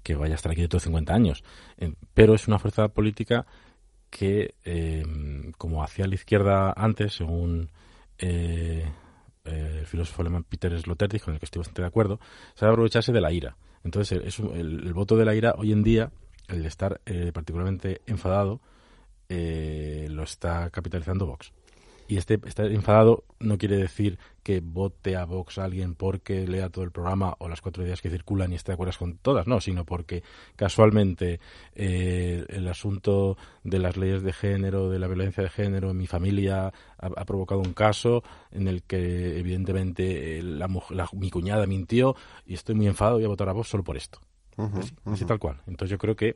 que 0.02 0.14
vaya 0.14 0.34
a 0.34 0.36
estar 0.36 0.52
aquí 0.52 0.60
de 0.62 0.68
todos 0.68 0.82
50 0.84 1.14
años. 1.14 1.42
Eh, 1.78 1.94
pero 2.12 2.34
es 2.34 2.48
una 2.48 2.58
fuerza 2.58 2.88
política 2.88 3.46
que, 4.10 4.54
eh, 4.64 5.04
como 5.56 5.82
hacía 5.82 6.06
la 6.06 6.14
izquierda 6.14 6.72
antes, 6.76 7.14
según 7.14 7.70
eh, 8.18 8.90
el 9.44 9.86
filósofo 9.86 10.22
alemán 10.22 10.44
Peter 10.44 10.78
Sloterdijk, 10.78 11.24
con 11.24 11.34
el 11.34 11.40
que 11.40 11.46
estoy 11.46 11.60
bastante 11.60 11.82
de 11.82 11.88
acuerdo, 11.88 12.20
sabe 12.54 12.72
aprovecharse 12.72 13.12
de 13.12 13.20
la 13.20 13.32
ira. 13.32 13.56
Entonces, 13.84 14.20
es 14.24 14.38
el, 14.38 14.92
voto 14.94 15.16
de 15.16 15.24
la 15.24 15.34
ira 15.34 15.54
hoy 15.58 15.72
en 15.72 15.82
día, 15.82 16.12
el 16.48 16.62
de 16.62 16.68
estar 16.68 17.00
eh, 17.06 17.32
particularmente 17.32 18.00
enfadado, 18.06 18.60
eh, 19.28 20.06
lo 20.10 20.22
está 20.22 20.70
capitalizando 20.70 21.26
Vox. 21.26 21.52
Y 22.12 22.18
este 22.18 22.38
estar 22.44 22.70
enfadado 22.70 23.24
no 23.40 23.56
quiere 23.56 23.78
decir 23.78 24.18
que 24.42 24.60
vote 24.60 25.16
a 25.16 25.24
Vox 25.24 25.56
a 25.56 25.64
alguien 25.64 25.94
porque 25.94 26.46
lea 26.46 26.68
todo 26.68 26.84
el 26.84 26.90
programa 26.90 27.34
o 27.38 27.48
las 27.48 27.62
cuatro 27.62 27.86
ideas 27.86 28.02
que 28.02 28.10
circulan 28.10 28.52
y 28.52 28.56
esté 28.56 28.72
de 28.72 28.74
acuerdo 28.74 28.92
con 28.98 29.16
todas, 29.16 29.46
no, 29.46 29.62
sino 29.62 29.86
porque 29.86 30.22
casualmente 30.54 31.40
eh, 31.74 32.44
el 32.50 32.68
asunto 32.68 33.38
de 33.64 33.78
las 33.78 33.96
leyes 33.96 34.22
de 34.22 34.34
género, 34.34 34.90
de 34.90 34.98
la 34.98 35.06
violencia 35.06 35.42
de 35.42 35.48
género 35.48 35.90
en 35.90 35.96
mi 35.96 36.06
familia 36.06 36.70
ha, 36.98 37.24
provocado 37.24 37.62
un 37.62 37.72
caso 37.72 38.22
en 38.50 38.68
el 38.68 38.82
que 38.82 39.38
evidentemente 39.38 40.42
la, 40.42 40.68
mi 41.14 41.30
cuñada 41.30 41.64
mintió 41.64 42.14
y 42.44 42.52
estoy 42.52 42.74
muy 42.74 42.88
enfadado 42.88 43.20
y 43.20 43.22
voy 43.22 43.24
a 43.24 43.28
votar 43.28 43.48
a 43.48 43.54
Vox 43.54 43.68
solo 43.68 43.84
por 43.84 43.96
esto. 43.96 44.20
así, 45.06 45.24
tal 45.24 45.38
cual. 45.38 45.62
Entonces 45.66 45.92
yo 45.92 45.96
creo 45.96 46.14
que 46.14 46.34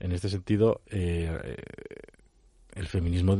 en 0.00 0.12
este 0.12 0.28
sentido 0.28 0.82
eh, 0.90 1.56
el 2.74 2.86
feminismo 2.88 3.38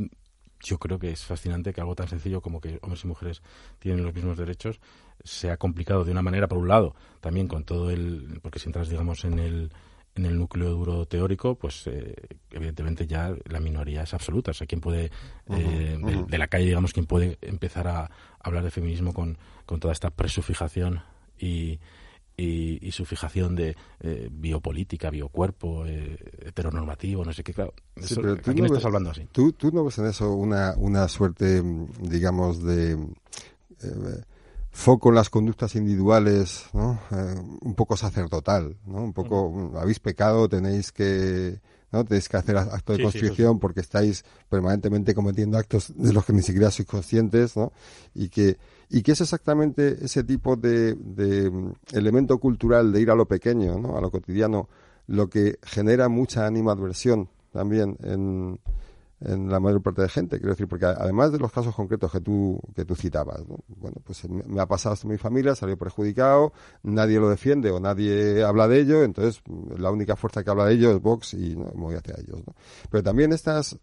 yo 0.64 0.78
creo 0.78 0.98
que 0.98 1.10
es 1.10 1.24
fascinante 1.24 1.72
que 1.72 1.80
algo 1.80 1.94
tan 1.94 2.08
sencillo 2.08 2.40
como 2.40 2.60
que 2.60 2.78
hombres 2.82 3.04
y 3.04 3.06
mujeres 3.06 3.42
tienen 3.78 4.02
los 4.02 4.14
mismos 4.14 4.36
derechos 4.36 4.80
sea 5.22 5.56
complicado 5.56 6.04
de 6.04 6.10
una 6.10 6.22
manera, 6.22 6.48
por 6.48 6.58
un 6.58 6.68
lado, 6.68 6.94
también 7.20 7.46
con 7.46 7.64
todo 7.64 7.90
el. 7.90 8.40
porque 8.42 8.58
si 8.58 8.68
entras, 8.68 8.88
digamos, 8.88 9.24
en 9.24 9.38
el, 9.38 9.70
en 10.16 10.26
el 10.26 10.36
núcleo 10.36 10.70
duro 10.70 11.06
teórico, 11.06 11.54
pues 11.54 11.86
eh, 11.86 12.14
evidentemente 12.50 13.06
ya 13.06 13.34
la 13.44 13.60
minoría 13.60 14.02
es 14.02 14.14
absoluta. 14.14 14.50
O 14.50 14.54
sea, 14.54 14.66
¿quién 14.66 14.80
puede, 14.80 15.10
eh, 15.50 15.98
De, 16.28 16.38
la 16.38 16.48
calle, 16.48 16.66
digamos, 16.66 16.92
quién 16.92 17.06
puede 17.06 17.38
empezar 17.42 17.86
a 17.86 18.10
hablar 18.40 18.64
de 18.64 18.70
feminismo 18.70 19.12
con, 19.12 19.38
con 19.66 19.80
toda 19.80 19.92
esta 19.92 20.10
presufijación 20.10 21.02
y, 21.38 21.78
y, 22.36 22.90
su 22.92 23.04
fijación 23.04 23.54
de 23.54 23.76
eh, 24.00 24.28
biopolítica, 24.30 25.10
biocuerpo, 25.10 25.86
eh, 25.86 26.16
heteronormativo, 26.46 27.24
no 27.24 27.32
sé 27.32 27.42
qué, 27.44 27.52
claro. 27.52 27.74
Eso, 27.96 28.20
no 28.20 28.66
estás 28.66 28.84
hablando 28.84 29.10
así? 29.10 29.28
¿tú, 29.32 29.52
¿tú, 29.52 29.70
no 29.72 29.84
ves 29.84 29.98
en 29.98 30.06
eso 30.06 30.32
una, 30.32 30.74
una 30.76 31.08
suerte, 31.08 31.62
digamos, 32.00 32.62
de 32.62 32.92
eh, 32.92 34.22
foco 34.70 35.10
en 35.10 35.14
las 35.14 35.30
conductas 35.30 35.76
individuales, 35.76 36.66
¿no? 36.72 37.00
un 37.60 37.74
poco 37.74 37.96
sacerdotal, 37.96 38.76
¿no? 38.86 39.04
Un 39.04 39.12
poco, 39.12 39.72
habéis 39.78 40.00
pecado, 40.00 40.48
tenéis 40.48 40.92
que... 40.92 41.60
¿no? 41.92 42.04
Tenéis 42.04 42.28
que 42.28 42.36
hacer 42.36 42.56
actos 42.56 42.96
de 42.96 43.04
constricción 43.04 43.60
porque 43.60 43.78
estáis 43.78 44.24
permanentemente 44.48 45.14
cometiendo 45.14 45.56
actos 45.56 45.92
de 45.96 46.12
los 46.12 46.24
que 46.24 46.32
ni 46.32 46.42
siquiera 46.42 46.72
sois 46.72 46.88
conscientes, 46.88 47.56
¿no? 47.56 47.72
Y 48.16 48.30
que 48.30 48.58
¿Y 48.90 49.02
qué 49.02 49.12
es 49.12 49.20
exactamente 49.20 50.04
ese 50.04 50.24
tipo 50.24 50.56
de, 50.56 50.94
mm, 50.94 51.72
elemento 51.92 52.38
cultural 52.38 52.92
de 52.92 53.00
ir 53.00 53.10
a 53.10 53.14
lo 53.14 53.26
pequeño, 53.26 53.78
¿no? 53.78 53.96
a 53.96 54.00
lo 54.00 54.10
cotidiano, 54.10 54.68
lo 55.06 55.28
que 55.28 55.58
genera 55.62 56.08
mucha 56.08 56.46
animadversión 56.46 57.28
también 57.52 57.96
en, 58.02 58.58
en 59.20 59.50
la 59.50 59.58
mayor 59.58 59.82
parte 59.82 60.02
de 60.02 60.08
gente, 60.08 60.36
quiero 60.38 60.52
decir, 60.52 60.68
porque 60.68 60.86
además 60.86 61.32
de 61.32 61.38
los 61.38 61.50
casos 61.50 61.74
concretos 61.74 62.12
que 62.12 62.20
tú, 62.20 62.60
que 62.74 62.84
tú 62.84 62.94
citabas, 62.94 63.42
bueno, 63.68 63.96
pues 64.04 64.28
me 64.28 64.60
ha 64.60 64.66
pasado 64.66 64.94
esto 64.94 65.06
en 65.06 65.12
mi 65.12 65.18
familia, 65.18 65.54
salió 65.54 65.78
perjudicado, 65.78 66.52
nadie 66.82 67.18
lo 67.18 67.28
defiende 67.30 67.70
o 67.70 67.80
nadie 67.80 68.42
habla 68.44 68.68
de 68.68 68.80
ello, 68.80 69.02
entonces 69.02 69.42
la 69.78 69.90
única 69.90 70.16
fuerza 70.16 70.42
que 70.44 70.50
habla 70.50 70.66
de 70.66 70.74
ello 70.74 70.90
es 70.90 71.00
Vox 71.00 71.34
y 71.34 71.56
me 71.56 71.70
voy 71.74 71.94
hacia 71.94 72.14
ellos. 72.18 72.42
¿no? 72.46 72.54
Pero 72.90 73.02
también 73.02 73.32
estas 73.32 73.78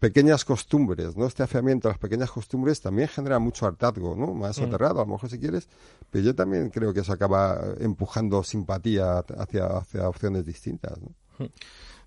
pequeñas 0.00 0.44
costumbres, 0.44 1.16
¿no? 1.16 1.26
Este 1.26 1.42
afiamiento 1.42 1.88
a 1.88 1.92
las 1.92 1.98
pequeñas 1.98 2.30
costumbres 2.30 2.80
también 2.80 3.06
genera 3.08 3.38
mucho 3.38 3.66
hartazgo, 3.66 4.16
¿no? 4.16 4.34
Más 4.34 4.58
mm. 4.58 4.64
aterrado, 4.64 5.00
a 5.00 5.04
lo 5.04 5.12
mejor 5.12 5.30
si 5.30 5.38
quieres, 5.38 5.68
pero 6.10 6.24
yo 6.24 6.34
también 6.34 6.70
creo 6.70 6.92
que 6.92 7.00
eso 7.00 7.12
acaba 7.12 7.60
empujando 7.78 8.42
simpatía 8.42 9.18
hacia, 9.18 9.66
hacia 9.66 10.08
opciones 10.08 10.44
distintas, 10.46 10.98
¿no? 11.00 11.48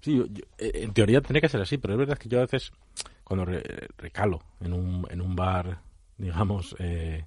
Sí, 0.01 0.21
eh, 0.57 0.71
en 0.73 0.93
teoría 0.93 1.21
tendría 1.21 1.41
que 1.41 1.49
ser 1.49 1.61
así, 1.61 1.77
pero 1.77 1.93
es 1.93 1.99
verdad 1.99 2.17
que 2.17 2.27
yo 2.27 2.39
a 2.39 2.41
veces 2.41 2.71
cuando 3.23 3.45
re- 3.45 3.87
recalo 3.97 4.41
en 4.59 4.73
un, 4.73 5.07
en 5.09 5.21
un 5.21 5.35
bar, 5.35 5.79
digamos, 6.17 6.75
eh, 6.79 7.25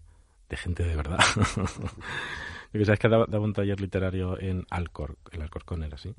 de 0.48 0.56
gente 0.56 0.82
de 0.82 0.96
verdad. 0.96 1.18
Porque 2.72 2.84
sabes 2.84 2.98
que 2.98 3.08
daba, 3.08 3.26
daba 3.28 3.44
un 3.44 3.54
taller 3.54 3.80
literario 3.80 4.38
en 4.40 4.66
Alcor, 4.70 5.16
el 5.32 5.42
Alcorcón 5.42 5.84
era 5.84 5.94
así. 5.94 6.12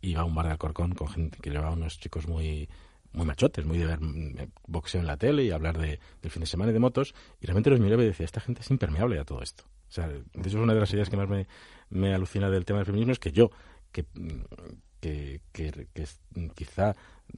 Iba 0.00 0.22
a 0.22 0.24
un 0.24 0.34
bar 0.34 0.46
de 0.46 0.52
Alcorcón 0.52 0.94
con 0.94 1.08
gente 1.08 1.38
que 1.42 1.50
llevaba 1.50 1.72
unos 1.72 1.98
chicos 1.98 2.26
muy 2.28 2.68
muy 3.12 3.26
machotes, 3.26 3.64
muy 3.64 3.78
de 3.78 3.86
ver 3.86 4.00
mm, 4.00 4.34
boxeo 4.66 5.00
en 5.00 5.06
la 5.06 5.16
tele 5.16 5.44
y 5.44 5.50
hablar 5.50 5.78
de, 5.78 5.98
del 6.22 6.30
fin 6.30 6.40
de 6.40 6.46
semana 6.46 6.70
y 6.70 6.74
de 6.74 6.80
motos, 6.80 7.14
y 7.40 7.46
realmente 7.46 7.70
los 7.70 7.80
miraba 7.80 8.02
y 8.02 8.06
decía, 8.06 8.24
esta 8.26 8.40
gente 8.40 8.60
es 8.62 8.70
impermeable 8.70 9.18
a 9.18 9.24
todo 9.24 9.42
esto. 9.42 9.64
O 9.88 9.90
sea, 9.92 10.08
de 10.08 10.22
es 10.44 10.54
una 10.54 10.74
de 10.74 10.80
las 10.80 10.92
ideas 10.92 11.08
que 11.08 11.16
más 11.16 11.28
me, 11.28 11.46
me 11.90 12.14
alucina 12.14 12.50
del 12.50 12.64
tema 12.64 12.78
del 12.80 12.86
feminismo, 12.86 13.12
es 13.12 13.18
que 13.18 13.32
yo, 13.32 13.50
que, 13.92 14.04
mm, 14.14 14.40
que, 15.00 15.40
que, 15.52 15.86
es- 15.94 16.20
quizá 16.54 16.94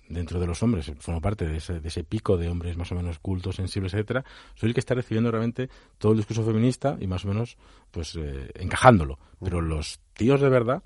dentro 0.08 0.38
de 0.40 0.46
los 0.46 0.62
hombres 0.62 0.90
formo 1.00 1.20
parte 1.20 1.46
de 1.46 1.56
ese, 1.56 1.80
de 1.80 1.88
ese 1.88 2.04
pico 2.04 2.36
de 2.36 2.48
hombres 2.48 2.76
más 2.76 2.90
o 2.92 2.94
menos 2.94 3.18
cultos, 3.18 3.56
sensibles, 3.56 3.92
etcétera, 3.92 4.24
soy 4.54 4.68
el 4.68 4.74
que 4.74 4.80
está 4.80 4.94
recibiendo 4.94 5.30
realmente 5.30 5.68
todo 5.98 6.12
el 6.12 6.18
discurso 6.18 6.44
feminista 6.44 6.96
y 7.00 7.06
más 7.08 7.24
o 7.24 7.28
menos 7.28 7.56
pues 7.90 8.14
eh, 8.16 8.50
encajándolo. 8.54 9.18
Pero 9.42 9.60
los 9.60 10.00
tíos 10.14 10.40
de 10.40 10.48
verdad, 10.48 10.82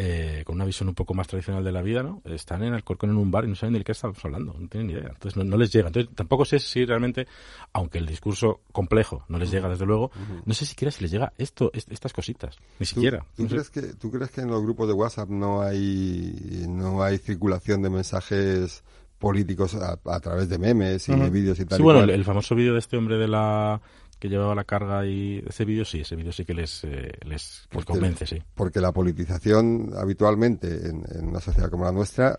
eh, 0.00 0.44
con 0.46 0.54
una 0.54 0.64
visión 0.64 0.88
un 0.88 0.94
poco 0.94 1.12
más 1.12 1.26
tradicional 1.26 1.64
de 1.64 1.72
la 1.72 1.82
vida, 1.82 2.04
¿no? 2.04 2.22
Están 2.24 2.62
en 2.62 2.72
Alcorcón 2.72 3.10
en 3.10 3.16
un 3.16 3.32
bar 3.32 3.44
y 3.44 3.48
no 3.48 3.56
saben 3.56 3.74
de 3.74 3.82
qué 3.82 3.90
estamos 3.90 4.24
hablando, 4.24 4.54
no 4.56 4.68
tienen 4.68 4.86
ni 4.86 4.92
idea. 4.92 5.08
Entonces 5.08 5.36
no, 5.36 5.42
no 5.42 5.56
les 5.56 5.72
llega. 5.72 5.88
Entonces 5.88 6.14
tampoco 6.14 6.44
sé 6.44 6.60
si 6.60 6.84
realmente, 6.84 7.26
aunque 7.72 7.98
el 7.98 8.06
discurso 8.06 8.60
complejo 8.70 9.24
no 9.28 9.38
les 9.38 9.50
llega 9.50 9.68
desde 9.68 9.86
luego, 9.86 10.12
no 10.44 10.54
sé 10.54 10.66
siquiera 10.66 10.92
si 10.92 11.02
les 11.02 11.10
llega 11.10 11.32
esto, 11.36 11.70
est- 11.74 11.90
estas 11.90 12.12
cositas, 12.12 12.56
ni 12.78 12.86
¿Tú, 12.86 12.94
siquiera. 12.94 13.24
¿tú 13.36 13.42
No 13.42 13.48
sé. 13.48 13.54
crees 13.56 13.70
que, 13.70 13.82
¿Tú 13.94 14.10
crees 14.12 14.30
que 14.30 14.42
en 14.42 14.48
los 14.48 14.62
grupos 14.62 14.86
de 14.86 14.94
WhatsApp 14.94 15.28
no 15.30 15.62
hay, 15.62 16.64
no 16.68 17.02
hay 17.02 17.18
circulación 17.18 17.82
de 17.82 17.90
mensajes 17.90 18.84
políticos 19.18 19.74
a, 19.74 19.98
a 20.04 20.20
través 20.20 20.48
de 20.48 20.58
memes 20.58 21.08
y 21.08 21.12
de 21.16 21.28
vídeos 21.30 21.58
y 21.58 21.64
tal? 21.64 21.78
Sí, 21.78 21.82
y 21.82 21.84
bueno, 21.84 22.00
cual? 22.00 22.10
el, 22.10 22.16
el 22.16 22.24
famoso 22.24 22.54
vídeo 22.54 22.72
de 22.74 22.78
este 22.78 22.96
hombre 22.96 23.18
de 23.18 23.26
la 23.26 23.80
que 24.18 24.28
llevaba 24.28 24.54
la 24.54 24.64
carga 24.64 25.06
y 25.06 25.44
ese 25.46 25.64
vídeo 25.64 25.84
sí, 25.84 26.00
ese 26.00 26.16
vídeo 26.16 26.32
sí 26.32 26.44
que 26.44 26.54
les, 26.54 26.84
eh, 26.84 27.12
les, 27.22 27.30
les 27.30 27.68
Porque- 27.70 27.92
convence, 27.92 28.26
sí. 28.26 28.42
Porque 28.54 28.80
la 28.80 28.92
politización 28.92 29.92
habitualmente 29.96 30.88
en, 30.88 31.04
en 31.10 31.28
una 31.28 31.40
sociedad 31.40 31.70
como 31.70 31.84
la 31.84 31.92
nuestra 31.92 32.38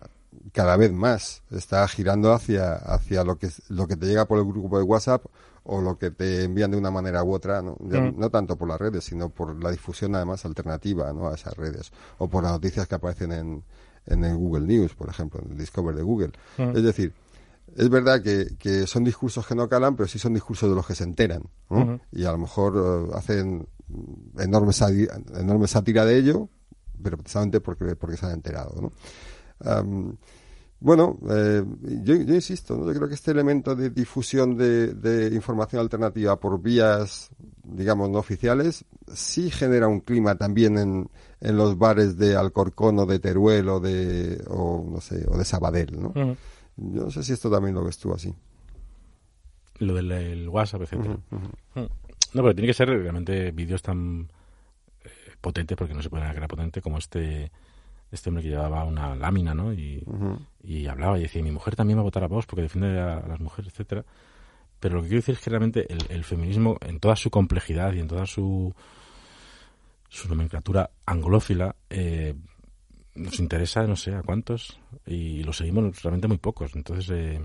cada 0.52 0.76
vez 0.76 0.92
más 0.92 1.42
está 1.50 1.86
girando 1.88 2.32
hacia, 2.32 2.74
hacia 2.74 3.24
lo 3.24 3.36
que 3.36 3.48
lo 3.68 3.86
que 3.88 3.96
te 3.96 4.06
llega 4.06 4.26
por 4.26 4.38
el 4.38 4.44
grupo 4.44 4.78
de 4.78 4.84
WhatsApp 4.84 5.24
o 5.64 5.80
lo 5.80 5.98
que 5.98 6.10
te 6.10 6.44
envían 6.44 6.70
de 6.70 6.76
una 6.78 6.90
manera 6.90 7.22
u 7.24 7.34
otra, 7.34 7.60
¿no? 7.62 7.76
Ya 7.80 8.00
Mm. 8.00 8.18
no 8.18 8.30
tanto 8.30 8.56
por 8.56 8.68
las 8.68 8.78
redes, 8.80 9.04
sino 9.04 9.28
por 9.28 9.62
la 9.62 9.70
difusión 9.70 10.14
además 10.14 10.44
alternativa 10.44 11.12
¿no? 11.12 11.28
a 11.28 11.34
esas 11.34 11.54
redes 11.56 11.92
o 12.18 12.28
por 12.28 12.42
las 12.44 12.52
noticias 12.52 12.86
que 12.88 12.94
aparecen 12.94 13.32
en, 13.32 13.64
en 14.06 14.24
el 14.24 14.36
Google 14.36 14.66
News, 14.66 14.94
por 14.94 15.08
ejemplo, 15.10 15.40
en 15.44 15.52
el 15.52 15.58
Discover 15.58 15.94
de 15.94 16.02
Google. 16.02 16.32
Mm. 16.58 16.76
Es 16.76 16.82
decir, 16.82 17.12
es 17.76 17.88
verdad 17.88 18.22
que, 18.22 18.56
que 18.58 18.86
son 18.86 19.04
discursos 19.04 19.46
que 19.46 19.54
no 19.54 19.68
calan, 19.68 19.96
pero 19.96 20.08
sí 20.08 20.18
son 20.18 20.34
discursos 20.34 20.68
de 20.68 20.76
los 20.76 20.86
que 20.86 20.94
se 20.94 21.04
enteran. 21.04 21.42
¿no? 21.68 22.00
Y 22.12 22.24
a 22.24 22.32
lo 22.32 22.38
mejor 22.38 22.74
eh, 22.76 23.16
hacen 23.16 23.66
enorme, 24.38 24.72
sátira 24.72 26.04
de 26.04 26.16
ello, 26.18 26.48
pero 27.02 27.16
precisamente 27.16 27.60
porque, 27.60 27.96
porque 27.96 28.16
se 28.16 28.26
han 28.26 28.32
enterado. 28.32 28.74
¿no? 28.80 28.92
Bueno, 30.82 31.18
eh, 31.28 31.62
yo, 32.02 32.14
yo 32.14 32.34
insisto, 32.34 32.74
¿no? 32.74 32.86
yo 32.86 32.94
creo 32.94 33.08
que 33.08 33.14
este 33.14 33.30
elemento 33.32 33.76
de 33.76 33.90
difusión 33.90 34.56
de, 34.56 34.94
de 34.94 35.34
información 35.34 35.82
alternativa 35.82 36.40
por 36.40 36.60
vías, 36.60 37.28
digamos, 37.62 38.08
no 38.08 38.18
oficiales, 38.18 38.86
sí 39.14 39.50
genera 39.50 39.88
un 39.88 40.00
clima 40.00 40.36
también 40.36 40.78
en, 40.78 41.10
en 41.40 41.56
los 41.58 41.76
bares 41.76 42.16
de 42.16 42.34
Alcorcón 42.34 42.98
o 42.98 43.04
de 43.04 43.18
Teruel 43.18 43.68
o 43.68 43.78
de, 43.78 44.42
o, 44.48 44.82
no 44.90 45.02
sé, 45.02 45.26
o 45.28 45.36
de 45.36 45.44
Sabadell. 45.44 46.00
¿no? 46.00 46.14
Yo 46.80 47.02
no 47.04 47.10
sé 47.10 47.22
si 47.22 47.32
esto 47.32 47.50
también 47.50 47.74
lo 47.74 47.84
ves 47.84 47.98
tú 47.98 48.12
así. 48.12 48.34
Lo 49.78 49.94
del 49.94 50.10
el 50.12 50.48
WhatsApp, 50.48 50.82
etcétera. 50.82 51.18
Mm. 51.30 51.80
No, 52.32 52.42
pero 52.42 52.54
tiene 52.54 52.68
que 52.68 52.74
ser 52.74 52.88
realmente 52.88 53.50
vídeos 53.50 53.82
tan 53.82 54.30
eh, 55.04 55.10
potentes, 55.40 55.76
porque 55.76 55.94
no 55.94 56.02
se 56.02 56.08
puede 56.08 56.22
negar 56.22 56.34
que 56.34 56.38
era 56.38 56.48
potente, 56.48 56.80
como 56.80 56.98
este 56.98 57.50
este 58.10 58.28
hombre 58.28 58.42
que 58.42 58.50
llevaba 58.50 58.84
una 58.84 59.14
lámina, 59.14 59.54
¿no? 59.54 59.72
Y, 59.72 60.04
y 60.64 60.86
hablaba 60.88 61.16
y 61.16 61.22
decía, 61.22 61.44
mi 61.44 61.52
mujer 61.52 61.76
también 61.76 61.96
va 61.96 62.00
a 62.00 62.04
votar 62.04 62.24
a 62.24 62.26
Vox 62.26 62.44
porque 62.44 62.62
defiende 62.62 62.98
a, 62.98 63.18
a 63.18 63.28
las 63.28 63.38
mujeres, 63.38 63.72
etcétera. 63.72 64.04
Pero 64.80 64.96
lo 64.96 65.02
que 65.02 65.08
quiero 65.08 65.20
decir 65.20 65.34
es 65.36 65.40
que 65.40 65.50
realmente 65.50 65.92
el, 65.92 66.04
el 66.08 66.24
feminismo, 66.24 66.76
en 66.80 66.98
toda 66.98 67.14
su 67.14 67.30
complejidad 67.30 67.92
y 67.92 68.00
en 68.00 68.08
toda 68.08 68.26
su, 68.26 68.74
su 70.08 70.28
nomenclatura 70.28 70.90
anglófila, 71.06 71.76
eh, 71.88 72.34
nos 73.14 73.40
interesa, 73.40 73.86
no 73.86 73.96
sé, 73.96 74.14
a 74.14 74.22
cuántos, 74.22 74.78
y 75.06 75.42
lo 75.42 75.52
seguimos 75.52 76.02
realmente 76.02 76.28
muy 76.28 76.38
pocos. 76.38 76.74
Entonces, 76.74 77.08
eh, 77.10 77.40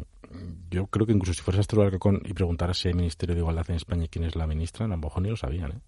yo 0.70 0.88
creo 0.88 1.06
que 1.06 1.14
incluso 1.14 1.34
si 1.34 1.42
fueras 1.42 1.68
a 1.68 1.82
Alcorcón 1.82 2.22
y 2.26 2.34
preguntaras 2.34 2.78
si 2.78 2.88
hay 2.88 2.94
Ministerio 2.94 3.36
de 3.36 3.42
Igualdad 3.42 3.66
en 3.70 3.76
España 3.76 4.06
y 4.06 4.10
quién 4.10 4.26
es 4.26 4.36
la 4.36 4.48
ministra, 4.48 4.86
a 4.86 4.90
lo 4.90 4.98
mejor 4.98 5.24
ni 5.24 5.30
lo 5.30 5.38
sabían, 5.38 5.72
¿eh? 5.72 5.80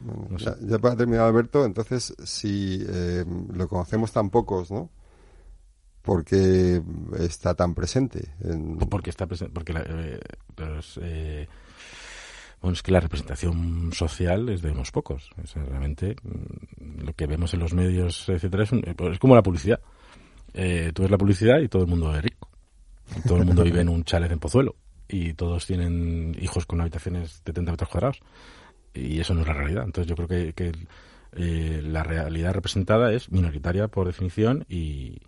Bueno, 0.00 0.26
No 0.30 0.38
sé. 0.38 0.46
ya, 0.46 0.56
ya 0.60 0.78
para 0.78 0.96
terminar, 0.96 1.26
Alberto, 1.26 1.64
entonces, 1.64 2.14
si 2.24 2.84
eh, 2.88 3.24
lo 3.52 3.68
conocemos 3.68 4.12
tan 4.12 4.30
pocos, 4.30 4.70
¿no? 4.70 4.90
Porque 6.02 6.80
está 7.18 7.54
tan 7.54 7.74
presente. 7.74 8.34
En... 8.40 8.78
Porque 8.78 9.10
está 9.10 9.26
presente, 9.26 9.52
porque 9.52 9.72
la, 9.72 9.82
eh, 9.86 10.20
los, 10.56 11.00
eh, 11.02 11.48
es 12.62 12.82
que 12.82 12.90
la 12.92 13.00
representación 13.00 13.92
social 13.92 14.48
es 14.48 14.62
de 14.62 14.70
unos 14.72 14.90
pocos. 14.90 15.30
Sea, 15.44 15.62
realmente 15.64 16.16
mm, 16.22 17.04
lo 17.04 17.12
que 17.12 17.26
vemos 17.26 17.54
en 17.54 17.60
los 17.60 17.72
medios, 17.74 18.28
etcétera, 18.28 18.64
es, 18.64 18.72
un- 18.72 18.82
es 18.86 19.18
como 19.18 19.34
la 19.34 19.42
publicidad. 19.42 19.80
Eh, 20.54 20.90
tú 20.94 21.02
ves 21.02 21.10
la 21.10 21.18
publicidad 21.18 21.60
y 21.60 21.68
todo 21.68 21.82
el 21.82 21.88
mundo 21.88 22.14
es 22.16 22.22
rico. 22.22 22.50
Todo 23.26 23.38
el 23.38 23.44
mundo 23.44 23.62
vive 23.62 23.80
en 23.82 23.88
un 23.88 24.04
chalet 24.04 24.32
en 24.32 24.38
Pozuelo. 24.38 24.74
Y 25.08 25.34
todos 25.34 25.66
tienen 25.66 26.36
hijos 26.40 26.66
con 26.66 26.80
habitaciones 26.80 27.42
de 27.44 27.52
30 27.52 27.70
metros 27.72 27.90
cuadrados. 27.90 28.20
Y 28.94 29.20
eso 29.20 29.34
no 29.34 29.42
es 29.42 29.46
la 29.46 29.52
realidad. 29.52 29.84
Entonces 29.84 30.08
yo 30.08 30.16
creo 30.16 30.26
que, 30.28 30.52
que, 30.54 30.72
eh, 31.32 31.80
la 31.84 32.02
realidad 32.02 32.54
representada 32.54 33.12
es 33.12 33.30
minoritaria 33.30 33.88
por 33.88 34.06
definición 34.06 34.64
y, 34.68 35.20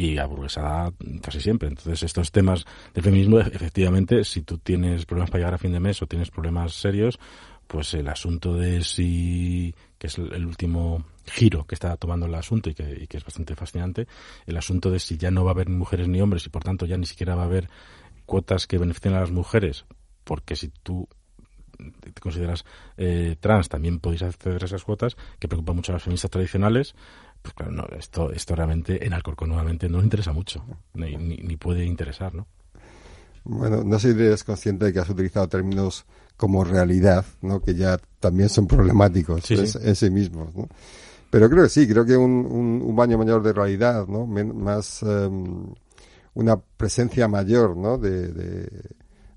y 0.00 0.16
aburguesada 0.16 0.92
casi 1.20 1.40
siempre. 1.40 1.68
Entonces, 1.68 2.04
estos 2.04 2.30
temas 2.30 2.64
del 2.94 3.02
feminismo, 3.02 3.40
efectivamente, 3.40 4.24
si 4.24 4.42
tú 4.42 4.58
tienes 4.58 5.04
problemas 5.04 5.30
para 5.30 5.40
llegar 5.40 5.54
a 5.54 5.58
fin 5.58 5.72
de 5.72 5.80
mes 5.80 6.00
o 6.00 6.06
tienes 6.06 6.30
problemas 6.30 6.72
serios, 6.72 7.18
pues 7.66 7.92
el 7.94 8.08
asunto 8.08 8.54
de 8.54 8.82
si, 8.84 9.74
que 9.98 10.06
es 10.06 10.16
el, 10.16 10.46
último 10.46 11.04
giro 11.26 11.66
que 11.66 11.74
está 11.74 11.96
tomando 11.96 12.26
el 12.26 12.34
asunto 12.36 12.70
y 12.70 12.74
que, 12.74 12.96
y 13.02 13.06
que 13.08 13.18
es 13.18 13.24
bastante 13.24 13.56
fascinante, 13.56 14.06
el 14.46 14.56
asunto 14.56 14.90
de 14.90 15.00
si 15.00 15.18
ya 15.18 15.32
no 15.32 15.44
va 15.44 15.50
a 15.50 15.54
haber 15.54 15.68
mujeres 15.68 16.08
ni 16.08 16.20
hombres 16.22 16.46
y 16.46 16.48
por 16.48 16.62
tanto 16.62 16.86
ya 16.86 16.96
ni 16.96 17.04
siquiera 17.04 17.34
va 17.34 17.42
a 17.42 17.46
haber 17.46 17.68
cuotas 18.24 18.68
que 18.68 18.78
beneficien 18.78 19.14
a 19.14 19.20
las 19.20 19.32
mujeres, 19.32 19.84
porque 20.22 20.54
si 20.54 20.68
tú 20.68 21.08
te 22.00 22.20
consideras 22.20 22.64
eh, 22.96 23.36
trans 23.40 23.68
también 23.68 24.00
podéis 24.00 24.22
acceder 24.22 24.62
a 24.62 24.66
esas 24.66 24.84
cuotas 24.84 25.16
que 25.38 25.48
preocupan 25.48 25.76
mucho 25.76 25.92
a 25.92 25.94
las 25.94 26.02
feministas 26.02 26.30
tradicionales 26.30 26.94
pues 27.42 27.54
claro 27.54 27.72
no, 27.72 27.86
esto 27.98 28.32
esto 28.32 28.54
realmente 28.56 29.06
en 29.06 29.12
Alcorcón 29.12 29.48
nuevamente 29.48 29.88
no 29.88 29.98
le 29.98 30.04
interesa 30.04 30.32
mucho 30.32 30.64
ni, 30.94 31.16
ni, 31.16 31.36
ni 31.36 31.56
puede 31.56 31.84
interesar 31.84 32.34
no 32.34 32.46
Bueno, 33.44 33.82
no 33.84 33.98
sé 33.98 34.12
si 34.12 34.20
eres 34.20 34.44
consciente 34.44 34.86
de 34.86 34.92
que 34.92 34.98
has 35.00 35.08
utilizado 35.08 35.48
términos 35.48 36.04
como 36.36 36.64
realidad, 36.64 37.24
¿no? 37.40 37.60
Que 37.60 37.74
ya 37.74 37.98
también 38.20 38.48
son 38.48 38.66
problemáticos 38.66 39.44
Sí, 39.44 39.54
en, 39.54 39.66
sí. 39.66 39.78
en 39.82 39.96
sí 39.96 40.10
mismos, 40.10 40.54
¿no? 40.54 40.68
Pero 41.30 41.48
creo 41.50 41.64
que 41.64 41.68
sí, 41.70 41.86
creo 41.88 42.04
que 42.04 42.16
un, 42.16 42.46
un, 42.46 42.82
un 42.84 42.96
baño 42.96 43.18
mayor 43.18 43.42
de 43.42 43.52
realidad, 43.52 44.06
¿no? 44.06 44.26
Men- 44.26 44.56
más 44.62 45.02
em, 45.02 45.66
una 46.34 46.56
presencia 46.58 47.28
mayor, 47.28 47.76
¿no? 47.76 47.98
De, 47.98 48.28
de, 48.32 48.68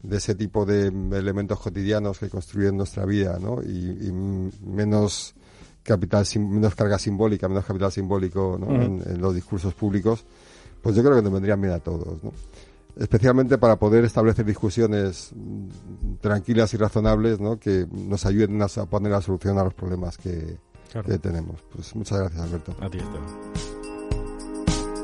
de 0.04 0.18
ese 0.18 0.36
tipo 0.36 0.66
de 0.66 0.88
elementos 0.88 1.60
cotidianos 1.60 2.20
que 2.20 2.30
construyen 2.30 2.76
nuestra 2.78 3.06
vida, 3.06 3.38
¿no? 3.40 3.62
Y, 3.64 4.08
y 4.08 4.12
menos 4.66 5.36
capital, 5.84 6.26
sim- 6.26 6.50
menos 6.50 6.76
carga 6.76 6.98
simbólica, 7.00 7.48
menos 7.48 7.66
capital 7.66 7.92
simbólico, 7.92 8.58
¿no? 8.60 8.70
En, 8.82 9.02
en 9.06 9.22
los 9.22 9.34
discursos 9.36 9.74
públicos, 9.74 10.26
pues 10.82 10.96
yo 10.96 11.04
creo 11.04 11.16
que 11.16 11.22
nos 11.22 11.32
vendrían 11.34 11.62
bien 11.62 11.74
a 11.74 11.80
todos, 11.80 12.24
¿no? 12.24 12.32
especialmente 12.98 13.58
para 13.58 13.78
poder 13.78 14.04
establecer 14.04 14.44
discusiones 14.46 15.32
tranquilas 16.20 16.74
y 16.74 16.78
razonables 16.78 17.40
¿no? 17.40 17.58
que 17.58 17.88
nos 17.90 18.26
ayuden 18.26 18.62
a, 18.62 18.66
a 18.66 18.86
poner 18.86 19.14
la 19.14 19.22
solución 19.22 19.58
a 19.58 19.64
los 19.64 19.74
problemas 19.74 20.18
que, 20.18 20.58
Claro. 20.92 21.08
que 21.08 21.18
tenemos. 21.20 21.62
Pues 21.74 21.96
muchas 21.96 22.20
gracias, 22.20 22.42
Alberto. 22.42 22.76
a 22.82 22.90
ti 22.90 22.98
Esteban 22.98 23.24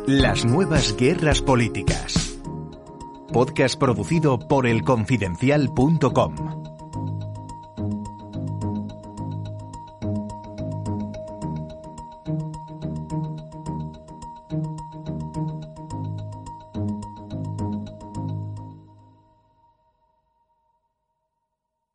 Las 0.05 0.43
nuevas 0.45 0.95
guerras 0.97 1.41
políticas. 1.41 2.36
Podcast 3.31 3.77
producido 3.77 4.39
por 4.39 4.65
elconfidencial.com. 4.65 6.76